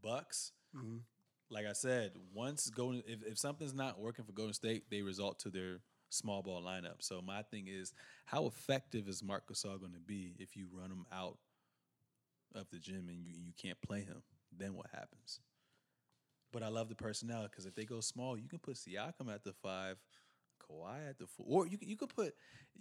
[0.02, 0.52] Bucks.
[0.74, 1.02] Mhm.
[1.50, 5.38] Like I said, once Golden if, if something's not working for Golden State, they result
[5.40, 7.02] to their small ball lineup.
[7.02, 7.92] So my thing is,
[8.26, 11.38] how effective is Mark Gasol going to be if you run him out
[12.54, 14.22] of the gym and you you can't play him?
[14.50, 15.40] Then what happens?
[16.52, 19.42] But I love the personnel because if they go small, you can put Siakam at
[19.42, 19.98] the five,
[20.70, 22.34] Kawhi at the four, or you you could put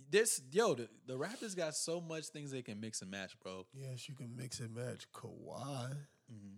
[0.09, 0.41] this.
[0.51, 3.65] Yo, the, the Raptors got so much things they can mix and match, bro.
[3.73, 5.95] Yes, you can mix and match Kawhi.
[6.31, 6.57] Mm-hmm.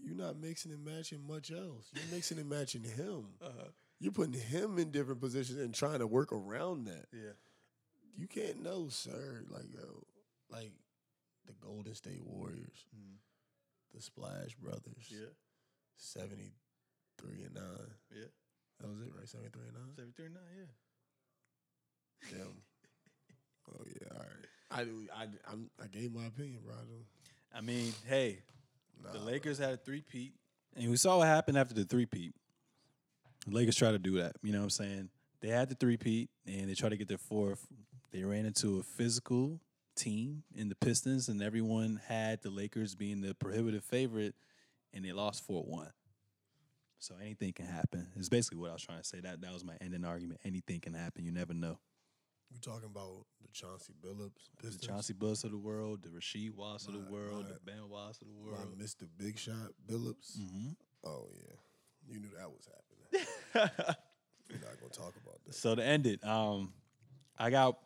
[0.00, 1.90] You're not mixing and matching much else.
[1.92, 3.26] You're mixing and matching him.
[3.42, 3.68] Uh-huh.
[3.98, 7.06] You're putting him in different positions and trying to work around that.
[7.12, 7.32] Yeah,
[8.16, 9.44] You can't know, sir.
[9.50, 10.04] Like yo,
[10.50, 10.70] like
[11.46, 13.16] the Golden State Warriors, Mhm.
[13.92, 15.30] the Splash Brothers, yeah,
[15.96, 16.52] seventy
[17.18, 17.94] three and nine.
[18.14, 18.28] yeah.
[18.80, 19.28] That was it, right?
[19.28, 19.94] Seventy three and nine.
[19.96, 22.38] Seven thirty nine, yeah.
[22.38, 22.62] Damn.
[23.72, 24.46] oh yeah, all right.
[24.70, 25.06] I do.
[25.14, 25.22] I
[25.52, 26.74] I'm, I gave my opinion, bro.
[26.74, 27.58] I.
[27.58, 28.40] I mean, hey,
[29.02, 29.26] Nah, the bro.
[29.26, 30.34] Lakers had a three peat,
[30.76, 32.34] and we saw what happened after the three peat.
[33.46, 34.36] The Lakers tried to do that.
[34.42, 35.08] You know what I'm saying?
[35.40, 37.66] They had the three peat, and they tried to get their fourth.
[38.12, 39.60] They ran into a physical
[39.96, 44.34] team in the Pistons, and everyone had the Lakers being the prohibitive favorite,
[44.92, 45.90] and they lost four one.
[46.98, 48.08] So anything can happen.
[48.16, 49.20] It's basically what I was trying to say.
[49.20, 50.40] That that was my ending argument.
[50.44, 51.24] Anything can happen.
[51.24, 51.78] You never know.
[52.50, 56.86] You're talking about the Chauncey Billups, The Chauncey Billups of the world, the Rasheed Wallace
[56.86, 58.78] of the world, my- the Ben Wallace of the my world.
[58.78, 59.06] Mr.
[59.18, 60.38] Big Shot Billups.
[60.38, 60.70] Mm-hmm.
[61.04, 61.56] Oh yeah,
[62.14, 63.28] you knew that was happening.
[64.50, 65.58] We're not gonna talk about this.
[65.58, 66.72] So to end it, um,
[67.38, 67.78] I got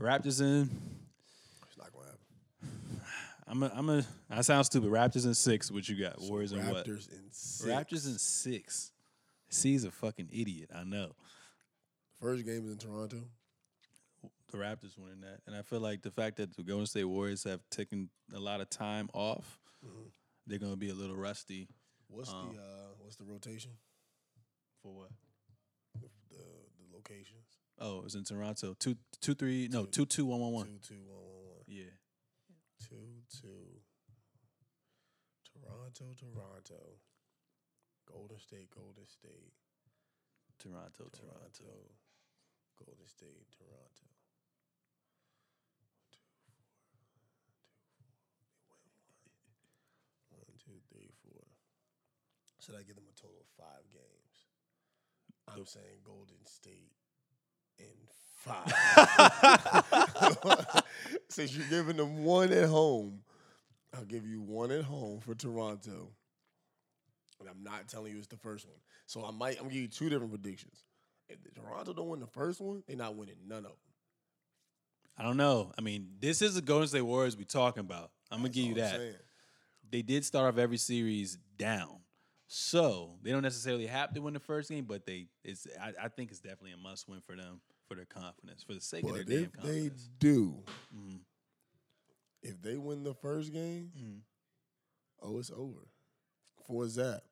[0.00, 0.70] Raptors in.
[1.68, 2.18] It's not gonna happen.
[3.48, 4.04] I'm a, I'm a.
[4.30, 4.90] I sound stupid.
[4.90, 5.70] Raptors in six.
[5.70, 6.20] What you got?
[6.20, 6.84] Warriors in what?
[6.86, 7.62] Raptors in six.
[7.70, 8.92] Raptors in six.
[9.48, 10.70] C's a fucking idiot.
[10.74, 11.12] I know.
[12.20, 13.22] First game is in Toronto.
[14.50, 17.44] The Raptors winning that, and I feel like the fact that the Golden State Warriors
[17.44, 20.10] have taken a lot of time off, Mhm.
[20.46, 21.68] they're gonna be a little rusty.
[22.08, 23.72] What's Um, the uh, what's the rotation?
[24.82, 25.10] For what?
[26.00, 27.44] The, the locations.
[27.78, 28.74] Oh, it was in Toronto.
[28.74, 29.68] Two, two, three.
[29.68, 30.66] No, two, two, one, one, one.
[30.66, 31.64] Two two one one one.
[31.66, 31.84] Yeah.
[33.28, 33.84] Two.
[35.44, 36.80] Toronto, Toronto.
[38.08, 39.52] Golden State, Golden State.
[40.58, 41.52] Toronto, Toronto.
[41.52, 41.92] Toronto.
[42.80, 44.08] Golden State, Toronto.
[46.08, 46.56] Two, four,
[46.88, 47.52] two, four.
[48.72, 49.60] They win one.
[50.32, 51.44] One, two, three, four.
[52.64, 54.48] Should I give them a total of five games?
[55.48, 56.96] I'm saying Golden State
[57.78, 57.96] in
[58.48, 58.72] five.
[61.28, 63.20] Since you're giving them one at home,
[63.94, 66.10] I'll give you one at home for Toronto.
[67.40, 68.78] And I'm not telling you it's the first one.
[69.06, 70.84] So I might I'm gonna give you two different predictions.
[71.28, 73.72] If Toronto don't win the first one, they're not winning none of them.
[75.16, 75.72] I don't know.
[75.76, 78.10] I mean, this is the Golden State Warriors we talking about.
[78.30, 79.00] I'm gonna That's give you that.
[79.90, 82.00] They did start off every series down,
[82.46, 85.66] so they don't necessarily have to win the first game, but they it's.
[85.80, 88.80] I, I think it's definitely a must win for them for their confidence, for the
[88.80, 90.10] sake of But their damn if they confidence.
[90.18, 91.20] do, Mhm.
[92.42, 94.22] if they win the first game, Mhm.
[95.20, 95.88] oh, it's over.
[96.66, 97.24] For Zap.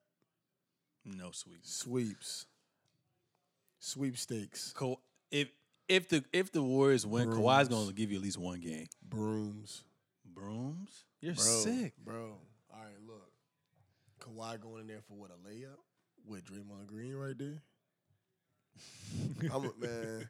[1.05, 1.71] No sweeps.
[1.71, 2.45] Sweeps.
[3.79, 4.73] Sweepstakes.
[4.73, 4.95] Ka-
[5.31, 5.49] if
[5.87, 7.85] if the if the Warriors win, Kawhi's Brooms.
[7.85, 8.87] gonna give you at least one game.
[9.01, 9.83] Brooms.
[10.25, 11.95] Brooms, you're Bro, sick.
[11.97, 12.41] Bro.
[12.71, 13.31] All right, look.
[14.19, 15.77] Kawhi going in there for what, a layup?
[16.25, 17.61] With Draymond Green right there?
[19.53, 20.29] I'm a, man,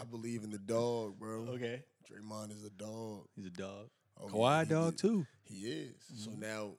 [0.00, 1.46] I believe in the dog, bro.
[1.54, 3.26] Okay, Draymond is a dog.
[3.36, 3.88] he's a dog.
[4.20, 5.00] Oh, Kawhi dog is.
[5.00, 5.26] too.
[5.44, 5.94] He is.
[6.16, 6.38] So Mhm.
[6.38, 6.72] now,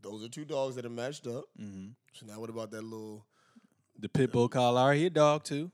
[0.00, 1.44] those are two dogs that are matched up.
[1.56, 3.26] hmm So now, what about that little?
[3.98, 5.70] The pit Pitbull Collar, he a dog too.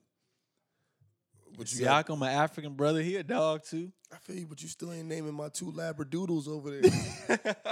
[1.56, 3.90] But you got, my African brother, he a dog too.
[4.12, 7.38] I feel you, but you still ain't naming my two labradoodles over there.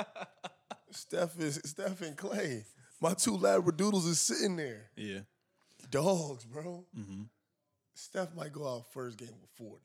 [0.90, 2.64] Steph is Steph and Klay.
[3.00, 4.90] My two labradoodles is sitting there.
[4.96, 5.20] yeah.
[5.90, 6.84] Dogs, bro.
[6.94, 7.22] hmm
[7.94, 9.82] Steph might go out first game with 40.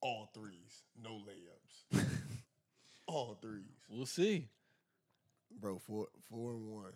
[0.00, 0.82] All threes.
[1.02, 2.04] No layups.
[3.06, 3.64] All threes.
[3.88, 4.48] We'll see.
[5.60, 6.92] Bro, four four and one.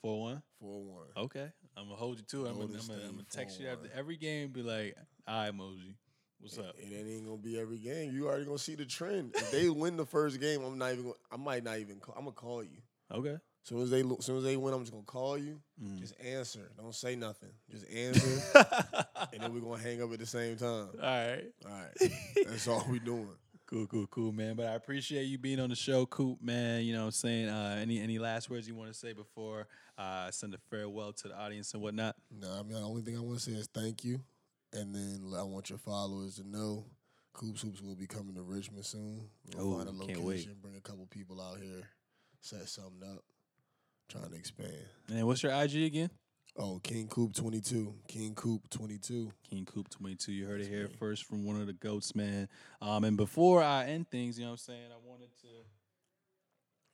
[0.00, 0.42] Four one.
[0.58, 1.06] Four one.
[1.16, 1.46] Okay,
[1.76, 2.48] I'm gonna hold you to it.
[2.48, 4.48] I'm gonna, I'm gonna, I'm gonna text you after every game.
[4.48, 4.96] Be like,
[5.28, 5.94] "All right, Mosey,
[6.40, 8.12] what's up?" And it ain't gonna be every game.
[8.14, 9.32] You already gonna see the trend.
[9.36, 11.02] If they win the first game, I'm not even.
[11.04, 12.00] Gonna, I might not even.
[12.00, 12.78] Call, I'm gonna call you.
[13.12, 13.36] Okay.
[13.66, 15.60] Soon as they, soon as they win, I'm just gonna call you.
[15.82, 15.98] Mhm.
[15.98, 16.70] Just answer.
[16.78, 17.48] Don't say nothing.
[17.68, 18.40] Just answer,
[19.32, 20.88] and then we're gonna hang up at the same time.
[20.94, 21.44] All right.
[21.64, 22.12] All right.
[22.46, 23.28] That's all we doing.
[23.66, 24.54] Cool, cool, cool, man.
[24.54, 26.84] But I appreciate you being on the show, Coop, man.
[26.84, 27.48] You know what I'm saying?
[27.48, 29.66] Uh, any any last words you want to say before
[29.98, 32.14] uh, I send a farewell to the audience and whatnot?
[32.30, 34.20] No, I mean the only thing I want to say is thank you,
[34.72, 36.84] and then I want your followers to know
[37.32, 39.28] Coops Hoops will be coming to Richmond soon.
[39.56, 40.62] We'll Oh, find a can't location, wait.
[40.62, 41.82] bring a couple people out here,
[42.40, 43.24] set something up,
[44.08, 44.72] trying to expand.
[45.12, 46.10] And what's your IG again?
[46.58, 49.30] Oh, King Coop twenty two, King Coop twenty two.
[49.48, 50.32] King Coop 22.
[50.32, 52.48] You heard it here first from one of the goats, man.
[52.80, 54.88] Um, and before I end things, you know what I'm saying?
[54.90, 55.48] I wanted to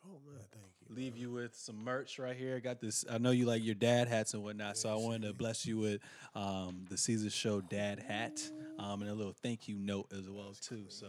[0.04, 0.96] Oh man, thank you.
[0.96, 1.20] leave man.
[1.22, 2.56] you with some merch right here.
[2.56, 3.04] I got this.
[3.08, 5.78] I know you like your dad hats and whatnot, so I wanted to bless you
[5.78, 6.00] with
[6.34, 8.42] um, the Seezus Show dad hat
[8.80, 10.86] um, and a little thank you note as well too.
[10.88, 11.06] So,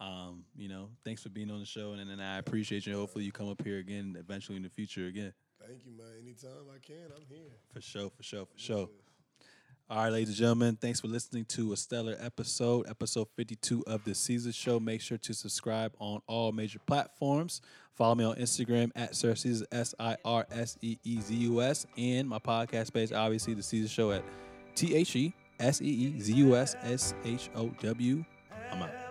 [0.00, 2.94] um, you know, thanks for being on the show, and, and I appreciate you.
[2.94, 5.32] Hopefully, you come up here again eventually in the future again.
[5.66, 6.06] Thank you, man.
[6.22, 7.50] Anytime I can, I'm here.
[7.72, 8.88] For sure, for sure, for sure.
[9.90, 14.04] All right, ladies and gentlemen, thanks for listening to a stellar episode, episode 52 of
[14.04, 14.78] the Seezus Show.
[14.78, 17.62] Make sure to subscribe on all major platforms.
[17.94, 21.62] Follow me on Instagram at Sir Seezus, S I R S E E Z U
[21.62, 24.22] S, and my podcast page, obviously, the Seezus Show at
[24.74, 28.24] T H E S E E Z U S S H O W.
[28.70, 29.07] I'm out.